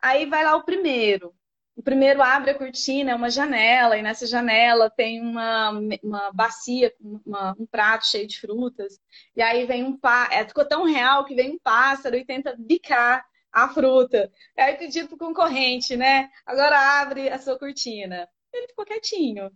Aí 0.00 0.26
vai 0.26 0.42
lá 0.42 0.56
o 0.56 0.64
primeiro. 0.64 1.34
O 1.76 1.82
primeiro 1.82 2.22
abre 2.22 2.52
a 2.52 2.58
cortina, 2.58 3.10
é 3.10 3.14
uma 3.14 3.28
janela, 3.30 3.98
e 3.98 4.02
nessa 4.02 4.26
janela 4.26 4.88
tem 4.88 5.20
uma, 5.20 5.70
uma 6.02 6.32
bacia 6.32 6.92
com 6.92 7.20
um 7.58 7.66
prato 7.66 8.06
cheio 8.06 8.28
de 8.28 8.38
frutas. 8.38 9.00
E 9.34 9.42
aí 9.42 9.66
vem 9.66 9.82
um 9.82 9.98
pássaro, 9.98 10.34
é, 10.34 10.46
ficou 10.46 10.64
tão 10.64 10.84
real 10.84 11.24
que 11.24 11.34
vem 11.34 11.50
um 11.50 11.58
pássaro 11.58 12.16
e 12.16 12.24
tenta 12.24 12.54
bicar 12.56 13.24
a 13.52 13.68
fruta. 13.68 14.30
Aí 14.56 14.76
pediu 14.76 15.08
pro 15.08 15.18
concorrente, 15.18 15.96
né? 15.96 16.30
Agora 16.46 17.00
abre 17.00 17.28
a 17.28 17.38
sua 17.38 17.58
cortina. 17.58 18.28
Ele 18.52 18.68
ficou 18.68 18.84
quietinho. 18.84 19.50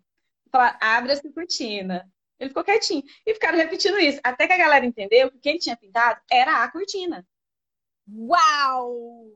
Fala, 0.51 0.77
abre 0.81 1.13
a 1.13 1.17
sua 1.17 1.33
cortina. 1.33 2.05
Ele 2.39 2.51
ficou 2.51 2.65
quietinho. 2.65 3.03
E 3.27 3.35
ficaram 3.35 3.59
repetindo 3.59 3.99
isso. 3.99 4.21
Até 4.23 4.47
que 4.47 4.53
a 4.53 4.59
galera 4.59 4.87
entendeu 4.87 5.31
que 5.31 5.37
o 5.37 5.41
que 5.41 5.49
ele 5.49 5.59
tinha 5.59 5.77
pintado 5.77 6.21
era 6.31 6.63
a 6.63 6.71
cortina. 6.71 7.27
Uau! 8.09 9.27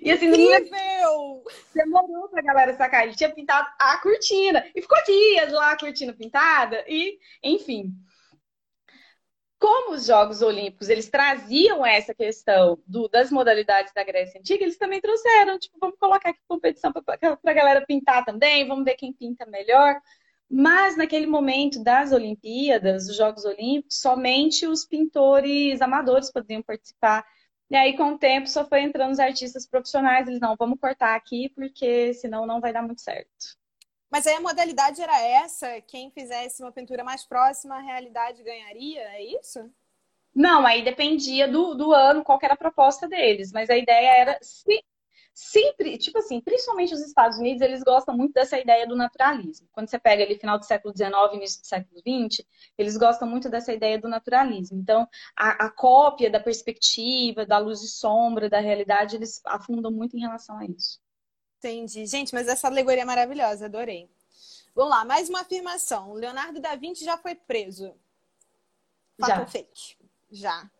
E 0.00 0.10
assim, 0.10 0.26
Incrível! 0.28 1.44
demorou 1.74 2.28
pra 2.28 2.42
galera 2.42 2.74
sacar. 2.76 3.06
Ele 3.06 3.14
tinha 3.14 3.32
pintado 3.32 3.68
a 3.78 3.98
cortina. 3.98 4.66
E 4.74 4.80
ficou 4.80 4.98
dias 5.04 5.52
lá 5.52 5.72
a 5.72 5.78
cortina 5.78 6.12
pintada. 6.14 6.84
E, 6.88 7.18
enfim. 7.42 7.92
Como 9.58 9.94
os 9.94 10.06
Jogos 10.06 10.42
Olímpicos, 10.42 10.88
eles 10.88 11.08
traziam 11.08 11.84
essa 11.84 12.14
questão 12.14 12.78
do, 12.86 13.08
das 13.08 13.30
modalidades 13.30 13.92
da 13.94 14.04
Grécia 14.04 14.38
Antiga, 14.38 14.62
eles 14.62 14.76
também 14.76 15.00
trouxeram, 15.00 15.58
tipo, 15.58 15.78
vamos 15.80 15.98
colocar 15.98 16.28
aqui 16.28 16.40
competição 16.46 16.92
para 16.92 17.02
a 17.42 17.52
galera 17.54 17.86
pintar 17.86 18.22
também, 18.22 18.68
vamos 18.68 18.84
ver 18.84 18.96
quem 18.96 19.14
pinta 19.14 19.46
melhor. 19.46 19.98
Mas 20.48 20.96
naquele 20.96 21.26
momento 21.26 21.82
das 21.82 22.12
Olimpíadas, 22.12 23.06
dos 23.06 23.16
Jogos 23.16 23.44
Olímpicos, 23.44 24.00
somente 24.00 24.66
os 24.66 24.84
pintores 24.84 25.82
amadores 25.82 26.30
podiam 26.30 26.62
participar. 26.62 27.26
E 27.68 27.74
aí, 27.74 27.96
com 27.96 28.12
o 28.12 28.18
tempo, 28.18 28.46
só 28.46 28.64
foi 28.64 28.82
entrando 28.82 29.12
os 29.12 29.18
artistas 29.18 29.66
profissionais. 29.66 30.28
Eles, 30.28 30.40
não, 30.40 30.54
vamos 30.56 30.78
cortar 30.78 31.16
aqui, 31.16 31.48
porque 31.48 32.14
senão 32.14 32.46
não 32.46 32.60
vai 32.60 32.72
dar 32.72 32.82
muito 32.82 33.00
certo. 33.00 33.56
Mas 34.08 34.24
aí 34.26 34.34
a 34.34 34.40
modalidade 34.40 35.02
era 35.02 35.20
essa? 35.20 35.80
Quem 35.80 36.10
fizesse 36.12 36.62
uma 36.62 36.70
pintura 36.70 37.02
mais 37.02 37.24
próxima 37.24 37.76
à 37.76 37.80
realidade 37.80 38.42
ganharia? 38.44 39.00
É 39.00 39.22
isso? 39.24 39.68
Não, 40.32 40.64
aí 40.64 40.84
dependia 40.84 41.48
do, 41.48 41.74
do 41.74 41.92
ano, 41.92 42.22
qual 42.22 42.38
era 42.40 42.54
a 42.54 42.58
proposta 42.58 43.08
deles. 43.08 43.50
Mas 43.52 43.68
a 43.68 43.76
ideia 43.76 44.16
era, 44.16 44.38
se, 44.40 44.80
sempre, 45.36 45.98
tipo 45.98 46.16
assim, 46.16 46.40
principalmente 46.40 46.94
os 46.94 47.02
Estados 47.02 47.36
Unidos, 47.36 47.60
eles 47.60 47.82
gostam 47.82 48.16
muito 48.16 48.32
dessa 48.32 48.58
ideia 48.58 48.86
do 48.86 48.96
naturalismo. 48.96 49.68
Quando 49.70 49.86
você 49.86 49.98
pega 49.98 50.24
ali 50.24 50.38
final 50.38 50.58
do 50.58 50.64
século 50.64 50.96
XIX, 50.96 51.12
início 51.34 51.60
do 51.60 51.66
século 51.66 52.00
XX, 52.00 52.42
eles 52.78 52.96
gostam 52.96 53.28
muito 53.28 53.50
dessa 53.50 53.70
ideia 53.70 53.98
do 53.98 54.08
naturalismo. 54.08 54.78
Então, 54.78 55.06
a, 55.36 55.66
a 55.66 55.70
cópia 55.70 56.30
da 56.30 56.40
perspectiva, 56.40 57.44
da 57.44 57.58
luz 57.58 57.82
e 57.82 57.88
sombra, 57.88 58.48
da 58.48 58.60
realidade, 58.60 59.16
eles 59.16 59.42
afundam 59.44 59.92
muito 59.92 60.16
em 60.16 60.20
relação 60.20 60.56
a 60.56 60.64
isso. 60.64 60.98
Entendi. 61.58 62.06
Gente, 62.06 62.32
mas 62.32 62.48
essa 62.48 62.66
alegoria 62.66 63.02
é 63.02 63.04
maravilhosa, 63.04 63.66
adorei. 63.66 64.08
Vamos 64.74 64.90
lá, 64.90 65.04
mais 65.04 65.28
uma 65.28 65.42
afirmação. 65.42 66.14
Leonardo 66.14 66.62
da 66.62 66.74
Vinci 66.76 67.04
já 67.04 67.18
foi 67.18 67.34
preso. 67.34 67.94
Fato 69.20 69.28
já. 69.28 69.46
fake? 69.46 69.98
Já. 70.30 70.70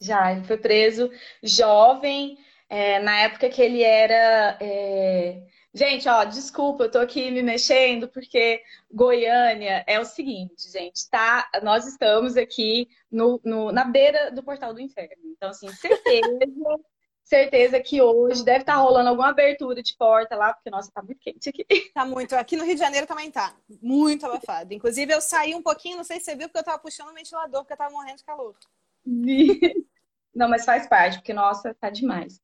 Já, 0.00 0.32
ele 0.32 0.44
foi 0.44 0.56
preso 0.58 1.10
jovem, 1.42 2.38
é, 2.68 2.98
na 3.00 3.20
época 3.20 3.48
que 3.48 3.62
ele 3.62 3.82
era. 3.82 4.58
É... 4.60 5.42
Gente, 5.74 6.08
ó, 6.08 6.24
desculpa, 6.24 6.84
eu 6.84 6.90
tô 6.90 6.98
aqui 6.98 7.30
me 7.30 7.42
mexendo, 7.42 8.08
porque 8.08 8.62
Goiânia 8.90 9.84
é 9.86 10.00
o 10.00 10.04
seguinte, 10.04 10.70
gente, 10.70 11.08
tá? 11.10 11.48
Nós 11.62 11.86
estamos 11.86 12.36
aqui 12.36 12.88
no, 13.10 13.40
no 13.44 13.70
na 13.70 13.84
beira 13.84 14.30
do 14.30 14.42
portal 14.42 14.72
do 14.74 14.80
inferno. 14.80 15.22
Então, 15.26 15.50
assim, 15.50 15.68
certeza. 15.68 16.38
certeza 17.28 17.78
que 17.78 18.00
hoje 18.00 18.42
deve 18.42 18.60
estar 18.60 18.76
tá 18.76 18.78
rolando 18.78 19.10
alguma 19.10 19.28
abertura 19.28 19.82
de 19.82 19.94
porta 19.96 20.34
lá, 20.34 20.54
porque, 20.54 20.70
nossa, 20.70 20.90
tá 20.90 21.02
muito 21.02 21.20
quente 21.20 21.50
aqui. 21.50 21.66
Tá 21.92 22.04
muito. 22.04 22.34
Aqui 22.34 22.56
no 22.56 22.64
Rio 22.64 22.74
de 22.74 22.80
Janeiro 22.80 23.06
também 23.06 23.30
tá. 23.30 23.54
Muito 23.82 24.24
abafado. 24.24 24.72
Inclusive, 24.72 25.12
eu 25.12 25.20
saí 25.20 25.54
um 25.54 25.62
pouquinho, 25.62 25.98
não 25.98 26.04
sei 26.04 26.18
se 26.18 26.24
você 26.24 26.36
viu, 26.36 26.48
porque 26.48 26.60
eu 26.60 26.64
tava 26.64 26.78
puxando 26.78 27.10
o 27.10 27.14
ventilador, 27.14 27.60
porque 27.60 27.74
eu 27.74 27.76
tava 27.76 27.92
morrendo 27.92 28.16
de 28.16 28.24
calor. 28.24 28.56
Não, 30.34 30.48
mas 30.48 30.64
faz 30.64 30.86
parte, 30.86 31.18
porque, 31.18 31.32
nossa, 31.32 31.74
tá 31.74 31.90
demais. 31.90 32.40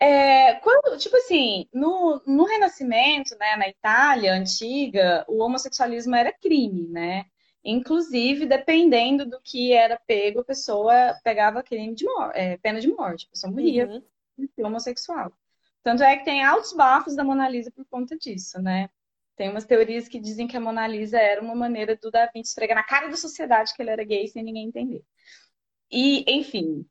É, 0.00 0.54
quando, 0.60 0.96
tipo 0.96 1.16
assim, 1.16 1.66
no, 1.72 2.22
no 2.24 2.44
Renascimento, 2.44 3.36
né, 3.36 3.56
na 3.56 3.68
Itália 3.68 4.32
antiga, 4.32 5.24
o 5.28 5.42
homossexualismo 5.42 6.14
era 6.14 6.32
crime, 6.32 6.86
né? 6.88 7.26
Inclusive, 7.64 8.46
dependendo 8.46 9.26
do 9.26 9.40
que 9.42 9.72
era 9.72 10.00
pego, 10.06 10.40
a 10.40 10.44
pessoa 10.44 11.18
pegava 11.24 11.62
crime 11.62 11.94
de 11.94 12.04
morte, 12.04 12.38
é, 12.38 12.56
pena 12.58 12.80
de 12.80 12.88
morte, 12.88 13.26
a 13.26 13.30
pessoa 13.30 13.50
morria 13.50 13.86
uhum. 13.88 14.66
homossexual. 14.66 15.32
Tanto 15.82 16.02
é 16.02 16.16
que 16.16 16.24
tem 16.24 16.44
altos 16.44 16.72
bafos 16.72 17.16
da 17.16 17.24
Mona 17.24 17.48
Lisa 17.48 17.70
por 17.72 17.84
conta 17.86 18.16
disso, 18.16 18.60
né? 18.62 18.88
Tem 19.36 19.48
umas 19.50 19.64
teorias 19.64 20.08
que 20.08 20.20
dizem 20.20 20.46
que 20.46 20.56
a 20.56 20.60
Mona 20.60 20.86
Lisa 20.86 21.18
era 21.18 21.40
uma 21.40 21.54
maneira 21.54 21.96
do 21.96 22.10
Da 22.10 22.26
Vinci 22.26 22.50
esfregar 22.50 22.76
na 22.76 22.82
cara 22.82 23.08
da 23.08 23.16
sociedade 23.16 23.74
que 23.74 23.82
ele 23.82 23.90
era 23.90 24.04
gay 24.04 24.26
sem 24.28 24.42
ninguém 24.42 24.66
entender. 24.66 25.04
E, 25.90 26.24
enfim, 26.28 26.86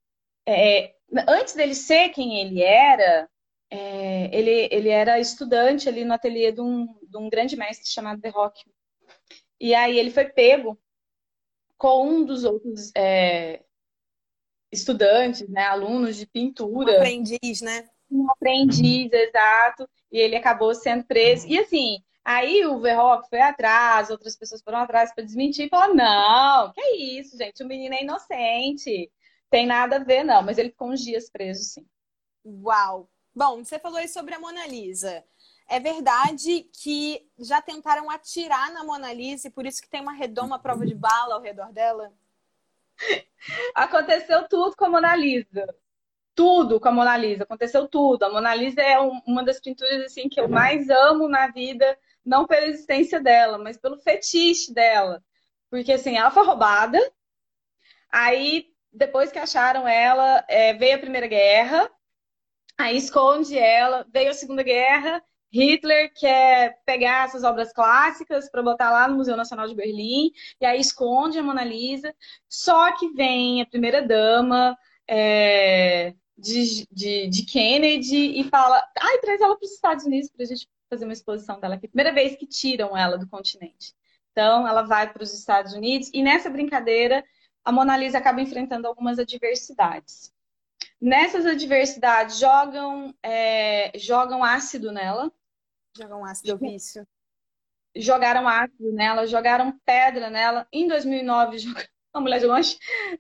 é, 0.48 0.96
antes 1.28 1.54
dele 1.54 1.76
ser 1.76 2.10
quem 2.10 2.40
ele 2.40 2.62
era, 2.62 3.30
é, 3.70 4.30
ele, 4.36 4.70
ele 4.72 4.90
era 4.90 5.20
estudante 5.20 5.90
ali 5.90 6.06
no 6.06 6.14
ateliê 6.14 6.52
de 6.52 6.62
um, 6.62 6.86
de 7.04 7.18
um 7.18 7.30
grande 7.30 7.58
mestre 7.58 7.90
chamado 7.90 8.22
Verrocchio. 8.22 8.72
E 9.60 9.76
aí 9.76 10.00
ele 10.00 10.12
foi 10.12 10.26
pego 10.26 10.80
com 11.78 12.08
um 12.08 12.26
dos 12.26 12.44
outros 12.44 12.92
é, 12.96 13.62
estudantes, 14.72 15.48
né, 15.50 15.64
alunos 15.64 16.16
de 16.16 16.26
pintura. 16.26 16.94
Um 16.94 16.96
aprendiz, 16.96 17.62
né? 17.62 17.90
Um 18.10 18.32
aprendiz, 18.32 19.12
exato. 19.12 19.90
E 20.12 20.18
ele 20.18 20.36
acabou 20.36 20.74
sendo 20.74 21.04
preso. 21.04 21.46
E 21.48 21.60
assim, 21.60 21.98
aí 22.24 22.66
o 22.66 22.80
Verrock 22.80 23.28
foi 23.30 23.42
atrás, 23.42 24.10
outras 24.10 24.36
pessoas 24.36 24.62
foram 24.62 24.80
atrás 24.80 25.14
para 25.14 25.26
desmentir 25.26 25.66
e 25.66 25.70
falaram: 25.70 25.96
não, 25.96 26.72
que 26.72 26.80
é 26.80 26.96
isso, 26.96 27.38
gente, 27.38 27.62
o 27.62 27.68
menino 27.68 27.96
é 27.96 28.04
inocente. 28.04 29.12
Tem 29.50 29.66
nada 29.66 29.98
a 29.98 30.04
ver, 30.04 30.24
não, 30.24 30.42
mas 30.42 30.58
ele 30.58 30.70
ficou 30.70 30.90
uns 30.90 31.02
dias 31.02 31.30
preso, 31.30 31.64
sim. 31.64 31.88
Uau! 32.46 33.10
Bom, 33.36 33.64
você 33.64 33.78
falou 33.78 33.98
aí 33.98 34.08
sobre 34.08 34.34
a 34.34 34.40
Mona 34.40 34.66
Lisa. 34.66 35.24
É 35.70 35.80
verdade 35.80 36.70
que 36.82 37.30
já 37.38 37.62
tentaram 37.62 38.10
atirar 38.10 38.72
na 38.72 38.84
Mona 38.84 39.12
Lisa 39.14 39.48
e 39.48 39.52
por 39.52 39.66
isso 39.66 39.82
que 39.82 39.90
tem 39.90 40.02
uma 40.02 40.14
redoma 40.14 40.58
prova 40.58 40.86
de 40.86 40.96
bala 40.96 41.36
ao 41.36 41.42
redor 41.42 41.72
dela? 41.72 42.12
Aconteceu 43.76 44.48
tudo 44.48 44.76
com 44.76 44.86
a 44.86 44.90
Mona 44.90 45.16
Lisa. 45.16 45.68
Tudo 46.34 46.80
com 46.80 46.88
a 46.88 46.92
Mona 46.92 47.18
Lisa. 47.18 47.44
Aconteceu 47.44 47.88
tudo. 47.88 48.24
A 48.24 48.32
Mona 48.32 48.56
Lisa 48.56 48.82
é 48.82 48.98
uma 49.00 49.44
das 49.44 49.60
pinturas 49.60 50.06
assim 50.06 50.30
que 50.30 50.40
eu 50.40 50.48
mais 50.48 50.90
amo 50.90 51.28
na 51.28 51.48
vida, 51.48 51.98
não 52.26 52.48
pela 52.48 52.66
existência 52.66 53.20
dela, 53.20 53.58
mas 53.58 53.78
pelo 53.78 53.98
fetiche 53.98 54.74
dela. 54.74 55.24
Porque 55.70 55.92
assim, 55.92 56.18
ela 56.18 56.32
foi 56.32 56.46
roubada. 56.46 57.00
Aí, 58.10 58.74
depois 58.98 59.32
que 59.32 59.40
acharam 59.40 59.88
ela, 59.88 60.44
é, 60.48 60.74
veio 60.74 60.96
a 60.96 61.00
Primeira 61.00 61.28
Guerra. 61.28 61.90
Aí 62.78 62.98
esconde 62.98 63.58
ela, 63.58 64.06
veio 64.12 64.30
a 64.30 64.34
Segunda 64.34 64.64
Guerra 64.64 65.24
Hitler 65.52 66.12
quer 66.14 66.80
pegar 66.86 67.26
essas 67.26 67.44
obras 67.44 67.72
clássicas 67.72 68.50
para 68.50 68.62
botar 68.62 68.92
lá 68.92 69.08
no 69.08 69.16
Museu 69.16 69.38
Nacional 69.38 69.68
de 69.68 69.76
Berlim, 69.76 70.32
e 70.60 70.66
aí 70.66 70.80
esconde 70.80 71.40
a 71.40 71.44
Mona 71.44 71.64
Lisa. 71.64 72.14
Só 72.50 72.96
que 72.98 73.10
vem 73.14 73.62
a 73.62 73.66
primeira-dama 73.66 74.78
é, 75.08 76.14
de, 76.38 76.86
de, 76.92 77.28
de, 77.28 77.46
Kennedy 77.46 78.40
e 78.40 78.44
fala: 78.50 78.84
ai, 79.00 79.20
traz 79.20 79.42
ela 79.42 79.58
para 79.58 79.66
os 79.66 79.74
Estados 79.74 80.06
Unidos 80.06 80.30
para 80.30 80.44
a 80.44 80.48
gente 80.48 80.68
fazer 80.90 81.06
uma 81.06 81.14
exposição 81.14 81.60
dela 81.60 81.76
aqui. 81.76 81.88
Primeira 81.88 82.14
vez 82.14 82.36
que 82.36 82.46
tiram 82.46 82.96
ela 82.96 83.18
do 83.18 83.28
continente. 83.28 83.94
Então, 84.32 84.68
ela 84.68 84.84
vai 84.84 85.12
para 85.12 85.24
os 85.24 85.34
Estados 85.34 85.74
Unidos, 85.74 86.12
e 86.14 86.22
nessa 86.22 86.50
brincadeira, 86.50 87.24
a 87.68 87.72
Mona 87.74 87.98
Lisa 87.98 88.18
acaba 88.18 88.40
enfrentando 88.40 88.88
algumas 88.88 89.20
adversidades. 89.20 90.34
Nessas 91.02 91.46
adversidades, 91.46 92.40
jogam, 92.40 93.14
é, 93.22 93.92
jogam 94.00 94.42
ácido 94.42 94.90
nela. 94.90 95.30
Jogam 95.98 96.24
ácido, 96.24 96.52
eu 96.52 96.58
vi 96.58 96.76
isso. 96.76 97.06
Jogaram 97.94 98.48
ácido 98.48 98.94
nela, 98.94 99.28
jogaram 99.28 99.78
pedra 99.84 100.30
nela. 100.30 100.66
Em 100.72 100.88
2009, 100.88 101.58
a 102.14 102.22
mulher 102.22 102.40
jogou, 102.40 102.56
uma, 102.56 102.62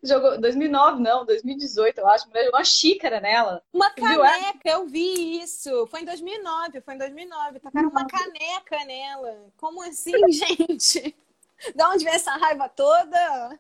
jogou 0.02 0.40
2009 0.40 1.04
não, 1.04 1.26
2018 1.26 1.98
eu 1.98 2.08
acho, 2.08 2.24
a 2.24 2.28
mulher 2.30 2.46
jogou 2.46 2.58
uma 2.58 2.64
xícara 2.64 3.20
nela. 3.20 3.62
Uma 3.74 3.90
caneca, 3.90 4.62
eu 4.64 4.88
vi 4.88 5.42
isso. 5.42 5.86
Foi 5.88 6.04
em 6.04 6.06
2009, 6.06 6.80
foi 6.80 6.94
em 6.94 7.00
2009. 7.00 7.60
Tacaram 7.60 7.90
uma 7.90 8.08
caneca 8.08 8.86
nela. 8.86 9.52
Como 9.58 9.84
assim, 9.84 10.14
gente? 10.32 11.14
De 11.76 11.84
onde 11.84 12.06
vem 12.06 12.14
essa 12.14 12.32
raiva 12.38 12.70
toda? 12.70 13.60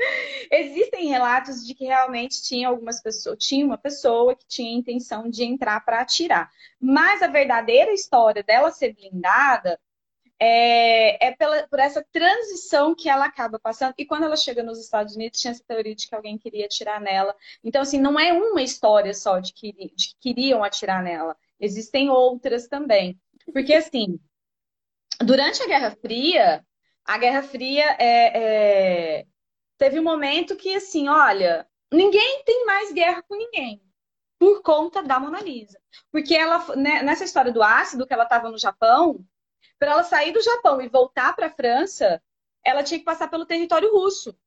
Existem 0.50 1.08
relatos 1.08 1.66
de 1.66 1.74
que 1.74 1.84
realmente 1.84 2.42
tinha 2.42 2.68
algumas 2.68 3.00
pessoas, 3.00 3.38
tinha 3.38 3.64
uma 3.64 3.78
pessoa 3.78 4.34
que 4.34 4.46
tinha 4.46 4.76
intenção 4.76 5.28
de 5.28 5.44
entrar 5.44 5.84
para 5.84 6.00
atirar. 6.00 6.50
Mas 6.80 7.22
a 7.22 7.26
verdadeira 7.26 7.92
história 7.92 8.42
dela 8.42 8.70
ser 8.70 8.94
blindada 8.94 9.78
é, 10.38 11.26
é 11.26 11.32
pela, 11.32 11.68
por 11.68 11.78
essa 11.78 12.04
transição 12.10 12.94
que 12.94 13.08
ela 13.10 13.26
acaba 13.26 13.58
passando. 13.58 13.94
E 13.98 14.06
quando 14.06 14.24
ela 14.24 14.36
chega 14.36 14.62
nos 14.62 14.80
Estados 14.80 15.14
Unidos, 15.14 15.40
tinha 15.40 15.50
essa 15.50 15.62
teoria 15.66 15.94
de 15.94 16.08
que 16.08 16.14
alguém 16.14 16.38
queria 16.38 16.64
atirar 16.64 17.00
nela. 17.00 17.36
Então, 17.62 17.82
assim, 17.82 18.00
não 18.00 18.18
é 18.18 18.32
uma 18.32 18.62
história 18.62 19.12
só 19.12 19.38
de 19.38 19.52
que, 19.52 19.72
de 19.72 20.08
que 20.08 20.16
queriam 20.18 20.64
atirar 20.64 21.02
nela. 21.02 21.36
Existem 21.60 22.08
outras 22.08 22.66
também. 22.66 23.20
Porque, 23.52 23.74
assim, 23.74 24.18
durante 25.20 25.62
a 25.62 25.66
Guerra 25.66 25.90
Fria, 25.90 26.64
a 27.04 27.18
Guerra 27.18 27.42
Fria 27.42 27.96
é, 27.98 29.18
é 29.18 29.26
teve 29.80 29.98
um 29.98 30.04
momento 30.04 30.54
que, 30.56 30.74
assim, 30.74 31.08
olha, 31.08 31.66
ninguém 31.90 32.44
tem 32.44 32.66
mais 32.66 32.92
guerra 32.92 33.22
com 33.22 33.34
ninguém 33.34 33.82
por 34.38 34.62
conta 34.62 35.02
da 35.02 35.18
Mona 35.18 35.40
Lisa. 35.40 35.80
Porque 36.12 36.34
ela, 36.34 36.76
né, 36.76 37.02
nessa 37.02 37.24
história 37.24 37.50
do 37.50 37.62
ácido, 37.62 38.06
que 38.06 38.12
ela 38.12 38.24
estava 38.24 38.50
no 38.50 38.58
Japão, 38.58 39.24
para 39.78 39.92
ela 39.92 40.04
sair 40.04 40.32
do 40.32 40.42
Japão 40.42 40.82
e 40.82 40.88
voltar 40.88 41.34
para 41.34 41.46
a 41.46 41.50
França, 41.50 42.22
ela 42.62 42.82
tinha 42.82 42.98
que 42.98 43.06
passar 43.06 43.28
pelo 43.28 43.46
território 43.46 43.90
russo. 43.90 44.38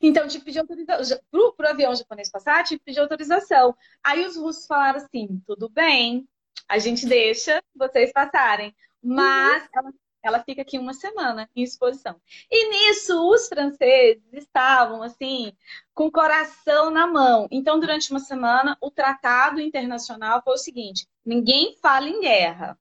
Então, 0.00 0.26
tinha 0.26 0.40
que 0.40 0.46
pedir 0.46 0.60
autorização. 0.60 1.20
Para 1.56 1.68
o 1.68 1.70
avião 1.70 1.94
japonês 1.94 2.30
passar, 2.30 2.64
tinha 2.64 2.78
que 2.78 2.84
pedir 2.86 3.00
autorização. 3.00 3.76
Aí 4.02 4.24
os 4.24 4.34
russos 4.34 4.66
falaram 4.66 4.96
assim: 4.96 5.42
tudo 5.46 5.68
bem, 5.68 6.26
a 6.66 6.78
gente 6.78 7.04
deixa 7.04 7.62
vocês 7.74 8.10
passarem. 8.12 8.74
Mas 9.02 9.62
uhum. 9.64 9.68
ela 9.74 9.92
ela 10.24 10.42
fica 10.42 10.62
aqui 10.62 10.78
uma 10.78 10.94
semana 10.94 11.48
em 11.54 11.62
exposição. 11.62 12.18
E 12.50 12.70
nisso, 12.70 13.30
os 13.30 13.46
franceses 13.46 14.22
estavam, 14.32 15.02
assim, 15.02 15.52
com 15.92 16.06
o 16.06 16.10
coração 16.10 16.90
na 16.90 17.06
mão. 17.06 17.46
Então, 17.50 17.78
durante 17.78 18.10
uma 18.10 18.18
semana, 18.18 18.76
o 18.80 18.90
tratado 18.90 19.60
internacional 19.60 20.42
foi 20.42 20.54
o 20.54 20.58
seguinte: 20.58 21.06
ninguém 21.24 21.76
fala 21.82 22.08
em 22.08 22.20
guerra. 22.20 22.78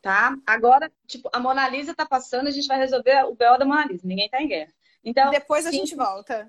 Tá? 0.00 0.36
Agora, 0.46 0.90
tipo, 1.06 1.28
a 1.32 1.40
Mona 1.40 1.68
Lisa 1.68 1.92
tá 1.92 2.06
passando, 2.06 2.46
a 2.46 2.52
gente 2.52 2.68
vai 2.68 2.78
resolver 2.78 3.24
o 3.24 3.34
BO 3.34 3.58
da 3.58 3.64
Mona 3.64 3.84
Lisa. 3.84 4.06
Ninguém 4.06 4.30
tá 4.30 4.40
em 4.40 4.46
guerra. 4.46 4.72
Então, 5.02 5.30
depois 5.30 5.66
a 5.66 5.70
sim, 5.70 5.78
gente 5.78 5.96
volta. 5.96 6.48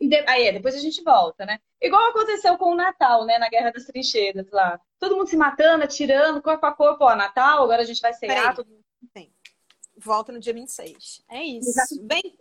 De... 0.00 0.16
Aí, 0.28 0.52
depois 0.52 0.76
a 0.76 0.78
gente 0.78 1.02
volta, 1.02 1.44
né? 1.44 1.58
Igual 1.80 2.10
aconteceu 2.10 2.56
com 2.56 2.72
o 2.72 2.76
Natal, 2.76 3.24
né? 3.24 3.38
Na 3.38 3.48
Guerra 3.48 3.72
das 3.72 3.84
Trincheiras 3.84 4.48
lá. 4.52 4.80
Todo 4.98 5.16
mundo 5.16 5.28
se 5.28 5.36
matando, 5.36 5.82
atirando, 5.82 6.40
corpo 6.40 6.64
a 6.64 6.72
corpo. 6.72 7.04
Ó, 7.04 7.16
Natal, 7.16 7.64
agora 7.64 7.82
a 7.82 7.84
gente 7.84 8.00
vai 8.00 8.12
cear. 8.12 8.54
Todo... 8.54 8.68
Sim. 8.68 8.83
Volta 10.04 10.30
no 10.30 10.38
dia 10.38 10.52
26. 10.52 11.24
É 11.30 11.42
isso. 11.42 12.06
Vem, 12.06 12.36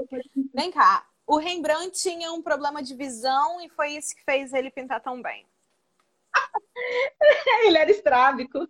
vem 0.54 0.72
cá. 0.72 1.08
O 1.26 1.38
Rembrandt 1.38 1.98
tinha 2.02 2.32
um 2.34 2.42
problema 2.42 2.84
de 2.84 2.94
visão 2.94 3.62
e 3.62 3.70
foi 3.70 3.92
isso 3.92 4.14
que 4.16 4.24
fez 4.24 4.54
ele 4.54 4.70
pintar 4.70 5.02
tão 5.02 5.22
bem. 5.22 5.48
ele 7.66 7.78
era 7.78 7.90
estrábico. 7.90 8.68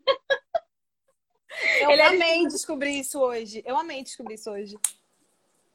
Eu 1.80 1.90
ele 1.90 2.02
amei 2.02 2.42
era... 2.42 2.50
descobrir 2.50 3.00
isso 3.00 3.20
hoje. 3.20 3.64
Eu 3.66 3.76
amei 3.78 4.04
descobrir 4.04 4.36
isso 4.36 4.52
hoje. 4.52 4.78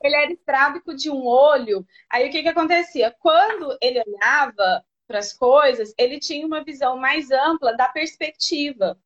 Ele 0.01 0.15
era 0.15 0.33
estrábico 0.33 0.95
de 0.95 1.11
um 1.11 1.27
olho. 1.27 1.85
Aí 2.09 2.29
o 2.29 2.31
que, 2.31 2.43
que 2.43 2.49
acontecia? 2.49 3.15
Quando 3.19 3.77
ele 3.81 4.01
olhava 4.07 4.85
para 5.09 5.19
as 5.19 5.33
coisas, 5.33 5.93
ele 5.99 6.21
tinha 6.21 6.47
uma 6.47 6.63
visão 6.63 6.97
mais 6.97 7.31
ampla 7.31 7.77
da 7.77 7.89
perspectiva. 7.89 8.97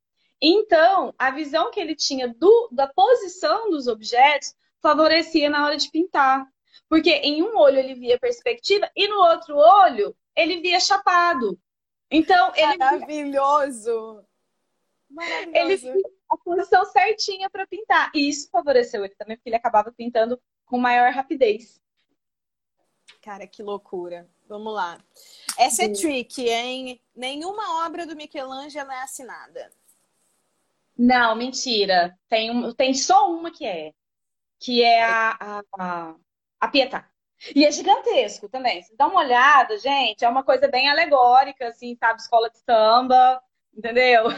Então, 0.44 1.14
a 1.16 1.30
visão 1.30 1.70
que 1.70 1.78
ele 1.78 1.94
tinha 1.94 2.26
do, 2.26 2.68
da 2.72 2.88
posição 2.88 3.70
dos 3.70 3.86
objetos 3.86 4.56
favorecia 4.80 5.48
na 5.48 5.64
hora 5.64 5.76
de 5.76 5.88
pintar. 5.88 6.50
Porque 6.88 7.10
em 7.10 7.44
um 7.44 7.56
olho 7.56 7.78
ele 7.78 7.94
via 7.94 8.18
perspectiva 8.18 8.90
e 8.96 9.06
no 9.06 9.18
outro 9.18 9.56
olho 9.56 10.16
ele 10.34 10.60
via 10.60 10.80
chapado. 10.80 11.56
Então, 12.10 12.52
ele 12.56 12.76
Maravilhoso! 12.76 14.24
Maravilhoso. 15.08 15.56
Ele 15.56 15.76
via 15.76 16.10
a 16.28 16.36
posição 16.36 16.84
certinha 16.86 17.48
para 17.48 17.66
pintar. 17.66 18.10
E 18.12 18.28
isso 18.28 18.50
favoreceu 18.50 19.04
ele 19.04 19.14
também, 19.14 19.36
porque 19.36 19.48
ele 19.48 19.56
acabava 19.56 19.92
pintando 19.92 20.40
com 20.66 20.76
maior 20.76 21.12
rapidez. 21.12 21.80
Cara, 23.20 23.46
que 23.46 23.62
loucura. 23.62 24.28
Vamos 24.48 24.74
lá. 24.74 24.98
Essa 25.56 25.84
é 25.84 25.88
trick, 25.88 26.48
hein? 26.48 27.00
Nenhuma 27.14 27.86
obra 27.86 28.04
do 28.04 28.16
Michelangelo 28.16 28.90
é 28.90 29.02
assinada. 29.02 29.70
Não, 30.96 31.34
mentira. 31.34 32.16
Tem, 32.28 32.50
um, 32.50 32.72
tem 32.72 32.94
só 32.94 33.30
uma 33.30 33.50
que 33.50 33.66
é. 33.66 33.92
Que 34.60 34.82
é 34.82 35.02
a, 35.02 35.62
a, 35.78 36.14
a 36.60 36.68
Pietà. 36.68 37.08
E 37.54 37.64
é 37.64 37.72
gigantesco 37.72 38.48
também. 38.48 38.82
Se 38.82 38.94
dá 38.96 39.08
uma 39.08 39.20
olhada, 39.20 39.76
gente, 39.78 40.24
é 40.24 40.28
uma 40.28 40.44
coisa 40.44 40.68
bem 40.68 40.88
alegórica, 40.88 41.68
assim, 41.68 41.96
sabe? 41.96 42.20
Escola 42.20 42.48
de 42.48 42.58
samba, 42.58 43.42
entendeu? 43.76 44.30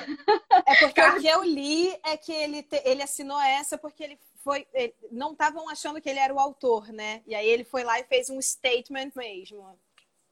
É 0.66 0.74
porque 0.76 1.00
o 1.02 1.20
que 1.20 1.28
eu 1.28 1.44
li 1.44 1.94
é 2.02 2.16
que 2.16 2.32
ele, 2.32 2.62
te, 2.62 2.80
ele 2.84 3.02
assinou 3.02 3.38
essa 3.40 3.76
porque 3.76 4.02
ele 4.02 4.18
foi. 4.42 4.66
Ele, 4.72 4.94
não 5.10 5.32
estavam 5.32 5.68
achando 5.68 6.00
que 6.00 6.08
ele 6.08 6.18
era 6.18 6.32
o 6.32 6.40
autor, 6.40 6.88
né? 6.92 7.22
E 7.26 7.34
aí 7.34 7.46
ele 7.46 7.64
foi 7.64 7.84
lá 7.84 8.00
e 8.00 8.04
fez 8.04 8.30
um 8.30 8.40
statement 8.40 9.10
mesmo. 9.14 9.78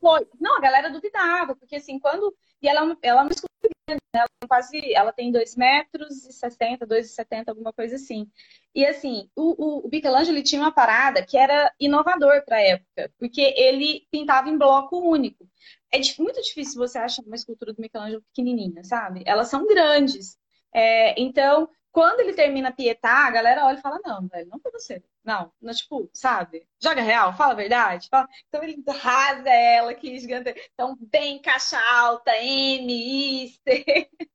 Foi. 0.03 0.26
Não, 0.40 0.57
a 0.59 0.61
galera 0.61 0.90
duvidava, 0.90 1.55
porque 1.55 1.76
assim, 1.76 1.96
quando. 2.00 2.36
E 2.61 2.68
ela, 2.68 2.80
ela 3.03 3.20
é 3.20 3.22
uma 3.22 3.30
escultura, 3.30 3.72
ela 4.12 4.26
quase. 4.48 4.92
Ela 4.92 5.12
tem 5.12 5.30
2 5.30 5.55
metros 5.55 6.26
e 6.26 6.32
60, 6.32 6.84
2,70, 6.84 7.44
alguma 7.48 7.72
coisa 7.72 7.94
assim. 7.94 8.28
E 8.74 8.84
assim, 8.84 9.30
o, 9.36 9.82
o, 9.82 9.86
o 9.86 9.88
Michelangelo 9.88 10.42
tinha 10.42 10.61
uma 10.61 10.72
parada 10.72 11.24
que 11.24 11.38
era 11.38 11.72
inovador 11.78 12.44
para 12.44 12.57
a 12.57 12.62
época, 12.62 13.12
porque 13.16 13.55
ele 13.57 14.05
pintava 14.11 14.48
em 14.48 14.59
bloco 14.59 14.98
único. 14.98 15.48
É 15.92 16.00
muito 16.20 16.42
difícil 16.42 16.78
você 16.80 16.98
achar 16.98 17.22
uma 17.22 17.36
escultura 17.36 17.72
do 17.72 17.80
Michelangelo 17.80 18.22
pequenininha, 18.22 18.82
sabe? 18.82 19.22
Elas 19.24 19.48
são 19.48 19.66
grandes. 19.68 20.36
É, 20.74 21.20
então, 21.20 21.68
quando 21.93 22.20
ele 22.20 22.32
termina 22.32 22.72
Pietá, 22.72 23.26
a 23.26 23.30
galera 23.30 23.66
olha 23.66 23.78
e 23.78 23.82
fala: 23.82 24.01
Não, 24.03 24.26
velho, 24.26 24.49
não 24.49 24.59
foi 24.59 24.72
você. 24.72 25.03
Não, 25.22 25.53
não, 25.61 25.74
tipo, 25.74 26.11
sabe? 26.14 26.66
Joga 26.82 27.03
real, 27.03 27.36
fala 27.36 27.53
a 27.53 27.57
verdade. 27.57 28.09
Fala... 28.09 28.26
Então 28.49 28.62
ele 28.62 28.82
rasa 28.88 29.51
ela, 29.51 29.95
que 29.95 30.18
gigante. 30.18 30.55
Então, 30.72 30.97
bem 30.99 31.40
caixa 31.40 31.78
alta, 31.95 32.34
M, 32.38 33.45
I, 33.45 33.49
C. 33.51 34.09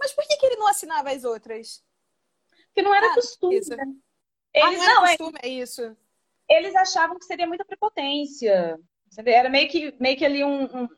Mas 0.00 0.12
por 0.12 0.26
que, 0.26 0.36
que 0.36 0.46
ele 0.46 0.56
não 0.56 0.68
assinava 0.68 1.10
as 1.10 1.22
outras? 1.22 1.84
Porque 2.66 2.82
não 2.82 2.94
era 2.94 3.12
ah, 3.12 3.14
costume. 3.14 3.58
Isso. 3.58 3.76
Né? 3.76 3.84
Eles, 4.54 4.80
ah, 4.80 4.86
não, 4.86 4.94
não 4.94 5.06
é 5.06 5.16
costume, 5.16 5.38
é... 5.42 5.46
é 5.46 5.50
isso. 5.50 5.96
Eles 6.48 6.74
achavam 6.74 7.18
que 7.18 7.26
seria 7.26 7.46
muita 7.46 7.64
prepotência. 7.64 8.78
Era 9.24 9.50
meio 9.50 9.68
que, 9.68 9.94
meio 10.00 10.16
que 10.16 10.24
ali 10.24 10.42
um, 10.42 10.64
um 10.64 10.88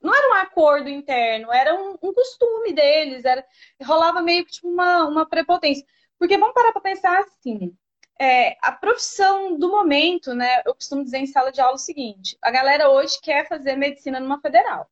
não 0.00 0.14
era 0.14 0.30
um 0.30 0.34
acordo 0.34 0.88
interno, 0.88 1.52
era 1.52 1.74
um, 1.74 1.96
um 2.02 2.12
costume 2.12 2.72
deles, 2.72 3.24
era, 3.24 3.44
rolava 3.82 4.22
meio 4.22 4.44
que 4.44 4.52
tipo 4.52 4.68
uma, 4.68 5.06
uma 5.06 5.28
prepotência. 5.28 5.84
Porque 6.18 6.38
vamos 6.38 6.54
parar 6.54 6.72
para 6.72 6.82
pensar 6.82 7.18
assim: 7.20 7.76
é, 8.20 8.56
a 8.62 8.72
profissão 8.72 9.56
do 9.56 9.70
momento, 9.70 10.34
né? 10.34 10.62
Eu 10.66 10.74
costumo 10.74 11.04
dizer 11.04 11.18
em 11.18 11.26
sala 11.26 11.52
de 11.52 11.60
aula 11.60 11.76
o 11.76 11.78
seguinte: 11.78 12.36
a 12.42 12.50
galera 12.50 12.90
hoje 12.90 13.18
quer 13.22 13.46
fazer 13.48 13.76
medicina 13.76 14.18
numa 14.20 14.40
federal. 14.40 14.90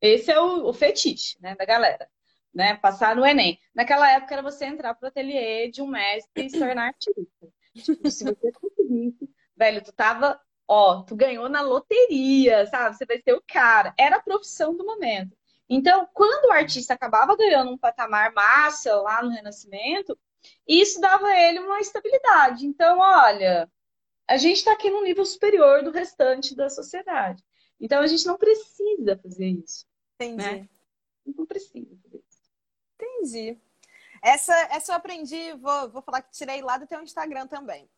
Esse 0.00 0.30
é 0.30 0.40
o, 0.40 0.68
o 0.68 0.72
fetiche, 0.72 1.36
né, 1.40 1.56
da 1.56 1.64
galera, 1.64 2.08
né? 2.54 2.76
Passar 2.76 3.16
no 3.16 3.26
Enem. 3.26 3.58
Naquela 3.74 4.10
época 4.12 4.34
era 4.34 4.42
você 4.42 4.66
entrar 4.66 4.94
pro 4.94 5.08
ateliê 5.08 5.68
de 5.70 5.82
um 5.82 5.88
mestre 5.88 6.46
e 6.46 6.50
se 6.50 6.58
tornar 6.58 6.88
artista. 6.88 7.48
Tipo, 7.74 8.10
se 8.10 8.24
você 8.24 8.52
conseguisse, 8.52 9.28
velho, 9.56 9.82
tu 9.82 9.92
tava, 9.92 10.40
ó, 10.68 11.02
tu 11.02 11.16
ganhou 11.16 11.48
na 11.48 11.62
loteria, 11.62 12.66
sabe? 12.66 12.96
Você 12.96 13.06
vai 13.06 13.20
ser 13.22 13.32
o 13.32 13.42
cara. 13.46 13.94
Era 13.98 14.16
a 14.16 14.22
profissão 14.22 14.76
do 14.76 14.84
momento. 14.84 15.36
Então, 15.68 16.06
quando 16.12 16.46
o 16.46 16.52
artista 16.52 16.94
acabava 16.94 17.36
ganhando 17.36 17.70
um 17.70 17.78
patamar 17.78 18.32
massa 18.32 18.94
lá 19.00 19.22
no 19.22 19.30
Renascimento, 19.30 20.18
isso 20.66 21.00
dava 21.00 21.26
a 21.26 21.40
ele 21.40 21.58
uma 21.60 21.80
estabilidade. 21.80 22.66
Então, 22.66 22.98
olha, 22.98 23.70
a 24.26 24.36
gente 24.36 24.58
está 24.58 24.72
aqui 24.72 24.90
num 24.90 25.02
nível 25.02 25.24
superior 25.24 25.82
do 25.82 25.90
restante 25.90 26.54
da 26.54 26.70
sociedade. 26.70 27.42
Então, 27.80 28.00
a 28.00 28.06
gente 28.06 28.26
não 28.26 28.36
precisa 28.36 29.18
fazer 29.22 29.46
isso. 29.46 29.86
Entendi. 30.14 30.36
Né? 30.36 30.68
Não 31.26 31.46
precisa 31.46 31.96
fazer 32.02 32.22
isso. 32.28 32.42
Entendi. 32.94 33.58
Essa, 34.22 34.54
essa 34.70 34.92
eu 34.92 34.96
aprendi, 34.96 35.52
vou, 35.54 35.90
vou 35.90 36.02
falar 36.02 36.22
que 36.22 36.32
tirei 36.32 36.60
lá 36.60 36.76
do 36.76 36.86
teu 36.86 37.00
Instagram 37.02 37.46
também. 37.46 37.88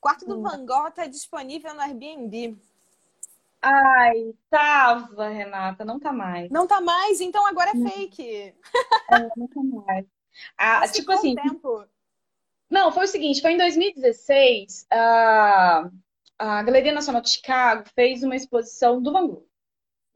O 0.00 0.08
quarto 0.08 0.24
do 0.24 0.38
hum. 0.38 0.42
Van 0.42 0.64
Gogh 0.64 0.88
está 0.88 1.06
disponível 1.06 1.74
no 1.74 1.82
Airbnb. 1.82 2.56
Ai, 3.60 4.34
tava, 4.48 5.28
Renata, 5.28 5.84
não 5.84 6.00
tá 6.00 6.10
mais. 6.10 6.50
Não 6.50 6.66
tá 6.66 6.80
mais? 6.80 7.20
Então 7.20 7.46
agora 7.46 7.72
é 7.72 7.74
não. 7.74 7.90
fake. 7.90 8.24
É, 8.24 8.54
não 9.36 9.46
tá 9.46 9.62
mais. 9.62 10.06
Ah, 10.56 10.80
Mas 10.80 10.92
tipo 10.92 11.12
assim. 11.12 11.34
Tempo. 11.34 11.84
Não, 12.70 12.90
foi 12.90 13.04
o 13.04 13.08
seguinte: 13.08 13.42
foi 13.42 13.52
em 13.52 13.58
2016, 13.58 14.86
a, 14.90 15.90
a 16.38 16.62
Galeria 16.62 16.92
Nacional 16.92 17.20
de 17.20 17.28
Chicago 17.28 17.84
fez 17.94 18.22
uma 18.22 18.34
exposição 18.34 19.02
do 19.02 19.12
Van 19.12 19.26
Gogh. 19.26 19.46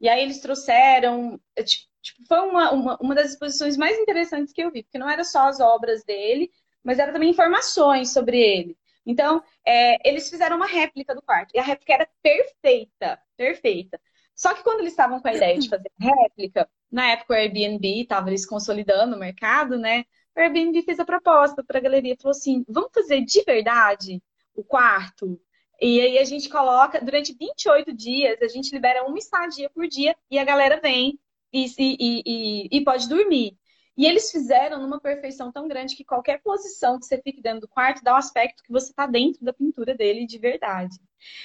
E 0.01 0.09
aí 0.09 0.23
eles 0.23 0.39
trouxeram. 0.39 1.39
É, 1.55 1.61
tipo, 1.61 1.87
foi 2.27 2.39
uma, 2.39 2.71
uma, 2.71 2.97
uma 2.97 3.13
das 3.13 3.33
exposições 3.33 3.77
mais 3.77 3.95
interessantes 3.99 4.51
que 4.51 4.63
eu 4.63 4.71
vi, 4.71 4.81
porque 4.81 4.97
não 4.97 5.09
era 5.09 5.23
só 5.23 5.47
as 5.47 5.59
obras 5.59 6.03
dele, 6.03 6.51
mas 6.83 6.97
era 6.97 7.13
também 7.13 7.29
informações 7.29 8.11
sobre 8.11 8.39
ele. 8.39 8.75
Então, 9.05 9.43
é, 9.65 10.07
eles 10.07 10.29
fizeram 10.29 10.55
uma 10.55 10.65
réplica 10.65 11.13
do 11.13 11.21
quarto. 11.21 11.51
E 11.53 11.59
a 11.59 11.63
réplica 11.63 11.93
era 11.93 12.09
perfeita, 12.21 13.19
perfeita. 13.37 13.99
Só 14.35 14.53
que 14.53 14.63
quando 14.63 14.81
eles 14.81 14.91
estavam 14.91 15.19
com 15.21 15.27
a 15.27 15.33
ideia 15.33 15.57
de 15.57 15.69
fazer 15.69 15.91
réplica, 15.99 16.69
na 16.91 17.11
época 17.11 17.33
o 17.33 17.37
Airbnb 17.37 18.01
estava 18.01 18.29
eles 18.29 18.45
consolidando 18.45 19.15
o 19.15 19.19
mercado, 19.19 19.77
né? 19.77 20.03
O 20.35 20.39
Airbnb 20.39 20.81
fez 20.83 20.99
a 20.99 21.05
proposta 21.05 21.63
para 21.63 21.77
a 21.77 21.81
galeria, 21.81 22.17
falou 22.21 22.31
assim: 22.31 22.65
vamos 22.67 22.89
fazer 22.93 23.21
de 23.21 23.41
verdade 23.43 24.21
o 24.53 24.63
quarto? 24.63 25.39
E 25.81 26.01
aí 26.01 26.17
a 26.17 26.23
gente 26.23 26.49
coloca, 26.49 26.99
durante 27.01 27.33
28 27.33 27.93
dias, 27.93 28.41
a 28.41 28.47
gente 28.47 28.73
libera 28.73 29.05
uma 29.05 29.17
estadia 29.17 29.69
por 29.69 29.87
dia 29.87 30.15
e 30.29 30.37
a 30.37 30.43
galera 30.43 30.79
vem 30.81 31.19
e, 31.51 31.65
e, 31.77 32.23
e, 32.25 32.67
e 32.71 32.83
pode 32.83 33.07
dormir. 33.07 33.57
E 33.97 34.05
eles 34.05 34.29
fizeram 34.29 34.81
numa 34.81 34.99
perfeição 34.99 35.51
tão 35.51 35.67
grande 35.67 35.95
que 35.95 36.03
qualquer 36.03 36.41
posição 36.41 36.99
que 36.99 37.05
você 37.05 37.21
fique 37.21 37.41
dentro 37.41 37.61
do 37.61 37.67
quarto 37.67 38.03
dá 38.03 38.11
o 38.11 38.15
um 38.15 38.17
aspecto 38.17 38.63
que 38.63 38.71
você 38.71 38.89
está 38.89 39.05
dentro 39.05 39.43
da 39.43 39.53
pintura 39.53 39.95
dele 39.95 40.25
de 40.25 40.37
verdade. 40.37 40.97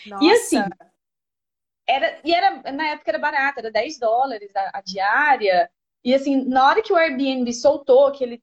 Nossa. 0.06 0.24
E 0.24 0.32
assim, 0.32 0.58
era, 1.86 2.20
e 2.24 2.34
era, 2.34 2.72
na 2.72 2.86
época 2.88 3.10
era 3.10 3.18
barato, 3.18 3.60
era 3.60 3.70
10 3.70 3.98
dólares 3.98 4.54
a, 4.54 4.70
a 4.74 4.80
diária. 4.80 5.70
E 6.04 6.14
assim, 6.14 6.44
na 6.44 6.66
hora 6.66 6.82
que 6.82 6.92
o 6.92 6.96
Airbnb 6.96 7.52
soltou, 7.52 8.10
que 8.10 8.24
ele 8.24 8.42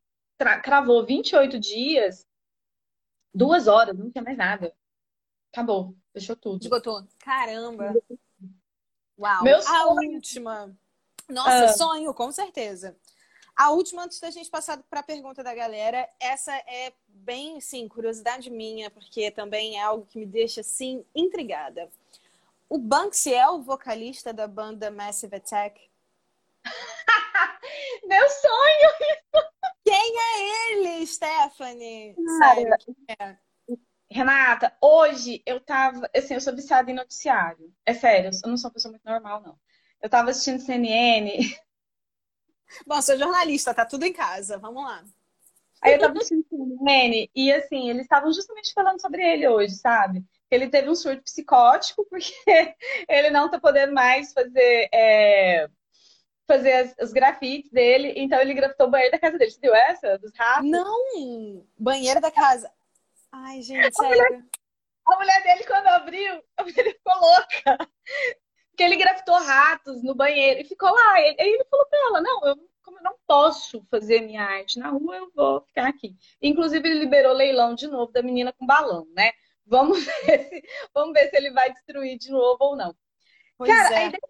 cravou 0.64 1.06
28 1.06 1.60
dias, 1.60 2.26
duas 3.34 3.68
horas, 3.68 3.98
não 3.98 4.10
tinha 4.10 4.24
mais 4.24 4.38
nada. 4.38 4.74
Acabou, 5.52 5.96
fechou 6.14 6.36
tudo. 6.36 6.62
Esgotou. 6.62 7.06
Caramba! 7.20 7.94
Uau! 9.20 9.44
Meu 9.44 9.62
sonho. 9.62 9.76
A 9.76 9.88
última. 9.94 10.78
Nossa, 11.30 11.66
ah. 11.66 11.68
sonho, 11.70 12.14
com 12.14 12.32
certeza. 12.32 12.96
A 13.58 13.72
última, 13.72 14.04
antes 14.04 14.20
da 14.20 14.30
gente 14.30 14.52
passar 14.52 14.78
para 14.88 15.00
a 15.00 15.04
pergunta 15.04 15.44
da 15.44 15.52
galera, 15.56 16.08
essa 16.20 16.54
é 16.54 16.94
bem, 17.08 17.60
sim, 17.60 17.88
curiosidade 17.88 18.52
minha, 18.52 18.92
porque 18.92 19.32
também 19.32 19.80
é 19.80 19.82
algo 19.82 20.06
que 20.06 20.20
me 20.20 20.28
deixa, 20.28 20.62
assim, 20.62 21.04
intrigada. 21.16 21.90
O 22.70 22.78
Banksy 22.78 23.34
é 23.34 23.50
o 23.50 23.64
vocalista 23.64 24.32
da 24.32 24.48
banda 24.48 24.92
Massive 24.92 25.38
Attack? 25.38 25.90
Meu 28.06 28.30
sonho! 28.30 29.44
Quem 29.84 30.20
é 30.20 30.74
ele, 30.74 31.08
Stephanie? 31.08 32.16
Sério, 32.38 32.70
é? 33.20 33.38
Renata, 34.08 34.72
hoje 34.80 35.42
eu 35.48 35.60
tava, 35.60 36.08
assim, 36.16 36.36
eu 36.36 36.42
sou 36.42 36.56
viciada 36.56 36.92
em 36.92 36.94
noticiário. 36.94 37.74
É 37.84 37.96
sério, 37.96 38.30
eu 38.44 38.50
não 38.50 38.58
sou 38.58 38.70
uma 38.70 38.74
pessoa 38.76 38.92
muito 38.92 39.04
normal, 39.04 39.42
não. 39.42 39.58
Eu 40.00 40.10
tava 40.12 40.30
assistindo 40.30 40.62
CNN 40.62 41.58
Bom, 42.86 43.02
sou 43.02 43.18
jornalista, 43.18 43.74
tá 43.74 43.86
tudo 43.86 44.04
em 44.04 44.14
casa. 44.14 44.58
Vamos 44.58 44.84
lá. 44.84 45.04
Aí 45.82 45.94
eu 45.94 46.00
tava 46.00 46.18
assistindo 46.18 46.46
o 46.52 46.86
e 47.36 47.52
assim, 47.52 47.90
eles 47.90 48.04
estavam 48.04 48.34
justamente 48.34 48.74
falando 48.74 49.00
sobre 49.00 49.22
ele 49.22 49.48
hoje, 49.48 49.76
sabe? 49.76 50.24
Ele 50.50 50.70
teve 50.70 50.90
um 50.90 50.96
surto 50.96 51.24
psicótico 51.24 52.06
porque 52.10 52.34
ele 53.08 53.30
não 53.30 53.50
tá 53.50 53.60
podendo 53.60 53.94
mais 53.94 54.34
fazer, 54.34 54.90
é, 54.92 55.70
fazer 56.48 56.74
as, 56.74 56.96
os 57.00 57.14
grafites 57.14 57.72
dele, 57.72 58.14
então 58.16 58.40
ele 58.40 58.54
grafitou 58.54 58.88
o 58.88 58.90
banheiro 58.90 59.12
da 59.12 59.20
casa 59.20 59.38
dele. 59.38 59.52
Você 59.52 59.60
viu 59.62 59.76
essa? 59.76 60.18
Dos 60.18 60.32
ratos? 60.36 60.70
Não! 60.70 61.66
Banheiro 61.78 62.20
da 62.20 62.32
casa. 62.32 62.72
Ai, 63.32 63.62
gente, 63.62 63.96
sério. 63.96 64.14
A 64.14 64.26
mulher, 64.26 64.44
a 65.06 65.16
mulher 65.18 65.44
dele, 65.44 65.64
quando 65.66 65.88
abriu, 65.88 66.44
ele 66.76 66.94
ficou 66.94 67.14
louca 67.20 67.88
que 68.78 68.84
ele 68.84 68.96
grafitou 68.96 69.36
ratos 69.36 70.04
no 70.04 70.14
banheiro 70.14 70.62
e 70.62 70.66
ficou 70.66 70.90
lá. 70.90 71.14
Aí 71.16 71.36
ele 71.40 71.66
falou 71.66 71.86
para 71.88 72.00
ela: 72.00 72.22
Não, 72.22 72.48
eu, 72.48 72.56
como 72.84 73.00
eu 73.00 73.04
não 73.04 73.16
posso 73.26 73.84
fazer 73.90 74.22
minha 74.22 74.44
arte 74.44 74.78
na 74.78 74.90
rua, 74.90 75.18
eu 75.18 75.32
vou 75.36 75.62
ficar 75.62 75.88
aqui. 75.88 76.16
Inclusive, 76.42 76.88
ele 76.88 77.00
liberou 77.00 77.34
leilão 77.34 77.74
de 77.74 77.88
novo 77.88 78.12
da 78.12 78.22
menina 78.22 78.54
com 78.54 78.66
balão, 78.66 79.08
né? 79.16 79.32
Vamos 79.66 80.06
ver 80.26 80.48
se, 80.48 80.64
vamos 80.94 81.14
ver 81.14 81.30
se 81.30 81.36
ele 81.36 81.52
vai 81.52 81.74
destruir 81.74 82.18
de 82.20 82.32
novo 82.32 82.58
ou 82.62 82.76
não. 82.76 82.96
Pois 83.58 83.70
Cara, 83.70 83.96
é. 83.96 83.98
a, 83.98 84.08
ideia, 84.08 84.22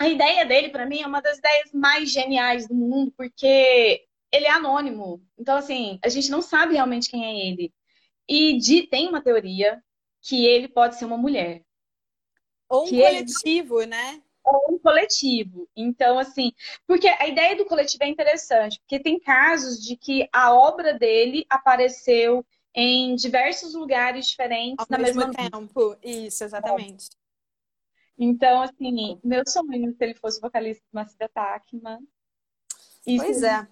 a 0.00 0.08
ideia 0.08 0.44
dele, 0.44 0.68
para 0.70 0.84
mim, 0.84 1.00
é 1.00 1.06
uma 1.06 1.22
das 1.22 1.38
ideias 1.38 1.72
mais 1.72 2.10
geniais 2.10 2.66
do 2.66 2.74
mundo, 2.74 3.12
porque 3.16 4.04
ele 4.32 4.46
é 4.46 4.50
anônimo. 4.50 5.24
Então, 5.38 5.56
assim, 5.56 6.00
a 6.02 6.08
gente 6.08 6.30
não 6.30 6.42
sabe 6.42 6.74
realmente 6.74 7.08
quem 7.08 7.24
é 7.24 7.48
ele. 7.48 7.72
E 8.28 8.58
de, 8.58 8.88
tem 8.88 9.08
uma 9.08 9.22
teoria 9.22 9.80
que 10.20 10.44
ele 10.44 10.66
pode 10.66 10.96
ser 10.96 11.04
uma 11.04 11.16
mulher. 11.16 11.62
Ou 12.68 12.86
um 12.86 12.90
coletivo, 12.90 13.80
ele... 13.80 13.90
né? 13.90 14.22
Ou 14.44 14.74
um 14.74 14.78
coletivo. 14.78 15.68
Então, 15.76 16.18
assim, 16.18 16.52
porque 16.86 17.08
a 17.08 17.26
ideia 17.26 17.56
do 17.56 17.64
coletivo 17.64 18.04
é 18.04 18.08
interessante, 18.08 18.78
porque 18.80 19.00
tem 19.00 19.18
casos 19.18 19.82
de 19.82 19.96
que 19.96 20.28
a 20.32 20.54
obra 20.54 20.94
dele 20.94 21.44
apareceu 21.48 22.44
em 22.74 23.14
diversos 23.16 23.74
lugares 23.74 24.26
diferentes 24.26 24.76
Ao 24.78 24.86
na 24.90 24.98
mesmo 24.98 25.30
tempo. 25.30 25.96
Isso, 26.02 26.44
exatamente. 26.44 27.06
É. 27.06 27.26
Então, 28.18 28.62
assim, 28.62 29.18
meu 29.22 29.42
sonho 29.46 29.94
se 29.94 30.04
ele 30.04 30.14
fosse 30.14 30.40
vocalista 30.40 30.82
do 30.92 31.80
mano. 31.82 32.06
Isso 33.06 33.24
pois 33.24 33.42
é. 33.42 33.66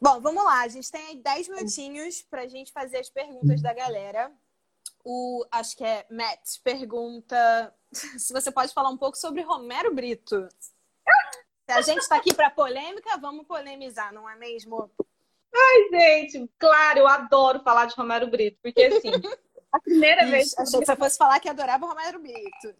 Bom, 0.00 0.20
vamos 0.20 0.42
lá. 0.42 0.62
A 0.62 0.68
gente 0.68 0.90
tem 0.90 1.06
aí 1.06 1.16
10 1.16 1.48
minutinhos 1.48 2.22
para 2.22 2.42
a 2.42 2.46
gente 2.46 2.72
fazer 2.72 2.98
as 2.98 3.10
perguntas 3.10 3.60
da 3.60 3.74
galera 3.74 4.32
o 5.04 5.44
acho 5.50 5.76
que 5.76 5.84
é 5.84 6.06
Matt 6.10 6.58
pergunta 6.62 7.74
se 7.92 8.32
você 8.32 8.50
pode 8.50 8.72
falar 8.72 8.90
um 8.90 8.96
pouco 8.96 9.16
sobre 9.16 9.42
Romero 9.42 9.94
Brito. 9.94 10.48
Se 11.68 11.72
a 11.72 11.82
gente 11.82 12.00
está 12.00 12.16
aqui 12.16 12.34
para 12.34 12.50
polêmica, 12.50 13.16
vamos 13.18 13.46
polemizar, 13.46 14.12
não 14.12 14.28
é 14.28 14.36
mesmo? 14.36 14.90
Ai, 15.54 15.88
gente, 15.90 16.50
claro, 16.58 17.00
eu 17.00 17.08
adoro 17.08 17.60
falar 17.62 17.86
de 17.86 17.94
Romero 17.94 18.28
Brito, 18.28 18.58
porque 18.62 18.82
assim, 18.82 19.12
a 19.72 19.80
primeira 19.80 20.22
Ixi, 20.22 20.30
vez. 20.30 20.58
Achei 20.58 20.80
que 20.80 20.86
você 20.86 20.96
fosse 20.96 21.16
falar 21.16 21.40
que 21.40 21.48
adorava 21.48 21.86
Romero 21.86 22.20
Brito. 22.20 22.74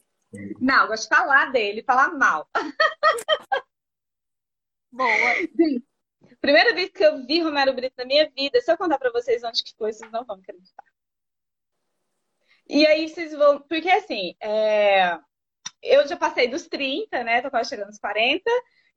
Não, 0.60 0.86
gosto 0.86 1.04
de 1.04 1.08
falar 1.08 1.52
dele, 1.52 1.82
falar 1.82 2.12
mal. 2.14 2.48
Boa. 4.92 5.34
Sim. 5.56 5.82
Primeira 6.40 6.74
vez 6.74 6.90
que 6.90 7.04
eu 7.04 7.24
vi 7.26 7.42
Romero 7.42 7.72
Brito 7.74 7.94
na 7.98 8.04
minha 8.04 8.28
vida, 8.30 8.60
se 8.60 8.70
eu 8.72 8.76
contar 8.76 8.98
para 8.98 9.12
vocês 9.12 9.42
onde 9.44 9.62
que 9.62 9.74
foi, 9.76 9.92
vocês 9.92 10.10
não 10.10 10.24
vão 10.24 10.36
acreditar. 10.36 10.89
E 12.68 12.86
aí 12.86 13.08
vocês 13.08 13.32
vão. 13.32 13.60
Porque 13.60 13.90
assim, 13.90 14.34
é... 14.40 15.18
eu 15.82 16.06
já 16.06 16.16
passei 16.16 16.48
dos 16.48 16.66
30, 16.66 17.24
né? 17.24 17.42
Tô 17.42 17.50
quase 17.50 17.70
chegando 17.70 17.88
aos 17.88 17.98
40. 17.98 18.42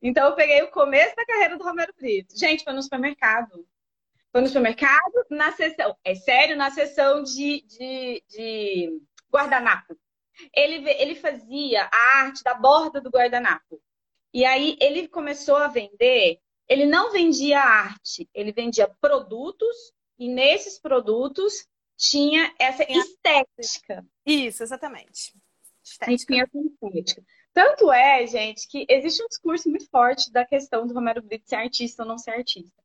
Então 0.02 0.28
eu 0.28 0.34
peguei 0.34 0.62
o 0.62 0.70
começo 0.70 1.16
da 1.16 1.24
carreira 1.24 1.56
do 1.56 1.64
Romero 1.64 1.92
Brito. 1.96 2.38
Gente, 2.38 2.64
foi 2.64 2.72
no 2.72 2.82
supermercado. 2.82 3.66
Foi 4.30 4.40
no 4.40 4.48
supermercado, 4.48 5.26
na 5.30 5.52
sessão. 5.52 5.96
É 6.04 6.14
sério, 6.14 6.56
na 6.56 6.70
sessão 6.70 7.22
de, 7.22 7.62
de, 7.62 8.24
de 8.28 9.00
guardanapo. 9.32 9.96
Ele, 10.54 10.90
ele 10.90 11.14
fazia 11.14 11.88
a 11.92 12.18
arte 12.18 12.42
da 12.42 12.54
borda 12.54 13.00
do 13.00 13.10
guardanapo. 13.10 13.80
E 14.32 14.44
aí 14.44 14.76
ele 14.80 15.06
começou 15.06 15.56
a 15.56 15.68
vender. 15.68 16.40
Ele 16.68 16.86
não 16.86 17.12
vendia 17.12 17.60
arte, 17.60 18.28
ele 18.34 18.50
vendia 18.50 18.88
produtos, 19.00 19.76
e 20.18 20.28
nesses 20.28 20.78
produtos 20.78 21.66
tinha 21.96 22.52
essa 22.58 22.84
estética. 22.90 24.04
Isso, 24.24 24.62
exatamente. 24.62 25.34
Estética. 25.82 26.06
A 26.06 26.10
gente 26.10 26.26
tinha 26.26 26.42
essa 26.44 26.58
estética. 26.58 27.22
Tanto 27.52 27.92
é, 27.92 28.26
gente, 28.26 28.66
que 28.68 28.84
existe 28.88 29.22
um 29.22 29.28
discurso 29.28 29.70
muito 29.70 29.88
forte 29.88 30.32
da 30.32 30.44
questão 30.44 30.86
do 30.86 30.94
Romero 30.94 31.22
Brito 31.22 31.48
ser 31.48 31.56
artista 31.56 32.02
ou 32.02 32.08
não 32.08 32.18
ser 32.18 32.32
artista. 32.32 32.82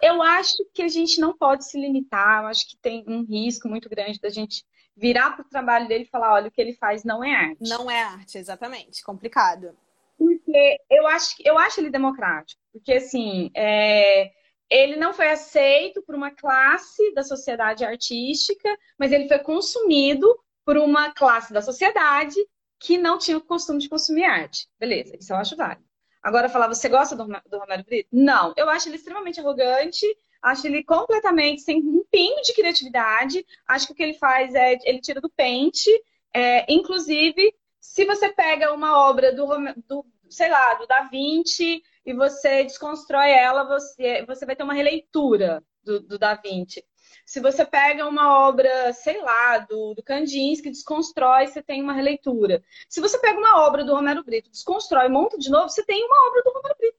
Eu 0.00 0.22
acho 0.22 0.56
que 0.72 0.82
a 0.82 0.88
gente 0.88 1.20
não 1.20 1.36
pode 1.36 1.64
se 1.68 1.78
limitar, 1.78 2.42
eu 2.42 2.48
acho 2.48 2.68
que 2.68 2.76
tem 2.76 3.04
um 3.06 3.24
risco 3.24 3.68
muito 3.68 3.88
grande 3.88 4.20
da 4.20 4.28
gente 4.28 4.64
virar 4.96 5.32
para 5.32 5.44
o 5.44 5.48
trabalho 5.48 5.88
dele 5.88 6.04
e 6.04 6.08
falar, 6.08 6.34
olha, 6.34 6.48
o 6.48 6.50
que 6.50 6.60
ele 6.60 6.74
faz 6.74 7.02
não 7.04 7.22
é 7.22 7.34
arte. 7.34 7.68
Não 7.68 7.90
é 7.90 8.02
arte, 8.02 8.38
exatamente. 8.38 9.02
Complicado. 9.02 9.76
Porque 10.18 10.78
eu 10.90 11.06
acho, 11.08 11.34
eu 11.44 11.58
acho 11.58 11.80
ele 11.80 11.90
democrático. 11.90 12.60
Porque, 12.72 12.92
assim, 12.92 13.50
é, 13.54 14.30
ele 14.72 14.96
não 14.96 15.12
foi 15.12 15.28
aceito 15.28 16.02
por 16.02 16.14
uma 16.14 16.30
classe 16.30 17.12
da 17.12 17.22
sociedade 17.22 17.84
artística, 17.84 18.68
mas 18.98 19.12
ele 19.12 19.28
foi 19.28 19.38
consumido 19.38 20.26
por 20.64 20.78
uma 20.78 21.12
classe 21.12 21.52
da 21.52 21.60
sociedade 21.60 22.36
que 22.78 22.96
não 22.96 23.18
tinha 23.18 23.36
o 23.36 23.42
costume 23.42 23.80
de 23.80 23.88
consumir 23.88 24.24
arte. 24.24 24.66
Beleza, 24.80 25.14
isso 25.20 25.32
eu 25.32 25.36
acho 25.36 25.56
válido. 25.56 25.84
Agora, 26.22 26.48
falar, 26.48 26.68
você 26.68 26.88
gosta 26.88 27.14
do, 27.14 27.26
do 27.26 27.58
Romero 27.58 27.84
Brito? 27.84 28.08
Não, 28.10 28.54
eu 28.56 28.70
acho 28.70 28.88
ele 28.88 28.96
extremamente 28.96 29.40
arrogante, 29.40 30.06
acho 30.40 30.66
ele 30.66 30.82
completamente 30.82 31.60
sem 31.60 31.78
um 31.78 32.02
pingo 32.10 32.40
de 32.40 32.54
criatividade, 32.54 33.44
acho 33.68 33.86
que 33.86 33.92
o 33.92 33.96
que 33.96 34.02
ele 34.02 34.14
faz 34.14 34.54
é, 34.54 34.78
ele 34.84 35.00
tira 35.00 35.20
do 35.20 35.28
pente, 35.28 35.90
é, 36.32 36.72
inclusive, 36.72 37.54
se 37.78 38.06
você 38.06 38.30
pega 38.30 38.72
uma 38.72 39.06
obra 39.06 39.34
do, 39.34 39.46
do, 39.86 40.06
sei 40.30 40.48
lá, 40.48 40.74
do 40.74 40.86
Da 40.86 41.02
Vinci 41.02 41.82
e 42.04 42.12
você 42.12 42.64
desconstrói 42.64 43.30
ela, 43.30 43.64
você, 43.64 44.24
você 44.26 44.44
vai 44.44 44.56
ter 44.56 44.62
uma 44.62 44.74
releitura 44.74 45.62
do, 45.82 46.00
do 46.00 46.18
Da 46.18 46.34
Vinci. 46.34 46.84
Se 47.24 47.40
você 47.40 47.64
pega 47.64 48.06
uma 48.06 48.46
obra, 48.46 48.92
sei 48.92 49.20
lá, 49.22 49.58
do, 49.58 49.94
do 49.94 50.02
Kandinsky, 50.02 50.70
desconstrói, 50.70 51.46
você 51.46 51.62
tem 51.62 51.82
uma 51.82 51.92
releitura. 51.92 52.62
Se 52.88 53.00
você 53.00 53.18
pega 53.18 53.38
uma 53.38 53.66
obra 53.66 53.84
do 53.84 53.94
Romero 53.94 54.24
Brito, 54.24 54.50
desconstrói, 54.50 55.08
monta 55.08 55.38
de 55.38 55.50
novo, 55.50 55.68
você 55.68 55.84
tem 55.84 56.04
uma 56.04 56.28
obra 56.28 56.42
do 56.42 56.52
Romero 56.52 56.76
Brito. 56.78 56.98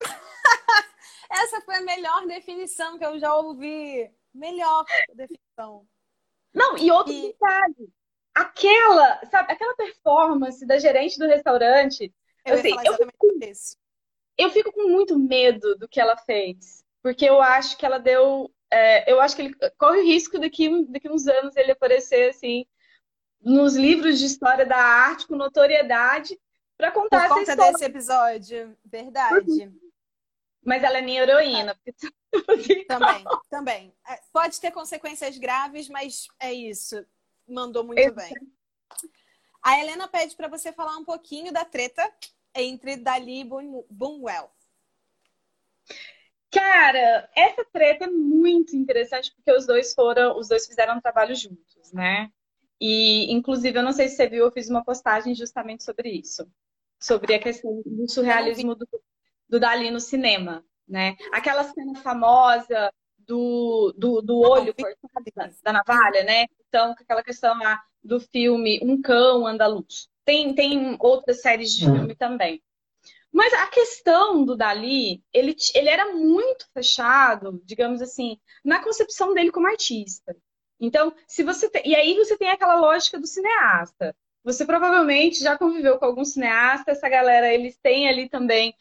Essa 1.30 1.60
foi 1.62 1.76
a 1.76 1.82
melhor 1.82 2.26
definição 2.26 2.98
que 2.98 3.04
eu 3.04 3.18
já 3.18 3.34
ouvi. 3.34 4.10
Melhor 4.34 4.84
definição. 5.14 5.86
Não, 6.52 6.76
e 6.76 6.90
outro 6.90 7.12
e... 7.12 7.22
detalhe. 7.28 7.92
Aquela, 8.34 9.26
sabe, 9.26 9.52
aquela 9.52 9.74
performance 9.74 10.64
da 10.66 10.78
gerente 10.78 11.18
do 11.18 11.26
restaurante. 11.26 12.12
Eu, 12.44 12.54
assim, 12.54 12.70
eu, 12.84 13.48
isso. 13.48 13.76
Eu 14.42 14.50
fico 14.50 14.72
com 14.72 14.88
muito 14.88 15.18
medo 15.18 15.76
do 15.76 15.88
que 15.88 16.00
ela 16.00 16.16
fez. 16.16 16.84
Porque 17.02 17.24
eu 17.24 17.40
acho 17.40 17.76
que 17.76 17.86
ela 17.86 17.98
deu. 17.98 18.52
É, 18.70 19.10
eu 19.10 19.20
acho 19.20 19.34
que 19.34 19.42
ele 19.42 19.54
corre 19.78 20.00
o 20.00 20.04
risco 20.04 20.38
daqui, 20.38 20.84
daqui 20.86 21.10
uns 21.10 21.26
anos 21.26 21.56
ele 21.56 21.72
aparecer 21.72 22.30
assim 22.30 22.64
nos 23.40 23.74
livros 23.74 24.18
de 24.18 24.26
história 24.26 24.66
da 24.66 24.76
arte 24.76 25.26
com 25.26 25.34
notoriedade 25.34 26.38
para 26.76 26.92
contar 26.92 27.28
Por 27.28 27.40
essa 27.40 27.52
história. 27.52 27.72
desse 27.72 27.84
episódio, 27.84 28.76
verdade. 28.84 29.72
Mas 30.64 30.82
ela 30.82 30.98
é 30.98 31.02
minha 31.02 31.22
heroína. 31.22 31.78
É. 31.86 31.92
Também, 32.86 33.24
também. 33.50 33.94
É, 34.08 34.20
pode 34.32 34.60
ter 34.60 34.70
consequências 34.70 35.36
graves, 35.36 35.88
mas 35.88 36.28
é 36.38 36.52
isso. 36.52 37.04
Mandou 37.48 37.82
muito 37.82 38.14
bem. 38.14 38.32
A 39.60 39.80
Helena 39.80 40.06
pede 40.06 40.36
para 40.36 40.46
você 40.46 40.72
falar 40.72 40.96
um 40.96 41.04
pouquinho 41.04 41.52
da 41.52 41.64
treta 41.64 42.08
entre 42.54 42.96
Dali 42.96 43.40
e 43.40 43.84
Bunwell. 43.90 44.50
Cara, 46.50 47.30
essa 47.36 47.64
treta 47.72 48.06
é 48.06 48.08
muito 48.08 48.74
interessante 48.74 49.32
porque 49.34 49.52
os 49.52 49.66
dois 49.66 49.94
foram, 49.94 50.36
os 50.36 50.48
dois 50.48 50.66
fizeram 50.66 50.96
um 50.96 51.00
trabalho 51.00 51.34
juntos, 51.34 51.92
né? 51.92 52.30
E, 52.80 53.32
inclusive, 53.32 53.78
eu 53.78 53.82
não 53.82 53.92
sei 53.92 54.08
se 54.08 54.16
você 54.16 54.28
viu, 54.28 54.46
eu 54.46 54.50
fiz 54.50 54.68
uma 54.68 54.82
postagem 54.82 55.34
justamente 55.34 55.84
sobre 55.84 56.10
isso. 56.10 56.50
Sobre 56.98 57.34
a 57.34 57.38
questão 57.38 57.82
do 57.86 58.08
surrealismo 58.08 58.74
do, 58.74 58.86
do 59.48 59.60
Dali 59.60 59.90
no 59.90 60.00
cinema, 60.00 60.64
né? 60.88 61.16
Aquela 61.32 61.62
cena 61.62 61.94
famosa 62.02 62.92
do, 63.18 63.94
do, 63.96 64.20
do 64.20 64.40
olho 64.40 64.74
cortado 64.74 65.54
da 65.62 65.72
navalha, 65.72 66.24
né? 66.24 66.46
Então, 66.68 66.92
aquela 66.92 67.22
questão 67.22 67.56
lá 67.58 67.80
do 68.02 68.18
filme 68.18 68.80
Um 68.82 69.00
Cão 69.00 69.46
Andaluz. 69.46 70.08
Tem, 70.30 70.54
tem 70.54 70.96
outras 71.00 71.40
séries 71.40 71.74
de 71.74 71.84
filme 71.84 72.14
também. 72.14 72.62
Mas 73.32 73.52
a 73.52 73.66
questão 73.66 74.44
do 74.44 74.56
Dali, 74.56 75.24
ele, 75.32 75.56
ele 75.74 75.88
era 75.88 76.14
muito 76.14 76.68
fechado, 76.72 77.60
digamos 77.64 78.00
assim, 78.00 78.38
na 78.64 78.80
concepção 78.80 79.34
dele 79.34 79.50
como 79.50 79.66
artista. 79.66 80.36
Então, 80.78 81.12
se 81.26 81.42
você 81.42 81.68
tem, 81.68 81.82
e 81.84 81.96
aí 81.96 82.14
você 82.14 82.38
tem 82.38 82.48
aquela 82.48 82.76
lógica 82.76 83.18
do 83.18 83.26
cineasta. 83.26 84.14
Você 84.44 84.64
provavelmente 84.64 85.40
já 85.40 85.58
conviveu 85.58 85.98
com 85.98 86.04
algum 86.04 86.24
cineasta, 86.24 86.92
essa 86.92 87.08
galera, 87.08 87.52
eles 87.52 87.76
têm 87.82 88.08
ali 88.08 88.28
também 88.28 88.72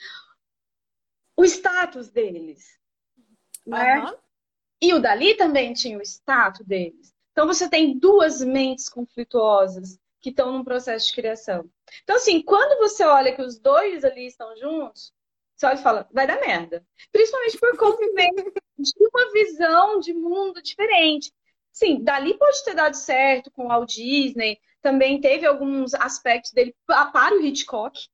o 1.36 1.44
status 1.46 2.12
deles. 2.12 2.78
Né? 3.66 4.02
Uhum. 4.02 4.18
E 4.84 4.94
o 4.94 5.00
Dali 5.00 5.34
também 5.34 5.74
tinha 5.74 5.98
o 5.98 6.04
status 6.04 6.64
deles. 6.64 7.12
Então 7.32 7.48
você 7.48 7.68
tem 7.68 7.98
duas 7.98 8.40
mentes 8.40 8.88
conflituosas 8.88 9.98
que 10.22 10.30
estão 10.30 10.52
num 10.52 10.64
processo 10.64 11.08
de 11.08 11.14
criação. 11.14 11.70
Então, 12.04 12.16
assim, 12.16 12.42
quando 12.42 12.78
você 12.78 13.04
olha 13.04 13.34
que 13.34 13.42
os 13.42 13.60
dois 13.60 14.04
ali 14.04 14.28
estão 14.28 14.56
juntos, 14.58 15.14
você 15.56 15.66
olha 15.66 15.76
e 15.76 15.84
fala, 15.84 16.10
vai 16.12 16.26
dar 16.26 16.40
merda. 16.40 16.86
Principalmente 17.12 17.58
por 17.58 17.78
conviver 17.78 18.30
de 18.78 19.08
uma 19.14 19.32
visão 19.32 20.00
de 20.00 20.14
mundo 20.14 20.62
diferente. 20.62 21.34
Sim, 21.72 22.04
dali 22.04 22.38
pode 22.38 22.64
ter 22.64 22.74
dado 22.74 22.96
certo 22.96 23.52
com 23.52 23.66
o 23.66 23.68
Walt 23.68 23.94
Disney, 23.94 24.60
também 24.82 25.20
teve 25.20 25.46
alguns 25.46 25.94
aspectos 25.94 26.52
dele 26.52 26.76
para 26.86 27.36
o 27.36 27.42
Hitchcock, 27.42 28.08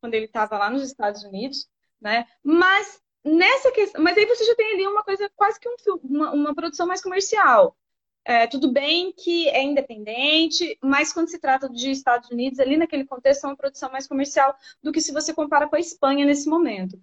quando 0.00 0.14
ele 0.14 0.26
estava 0.26 0.58
lá 0.58 0.70
nos 0.70 0.82
Estados 0.82 1.22
Unidos, 1.24 1.68
né? 2.00 2.26
Mas 2.42 3.00
nessa 3.24 3.70
questão, 3.70 4.02
mas 4.02 4.16
aí 4.16 4.26
você 4.26 4.44
já 4.44 4.54
tem 4.54 4.74
ali 4.74 4.86
uma 4.86 5.04
coisa 5.04 5.30
quase 5.36 5.58
que 5.60 5.68
um, 5.68 5.76
uma, 6.02 6.32
uma 6.32 6.54
produção 6.54 6.86
mais 6.86 7.02
comercial. 7.02 7.76
É, 8.24 8.46
tudo 8.46 8.70
bem 8.70 9.12
que 9.12 9.48
é 9.48 9.62
independente, 9.62 10.78
mas 10.80 11.12
quando 11.12 11.28
se 11.28 11.40
trata 11.40 11.68
de 11.68 11.90
Estados 11.90 12.30
Unidos, 12.30 12.60
ali 12.60 12.76
naquele 12.76 13.04
contexto, 13.04 13.44
é 13.44 13.48
uma 13.48 13.56
produção 13.56 13.90
mais 13.90 14.06
comercial 14.06 14.54
do 14.82 14.92
que 14.92 15.00
se 15.00 15.12
você 15.12 15.34
compara 15.34 15.68
com 15.68 15.74
a 15.74 15.80
Espanha 15.80 16.24
nesse 16.24 16.48
momento. 16.48 17.00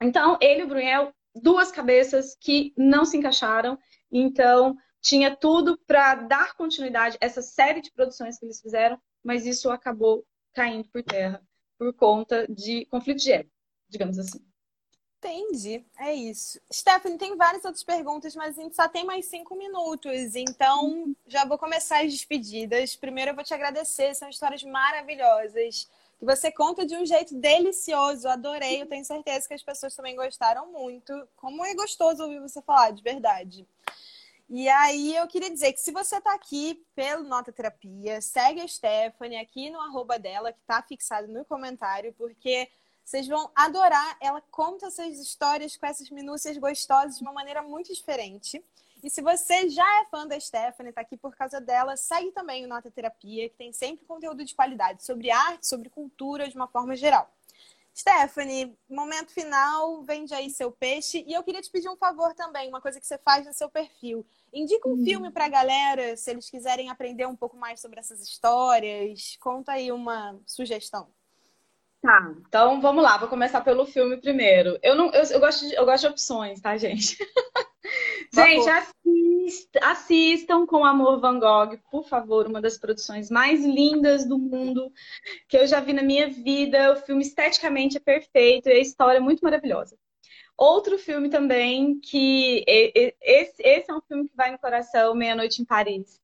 Então, 0.00 0.38
ele 0.40 0.60
e 0.60 0.64
o 0.64 0.68
Brunel, 0.68 1.12
duas 1.34 1.70
cabeças 1.70 2.34
que 2.40 2.72
não 2.76 3.04
se 3.04 3.16
encaixaram, 3.16 3.78
então 4.10 4.76
tinha 5.00 5.34
tudo 5.36 5.78
para 5.86 6.14
dar 6.14 6.54
continuidade 6.54 7.18
a 7.20 7.26
essa 7.26 7.42
série 7.42 7.82
de 7.82 7.92
produções 7.92 8.38
que 8.38 8.46
eles 8.46 8.60
fizeram, 8.60 8.98
mas 9.22 9.44
isso 9.44 9.70
acabou 9.70 10.24
caindo 10.54 10.88
por 10.88 11.02
terra 11.02 11.42
por 11.78 11.94
conta 11.94 12.46
de 12.48 12.86
conflito 12.86 13.18
de 13.20 13.32
ego, 13.32 13.50
digamos 13.88 14.18
assim. 14.18 14.47
Entendi, 15.20 15.84
é 15.98 16.14
isso. 16.14 16.60
Stephanie, 16.72 17.18
tem 17.18 17.36
várias 17.36 17.64
outras 17.64 17.82
perguntas, 17.82 18.36
mas 18.36 18.56
a 18.56 18.62
gente 18.62 18.76
só 18.76 18.88
tem 18.88 19.04
mais 19.04 19.26
cinco 19.26 19.56
minutos, 19.56 20.36
então 20.36 21.12
já 21.26 21.44
vou 21.44 21.58
começar 21.58 22.04
as 22.04 22.12
despedidas. 22.12 22.94
Primeiro 22.94 23.32
eu 23.32 23.34
vou 23.34 23.42
te 23.42 23.52
agradecer, 23.52 24.14
são 24.14 24.28
histórias 24.28 24.62
maravilhosas, 24.62 25.90
que 26.20 26.24
você 26.24 26.52
conta 26.52 26.86
de 26.86 26.96
um 26.96 27.04
jeito 27.04 27.34
delicioso, 27.34 28.28
adorei, 28.28 28.80
eu 28.80 28.86
tenho 28.86 29.04
certeza 29.04 29.48
que 29.48 29.54
as 29.54 29.62
pessoas 29.62 29.94
também 29.96 30.14
gostaram 30.14 30.70
muito. 30.70 31.12
Como 31.34 31.64
é 31.64 31.74
gostoso 31.74 32.22
ouvir 32.22 32.40
você 32.40 32.62
falar, 32.62 32.92
de 32.92 33.02
verdade. 33.02 33.66
E 34.48 34.68
aí 34.68 35.16
eu 35.16 35.26
queria 35.26 35.50
dizer 35.50 35.72
que 35.72 35.80
se 35.80 35.90
você 35.90 36.18
está 36.18 36.32
aqui 36.32 36.80
pelo 36.94 37.24
Nota 37.24 37.52
Terapia, 37.52 38.20
segue 38.20 38.60
a 38.60 38.68
Stephanie 38.68 39.38
aqui 39.38 39.68
no 39.68 39.80
arroba 39.80 40.16
dela, 40.16 40.52
que 40.52 40.60
está 40.60 40.80
fixado 40.80 41.26
no 41.26 41.44
comentário, 41.44 42.14
porque 42.16 42.68
vocês 43.08 43.26
vão 43.26 43.50
adorar. 43.54 44.18
Ela 44.20 44.42
conta 44.50 44.86
essas 44.86 45.18
histórias 45.18 45.76
com 45.76 45.86
essas 45.86 46.10
minúcias 46.10 46.58
gostosas 46.58 47.16
de 47.16 47.22
uma 47.22 47.32
maneira 47.32 47.62
muito 47.62 47.92
diferente. 47.92 48.62
E 49.02 49.08
se 49.08 49.22
você 49.22 49.70
já 49.70 50.00
é 50.02 50.04
fã 50.10 50.26
da 50.26 50.38
Stephanie, 50.38 50.90
está 50.90 51.00
aqui 51.00 51.16
por 51.16 51.34
causa 51.34 51.58
dela, 51.58 51.96
segue 51.96 52.32
também 52.32 52.66
o 52.66 52.68
Nota 52.68 52.90
Terapia, 52.90 53.48
que 53.48 53.56
tem 53.56 53.72
sempre 53.72 54.04
conteúdo 54.04 54.44
de 54.44 54.54
qualidade 54.54 55.04
sobre 55.04 55.30
arte, 55.30 55.66
sobre 55.66 55.88
cultura 55.88 56.48
de 56.48 56.56
uma 56.56 56.68
forma 56.68 56.94
geral. 56.94 57.32
Stephanie, 57.96 58.76
momento 58.88 59.32
final, 59.32 60.02
vende 60.02 60.34
aí 60.34 60.50
seu 60.50 60.70
peixe. 60.70 61.24
E 61.26 61.32
eu 61.32 61.42
queria 61.42 61.62
te 61.62 61.70
pedir 61.70 61.88
um 61.88 61.96
favor 61.96 62.34
também, 62.34 62.68
uma 62.68 62.80
coisa 62.80 63.00
que 63.00 63.06
você 63.06 63.16
faz 63.18 63.46
no 63.46 63.54
seu 63.54 63.70
perfil. 63.70 64.26
Indica 64.52 64.86
um 64.86 64.92
hum. 64.92 65.04
filme 65.04 65.30
para 65.30 65.46
a 65.46 65.48
galera, 65.48 66.14
se 66.14 66.30
eles 66.30 66.50
quiserem 66.50 66.90
aprender 66.90 67.26
um 67.26 67.34
pouco 67.34 67.56
mais 67.56 67.80
sobre 67.80 67.98
essas 67.98 68.20
histórias. 68.20 69.36
Conta 69.40 69.72
aí 69.72 69.90
uma 69.90 70.38
sugestão. 70.46 71.08
Tá, 72.00 72.32
então 72.46 72.80
vamos 72.80 73.02
lá, 73.02 73.16
vou 73.16 73.28
começar 73.28 73.60
pelo 73.60 73.84
filme 73.84 74.16
primeiro. 74.18 74.78
Eu 74.82 74.94
não, 74.94 75.10
eu, 75.12 75.24
eu 75.24 75.40
gosto, 75.40 75.66
de, 75.66 75.74
eu 75.74 75.84
gosto 75.84 76.02
de 76.02 76.12
opções, 76.12 76.60
tá, 76.60 76.76
gente? 76.76 77.16
gente, 78.32 78.68
assist, 78.68 79.70
assistam 79.82 80.64
com 80.64 80.84
Amor 80.84 81.20
Van 81.20 81.40
Gogh, 81.40 81.76
por 81.90 82.04
favor, 82.04 82.46
uma 82.46 82.60
das 82.60 82.78
produções 82.78 83.30
mais 83.30 83.64
lindas 83.64 84.24
do 84.24 84.38
mundo 84.38 84.92
que 85.48 85.56
eu 85.56 85.66
já 85.66 85.80
vi 85.80 85.92
na 85.92 86.02
minha 86.02 86.28
vida. 86.28 86.92
O 86.92 86.96
filme 86.96 87.22
esteticamente 87.22 87.96
é 87.96 88.00
perfeito 88.00 88.68
e 88.68 88.72
a 88.72 88.78
história 88.78 89.18
é 89.18 89.20
muito 89.20 89.40
maravilhosa. 89.40 89.98
Outro 90.56 90.98
filme 90.98 91.28
também 91.28 91.98
que 91.98 92.64
esse, 92.66 93.60
esse 93.60 93.90
é 93.90 93.94
um 93.94 94.00
filme 94.02 94.28
que 94.28 94.36
vai 94.36 94.52
no 94.52 94.58
coração, 94.58 95.14
Meia 95.16 95.34
Noite 95.34 95.62
em 95.62 95.64
Paris, 95.64 96.20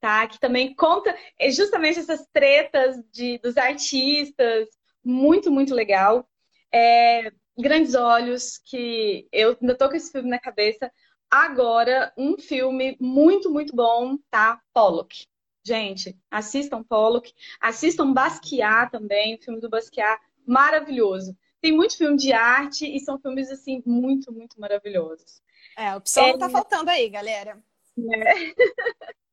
tá? 0.00 0.26
Que 0.26 0.38
também 0.38 0.74
conta 0.74 1.16
é 1.38 1.50
justamente 1.50 1.98
essas 1.98 2.26
tretas 2.32 2.96
de, 3.12 3.38
dos 3.38 3.56
artistas, 3.56 4.68
muito 5.06 5.50
muito 5.50 5.74
legal. 5.74 6.28
É, 6.72 7.32
Grandes 7.56 7.94
Olhos, 7.94 8.58
que 8.58 9.28
eu 9.32 9.56
ainda 9.60 9.76
tô 9.76 9.88
com 9.88 9.96
esse 9.96 10.10
filme 10.10 10.28
na 10.28 10.38
cabeça. 10.38 10.92
Agora, 11.30 12.12
um 12.16 12.36
filme 12.36 12.96
muito 13.00 13.50
muito 13.50 13.74
bom, 13.74 14.18
tá? 14.30 14.60
Pollock. 14.74 15.26
Gente, 15.64 16.16
assistam 16.30 16.82
Pollock, 16.82 17.32
assistam 17.60 18.12
Basquiat 18.12 18.90
também, 18.90 19.34
o 19.34 19.42
filme 19.42 19.60
do 19.60 19.68
Basquiat, 19.68 20.20
maravilhoso. 20.46 21.36
Tem 21.60 21.72
muito 21.72 21.96
filme 21.96 22.16
de 22.16 22.32
arte 22.32 22.86
e 22.86 23.00
são 23.00 23.18
filmes, 23.18 23.50
assim, 23.50 23.82
muito, 23.84 24.32
muito 24.32 24.60
maravilhosos. 24.60 25.42
É, 25.76 25.94
opção 25.94 26.26
é... 26.26 26.38
tá 26.38 26.48
faltando 26.48 26.90
aí, 26.90 27.08
galera. 27.08 27.60
É. 27.98 28.54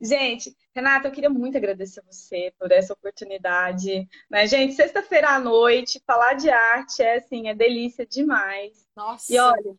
Gente, 0.00 0.56
Renata, 0.74 1.08
eu 1.08 1.12
queria 1.12 1.30
muito 1.30 1.56
agradecer 1.56 2.02
você 2.06 2.52
por 2.58 2.70
essa 2.72 2.92
oportunidade. 2.92 4.08
Né? 4.30 4.46
Gente, 4.46 4.74
sexta-feira 4.74 5.30
à 5.30 5.40
noite, 5.40 6.02
falar 6.06 6.34
de 6.34 6.48
arte 6.48 7.02
é 7.02 7.16
assim, 7.16 7.48
é 7.48 7.54
delícia 7.54 8.06
demais. 8.06 8.86
Nossa. 8.96 9.32
E 9.32 9.38
olha, 9.38 9.74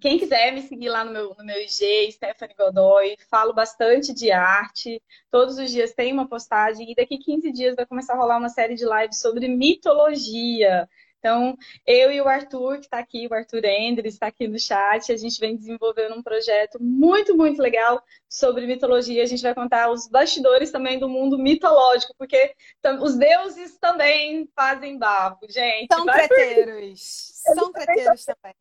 quem 0.00 0.18
quiser 0.18 0.52
me 0.52 0.62
seguir 0.62 0.88
lá 0.88 1.04
no 1.04 1.12
meu, 1.12 1.34
no 1.38 1.44
meu 1.44 1.60
IG, 1.60 2.12
Stephanie 2.12 2.54
Godoy, 2.56 3.16
falo 3.30 3.52
bastante 3.52 4.12
de 4.12 4.30
arte. 4.30 5.02
Todos 5.30 5.58
os 5.58 5.70
dias 5.70 5.94
tem 5.94 6.12
uma 6.12 6.28
postagem 6.28 6.90
e 6.90 6.94
daqui 6.94 7.18
15 7.18 7.52
dias 7.52 7.76
vai 7.76 7.86
começar 7.86 8.14
a 8.14 8.16
rolar 8.16 8.38
uma 8.38 8.48
série 8.48 8.74
de 8.74 8.84
lives 8.84 9.20
sobre 9.20 9.48
mitologia. 9.48 10.88
Então, 11.26 11.58
eu 11.84 12.12
e 12.12 12.20
o 12.20 12.28
Arthur, 12.28 12.78
que 12.78 12.84
está 12.84 13.00
aqui, 13.00 13.26
o 13.26 13.34
Arthur 13.34 13.64
Endres, 13.64 14.14
está 14.14 14.28
aqui 14.28 14.46
no 14.46 14.60
chat, 14.60 15.10
a 15.10 15.16
gente 15.16 15.40
vem 15.40 15.56
desenvolvendo 15.56 16.14
um 16.14 16.22
projeto 16.22 16.80
muito, 16.80 17.36
muito 17.36 17.60
legal 17.60 18.00
sobre 18.28 18.64
mitologia. 18.64 19.24
A 19.24 19.26
gente 19.26 19.42
vai 19.42 19.52
contar 19.52 19.90
os 19.90 20.06
bastidores 20.06 20.70
também 20.70 21.00
do 21.00 21.08
mundo 21.08 21.36
mitológico, 21.36 22.14
porque 22.16 22.54
os 23.02 23.16
deuses 23.16 23.76
também 23.76 24.48
fazem 24.54 24.96
bafo, 24.96 25.50
gente. 25.50 25.92
São 25.92 26.06
preteiros. 26.06 27.00
São 27.02 27.72
preteiros 27.72 28.24
também. 28.24 28.54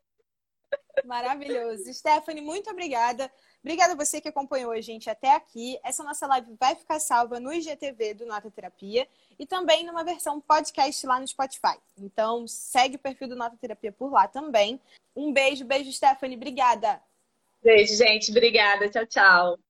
Maravilhoso. 1.06 1.94
Stephanie, 1.94 2.42
muito 2.42 2.72
obrigada. 2.72 3.32
Obrigada 3.66 3.94
a 3.94 3.96
você 3.96 4.22
que 4.22 4.28
acompanhou 4.28 4.72
a 4.72 4.80
gente 4.80 5.10
até 5.10 5.34
aqui. 5.34 5.80
Essa 5.84 6.04
nossa 6.04 6.28
live 6.28 6.56
vai 6.60 6.76
ficar 6.76 7.00
salva 7.00 7.40
no 7.40 7.52
IGTV 7.52 8.14
do 8.14 8.24
Nota 8.28 8.52
Terapia 8.52 9.08
e 9.40 9.46
também 9.48 9.84
numa 9.84 10.04
versão 10.04 10.40
podcast 10.40 11.08
lá 11.08 11.20
no 11.20 11.28
Spotify. 11.28 11.76
Então, 11.98 12.48
segue 12.48 12.98
o 12.98 13.00
perfil 13.00 13.28
do 13.28 13.36
Nota 13.36 13.58
Terapia 13.60 13.92
por 13.92 14.12
lá 14.12 14.28
também. 14.28 14.80
Um 15.16 15.34
beijo, 15.34 15.66
beijo, 15.66 15.92
Stephanie. 15.92 16.38
Obrigada. 16.38 17.02
Beijo, 17.64 17.96
gente. 17.96 18.30
Obrigada. 18.30 18.88
Tchau, 18.88 19.08
tchau. 19.08 19.65